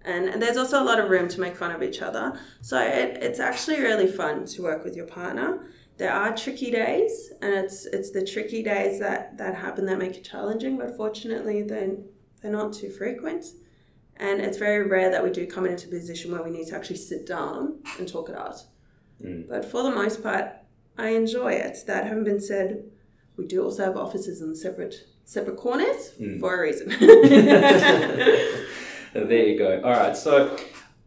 and, 0.06 0.42
there's 0.42 0.58
also 0.58 0.82
a 0.82 0.86
lot 0.86 1.00
of 1.00 1.10
room 1.10 1.28
to 1.30 1.40
make 1.40 1.56
fun 1.56 1.72
of 1.72 1.84
each 1.84 2.02
other. 2.02 2.40
So 2.62 2.80
it, 2.80 3.18
it's 3.22 3.40
actually 3.40 3.80
really 3.82 4.08
fun 4.08 4.46
to 4.46 4.62
work 4.64 4.84
with 4.84 4.96
your 4.96 5.06
partner. 5.06 5.68
There 5.98 6.12
are 6.12 6.36
tricky 6.36 6.72
days, 6.72 7.32
and 7.42 7.54
it's 7.54 7.86
it's 7.86 8.10
the 8.12 8.26
tricky 8.26 8.64
days 8.64 9.00
that 9.00 9.38
that 9.38 9.54
happen 9.56 9.86
that 9.86 10.00
make 10.00 10.16
it 10.16 10.24
challenging. 10.24 10.78
But 10.78 10.98
fortunately, 10.98 11.62
they're 11.62 11.98
they're 12.42 12.52
not 12.52 12.74
too 12.74 12.90
frequent. 12.90 13.46
And 14.18 14.40
it's 14.42 14.58
very 14.58 14.88
rare 14.88 15.10
that 15.12 15.24
we 15.24 15.32
do 15.32 15.48
come 15.48 15.66
into 15.66 15.88
a 15.88 15.92
position 15.92 16.32
where 16.32 16.44
we 16.44 16.52
need 16.52 16.68
to 16.68 16.76
actually 16.76 16.98
sit 16.98 17.26
down 17.26 17.80
and 17.98 18.08
talk 18.08 18.30
it 18.30 18.36
out. 18.36 18.64
Mm. 19.24 19.48
But 19.50 19.66
for 19.66 19.82
the 19.84 19.90
most 19.92 20.22
part, 20.22 20.52
I 20.98 21.10
enjoy 21.10 21.54
it. 21.54 21.78
That 21.88 22.06
having 22.06 22.24
been 22.24 22.40
said, 22.40 22.84
we 23.38 23.46
do 23.48 23.64
also 23.64 23.84
have 23.86 23.98
offices 23.98 24.42
in 24.42 24.56
separate 24.56 24.96
separate 25.26 25.58
corners 25.58 26.14
Mm. 26.20 26.40
for 26.40 26.56
a 26.56 26.62
reason. 26.62 26.90
there 29.28 29.46
you 29.48 29.58
go. 29.58 29.82
All 29.84 29.92
right, 29.92 30.16
so 30.16 30.58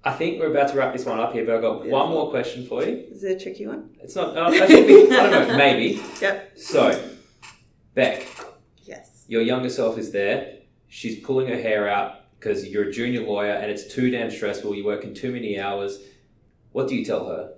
I 0.04 0.12
think 0.12 0.38
we're 0.40 0.50
about 0.50 0.68
to 0.70 0.76
wrap 0.76 0.92
this 0.92 1.04
one 1.06 1.18
up 1.18 1.32
here, 1.32 1.44
but 1.46 1.56
I've 1.56 1.62
got 1.62 1.86
one 1.86 2.10
more 2.10 2.30
question 2.30 2.66
for 2.66 2.82
you. 2.84 3.04
Is 3.10 3.24
it 3.24 3.40
a 3.40 3.42
tricky 3.42 3.66
one? 3.66 3.90
It's 4.02 4.14
not. 4.14 4.36
Uh, 4.36 4.42
I 4.48 4.66
don't 4.66 5.10
know. 5.48 5.56
Maybe. 5.56 6.02
Yep. 6.20 6.58
So, 6.58 7.10
Beck, 7.94 8.26
Yes. 8.82 9.24
your 9.28 9.42
younger 9.42 9.70
self 9.70 9.98
is 9.98 10.10
there. 10.12 10.58
She's 10.88 11.24
pulling 11.24 11.48
her 11.48 11.56
hair 11.60 11.88
out 11.88 12.20
because 12.38 12.66
you're 12.68 12.88
a 12.88 12.92
junior 12.92 13.22
lawyer 13.22 13.52
and 13.52 13.70
it's 13.70 13.92
too 13.92 14.10
damn 14.10 14.30
stressful. 14.30 14.74
You're 14.74 14.84
working 14.84 15.14
too 15.14 15.32
many 15.32 15.58
hours. 15.58 15.98
What 16.72 16.88
do 16.88 16.94
you 16.96 17.04
tell 17.04 17.26
her? 17.28 17.54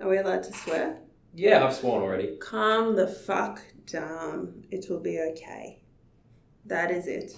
Are 0.00 0.08
we 0.08 0.18
allowed 0.18 0.42
to 0.44 0.52
swear? 0.52 0.98
Yeah, 1.34 1.64
I've 1.64 1.74
sworn 1.74 2.02
already. 2.02 2.36
Calm 2.40 2.94
the 2.96 3.06
fuck 3.06 3.62
down. 3.86 4.64
It 4.70 4.86
will 4.90 5.00
be 5.00 5.18
okay. 5.30 5.82
That 6.66 6.90
is 6.90 7.06
it. 7.06 7.34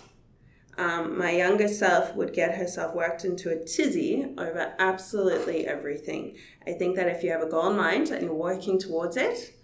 Um, 0.76 1.16
my 1.18 1.30
younger 1.30 1.68
self 1.68 2.14
would 2.16 2.32
get 2.32 2.56
herself 2.56 2.94
worked 2.94 3.24
into 3.24 3.50
a 3.50 3.64
tizzy 3.64 4.26
over 4.36 4.74
absolutely 4.78 5.66
everything. 5.66 6.36
I 6.66 6.72
think 6.72 6.96
that 6.96 7.08
if 7.08 7.22
you 7.22 7.30
have 7.30 7.42
a 7.42 7.48
goal 7.48 7.70
in 7.70 7.76
mind 7.76 8.10
and 8.10 8.24
you're 8.24 8.34
working 8.34 8.78
towards 8.78 9.16
it, 9.16 9.54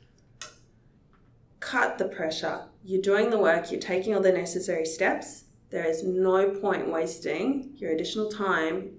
cut 1.58 1.98
the 1.98 2.06
pressure. 2.06 2.62
You're 2.84 3.02
doing 3.02 3.30
the 3.30 3.38
work, 3.38 3.70
you're 3.70 3.80
taking 3.80 4.14
all 4.14 4.22
the 4.22 4.32
necessary 4.32 4.86
steps. 4.86 5.44
There 5.70 5.84
is 5.84 6.02
no 6.04 6.50
point 6.50 6.88
wasting 6.88 7.72
your 7.76 7.92
additional 7.92 8.30
time 8.30 8.92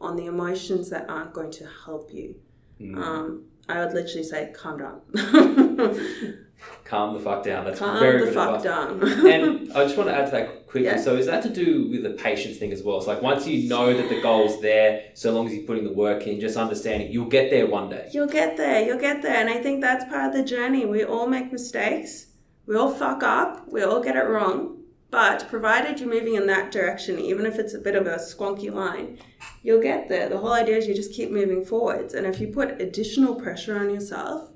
on 0.00 0.16
the 0.16 0.26
emotions 0.26 0.90
that 0.90 1.08
aren't 1.08 1.32
going 1.32 1.50
to 1.52 1.68
help 1.84 2.12
you. 2.12 2.36
Mm. 2.80 2.98
um, 2.98 3.44
I 3.68 3.84
would 3.84 3.94
literally 3.94 4.22
say, 4.22 4.52
calm 4.54 4.78
down. 4.78 5.00
Calm 6.84 7.14
the 7.14 7.20
fuck 7.20 7.44
down. 7.44 7.64
That's 7.64 7.78
calm 7.78 7.98
very 7.98 8.18
the 8.20 8.26
good 8.26 8.34
fuck 8.34 8.64
advice. 8.64 8.64
down. 8.64 9.26
and 9.26 9.72
I 9.74 9.84
just 9.84 9.96
want 9.96 10.08
to 10.08 10.14
add 10.16 10.26
to 10.26 10.30
that 10.32 10.66
quickly. 10.66 10.84
Yeah. 10.84 11.00
So 11.00 11.16
is 11.16 11.26
that 11.26 11.42
to 11.42 11.48
do 11.48 11.88
with 11.90 12.02
the 12.02 12.10
patience 12.10 12.58
thing 12.58 12.72
as 12.72 12.82
well? 12.82 13.00
So 13.00 13.12
like 13.12 13.22
once 13.22 13.46
you 13.46 13.68
know 13.68 13.96
that 13.96 14.08
the 14.08 14.20
goal's 14.20 14.60
there, 14.62 15.10
so 15.14 15.32
long 15.32 15.46
as 15.46 15.54
you're 15.54 15.64
putting 15.66 15.84
the 15.84 15.92
work 15.92 16.26
in, 16.26 16.40
just 16.40 16.56
understanding 16.56 17.10
you'll 17.10 17.26
get 17.28 17.50
there 17.50 17.66
one 17.66 17.88
day. 17.90 18.08
You'll 18.12 18.28
get 18.28 18.56
there. 18.56 18.84
You'll 18.84 19.00
get 19.00 19.22
there. 19.22 19.36
And 19.36 19.50
I 19.50 19.60
think 19.62 19.80
that's 19.80 20.04
part 20.04 20.26
of 20.26 20.32
the 20.32 20.44
journey. 20.44 20.86
We 20.86 21.04
all 21.04 21.26
make 21.26 21.52
mistakes. 21.52 22.26
We 22.66 22.76
all 22.76 22.92
fuck 22.92 23.22
up. 23.22 23.68
We 23.68 23.82
all 23.82 24.00
get 24.02 24.16
it 24.16 24.28
wrong. 24.28 24.74
But 25.10 25.48
provided 25.48 26.00
you're 26.00 26.08
moving 26.10 26.34
in 26.34 26.46
that 26.48 26.72
direction, 26.72 27.18
even 27.18 27.46
if 27.46 27.58
it's 27.58 27.74
a 27.74 27.78
bit 27.78 27.94
of 27.94 28.06
a 28.06 28.16
squonky 28.16 28.72
line, 28.72 29.18
you'll 29.62 29.80
get 29.80 30.08
there. 30.08 30.28
The 30.28 30.38
whole 30.38 30.52
idea 30.52 30.76
is 30.76 30.86
you 30.88 30.94
just 30.94 31.12
keep 31.12 31.30
moving 31.30 31.64
forwards. 31.64 32.12
And 32.12 32.26
if 32.26 32.40
you 32.40 32.48
put 32.48 32.80
additional 32.80 33.36
pressure 33.36 33.78
on 33.78 33.88
yourself, 33.88 34.50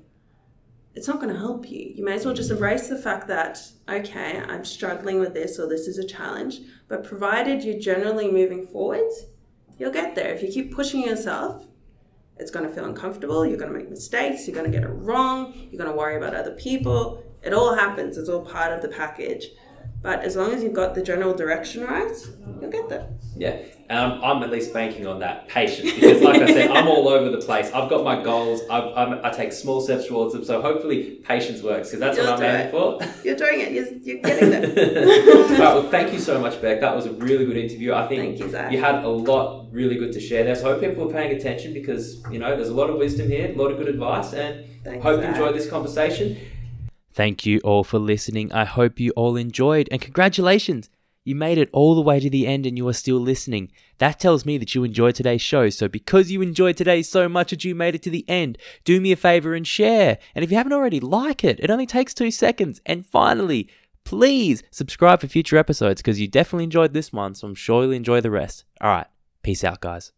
it's 0.93 1.07
not 1.07 1.21
going 1.21 1.33
to 1.33 1.39
help 1.39 1.69
you. 1.69 1.93
You 1.95 2.03
may 2.03 2.15
as 2.15 2.25
well 2.25 2.33
just 2.33 2.51
embrace 2.51 2.87
the 2.87 2.97
fact 2.97 3.27
that, 3.27 3.61
okay, 3.87 4.39
I'm 4.39 4.65
struggling 4.65 5.19
with 5.19 5.33
this 5.33 5.57
or 5.57 5.67
this 5.67 5.87
is 5.87 5.97
a 5.97 6.05
challenge. 6.05 6.59
But 6.87 7.03
provided 7.03 7.63
you're 7.63 7.79
generally 7.79 8.29
moving 8.29 8.67
forwards, 8.67 9.25
you'll 9.79 9.91
get 9.91 10.15
there. 10.15 10.33
If 10.33 10.43
you 10.43 10.49
keep 10.49 10.75
pushing 10.75 11.03
yourself, 11.03 11.65
it's 12.37 12.51
going 12.51 12.67
to 12.67 12.73
feel 12.73 12.85
uncomfortable. 12.85 13.45
You're 13.45 13.57
going 13.57 13.71
to 13.71 13.77
make 13.77 13.89
mistakes. 13.89 14.47
You're 14.47 14.55
going 14.55 14.69
to 14.69 14.77
get 14.77 14.87
it 14.87 14.93
wrong. 14.93 15.53
You're 15.71 15.81
going 15.81 15.91
to 15.91 15.97
worry 15.97 16.17
about 16.17 16.35
other 16.35 16.55
people. 16.55 17.23
It 17.43 17.53
all 17.53 17.73
happens. 17.73 18.17
It's 18.17 18.29
all 18.29 18.41
part 18.41 18.73
of 18.73 18.81
the 18.81 18.89
package. 18.89 19.47
But 20.01 20.21
as 20.21 20.35
long 20.35 20.51
as 20.51 20.63
you've 20.63 20.73
got 20.73 20.95
the 20.95 21.01
general 21.03 21.33
direction 21.33 21.83
right, 21.83 22.11
you'll 22.59 22.71
get 22.71 22.89
there. 22.89 23.07
Yeah, 23.35 23.57
um, 23.91 24.19
I'm 24.23 24.41
at 24.41 24.49
least 24.49 24.73
banking 24.73 25.05
on 25.05 25.19
that 25.19 25.47
patience 25.47 25.93
because, 25.93 26.21
like 26.21 26.41
I 26.41 26.47
said, 26.47 26.71
I'm 26.71 26.87
all 26.87 27.07
over 27.07 27.29
the 27.29 27.37
place. 27.45 27.71
I've 27.71 27.87
got 27.89 28.03
my 28.03 28.21
goals. 28.23 28.61
I've, 28.69 28.95
I'm, 28.97 29.23
I 29.23 29.29
take 29.29 29.53
small 29.53 29.79
steps 29.79 30.07
towards 30.07 30.33
them. 30.33 30.43
So 30.43 30.59
hopefully, 30.59 31.19
patience 31.23 31.61
works 31.61 31.89
because 31.89 31.99
that's 31.99 32.17
You'll 32.17 32.27
what 32.27 32.41
I'm 32.41 32.43
aiming 32.43 32.71
for. 32.71 32.99
You're 33.23 33.35
doing 33.35 33.59
it. 33.59 33.71
You're, 33.73 33.93
you're 33.99 34.21
getting 34.21 34.49
there. 34.49 35.35
All 35.35 35.49
right, 35.49 35.59
well, 35.59 35.89
thank 35.89 36.13
you 36.13 36.19
so 36.19 36.41
much, 36.41 36.59
Beck. 36.61 36.81
That 36.81 36.95
was 36.95 37.05
a 37.05 37.13
really 37.13 37.45
good 37.45 37.57
interview. 37.57 37.93
I 37.93 38.07
think 38.07 38.39
Thank 38.39 38.71
you, 38.71 38.79
had 38.81 39.03
a 39.03 39.09
lot 39.09 39.71
really 39.71 39.95
good 39.95 40.13
to 40.13 40.19
share 40.19 40.43
there. 40.43 40.55
So 40.55 40.67
I 40.67 40.71
hope 40.71 40.81
people 40.81 41.09
are 41.09 41.13
paying 41.13 41.35
attention 41.35 41.73
because 41.73 42.23
you 42.31 42.39
know 42.39 42.55
there's 42.55 42.69
a 42.69 42.73
lot 42.73 42.89
of 42.89 42.97
wisdom 42.97 43.27
here, 43.27 43.51
a 43.51 43.55
lot 43.55 43.71
of 43.71 43.77
good 43.77 43.87
advice, 43.87 44.33
and 44.33 44.65
Thanks, 44.83 45.03
hope 45.03 45.21
you 45.21 45.27
enjoyed 45.27 45.55
this 45.55 45.69
conversation. 45.69 46.37
Thank 47.13 47.45
you 47.45 47.59
all 47.63 47.83
for 47.83 47.99
listening. 47.99 48.51
I 48.53 48.65
hope 48.65 48.99
you 48.99 49.11
all 49.11 49.35
enjoyed, 49.35 49.89
and 49.91 50.01
congratulations! 50.01 50.89
You 51.23 51.35
made 51.35 51.59
it 51.59 51.69
all 51.71 51.93
the 51.93 52.01
way 52.01 52.19
to 52.19 52.29
the 52.29 52.47
end 52.47 52.65
and 52.65 52.75
you 52.75 52.87
are 52.87 52.93
still 52.93 53.19
listening. 53.19 53.71
That 53.99 54.19
tells 54.19 54.43
me 54.43 54.57
that 54.57 54.73
you 54.73 54.83
enjoyed 54.83 55.13
today's 55.13 55.41
show. 55.41 55.69
So, 55.69 55.87
because 55.87 56.31
you 56.31 56.41
enjoyed 56.41 56.77
today 56.77 57.03
so 57.03 57.29
much 57.29 57.51
that 57.51 57.63
you 57.63 57.75
made 57.75 57.93
it 57.93 58.01
to 58.03 58.09
the 58.09 58.27
end, 58.27 58.57
do 58.85 58.99
me 58.99 59.11
a 59.11 59.15
favor 59.15 59.53
and 59.53 59.67
share. 59.67 60.17
And 60.33 60.43
if 60.43 60.49
you 60.49 60.57
haven't 60.57 60.73
already, 60.73 60.99
like 60.99 61.43
it. 61.43 61.59
It 61.59 61.69
only 61.69 61.85
takes 61.85 62.15
two 62.15 62.31
seconds. 62.31 62.81
And 62.87 63.05
finally, 63.05 63.69
please 64.03 64.63
subscribe 64.71 65.21
for 65.21 65.27
future 65.27 65.57
episodes 65.57 66.01
because 66.01 66.19
you 66.19 66.27
definitely 66.27 66.63
enjoyed 66.63 66.93
this 66.93 67.13
one. 67.13 67.35
So, 67.35 67.47
I'm 67.47 67.55
sure 67.55 67.83
you'll 67.83 67.91
enjoy 67.91 68.21
the 68.21 68.31
rest. 68.31 68.63
All 68.81 68.89
right. 68.89 69.07
Peace 69.43 69.63
out, 69.63 69.79
guys. 69.79 70.11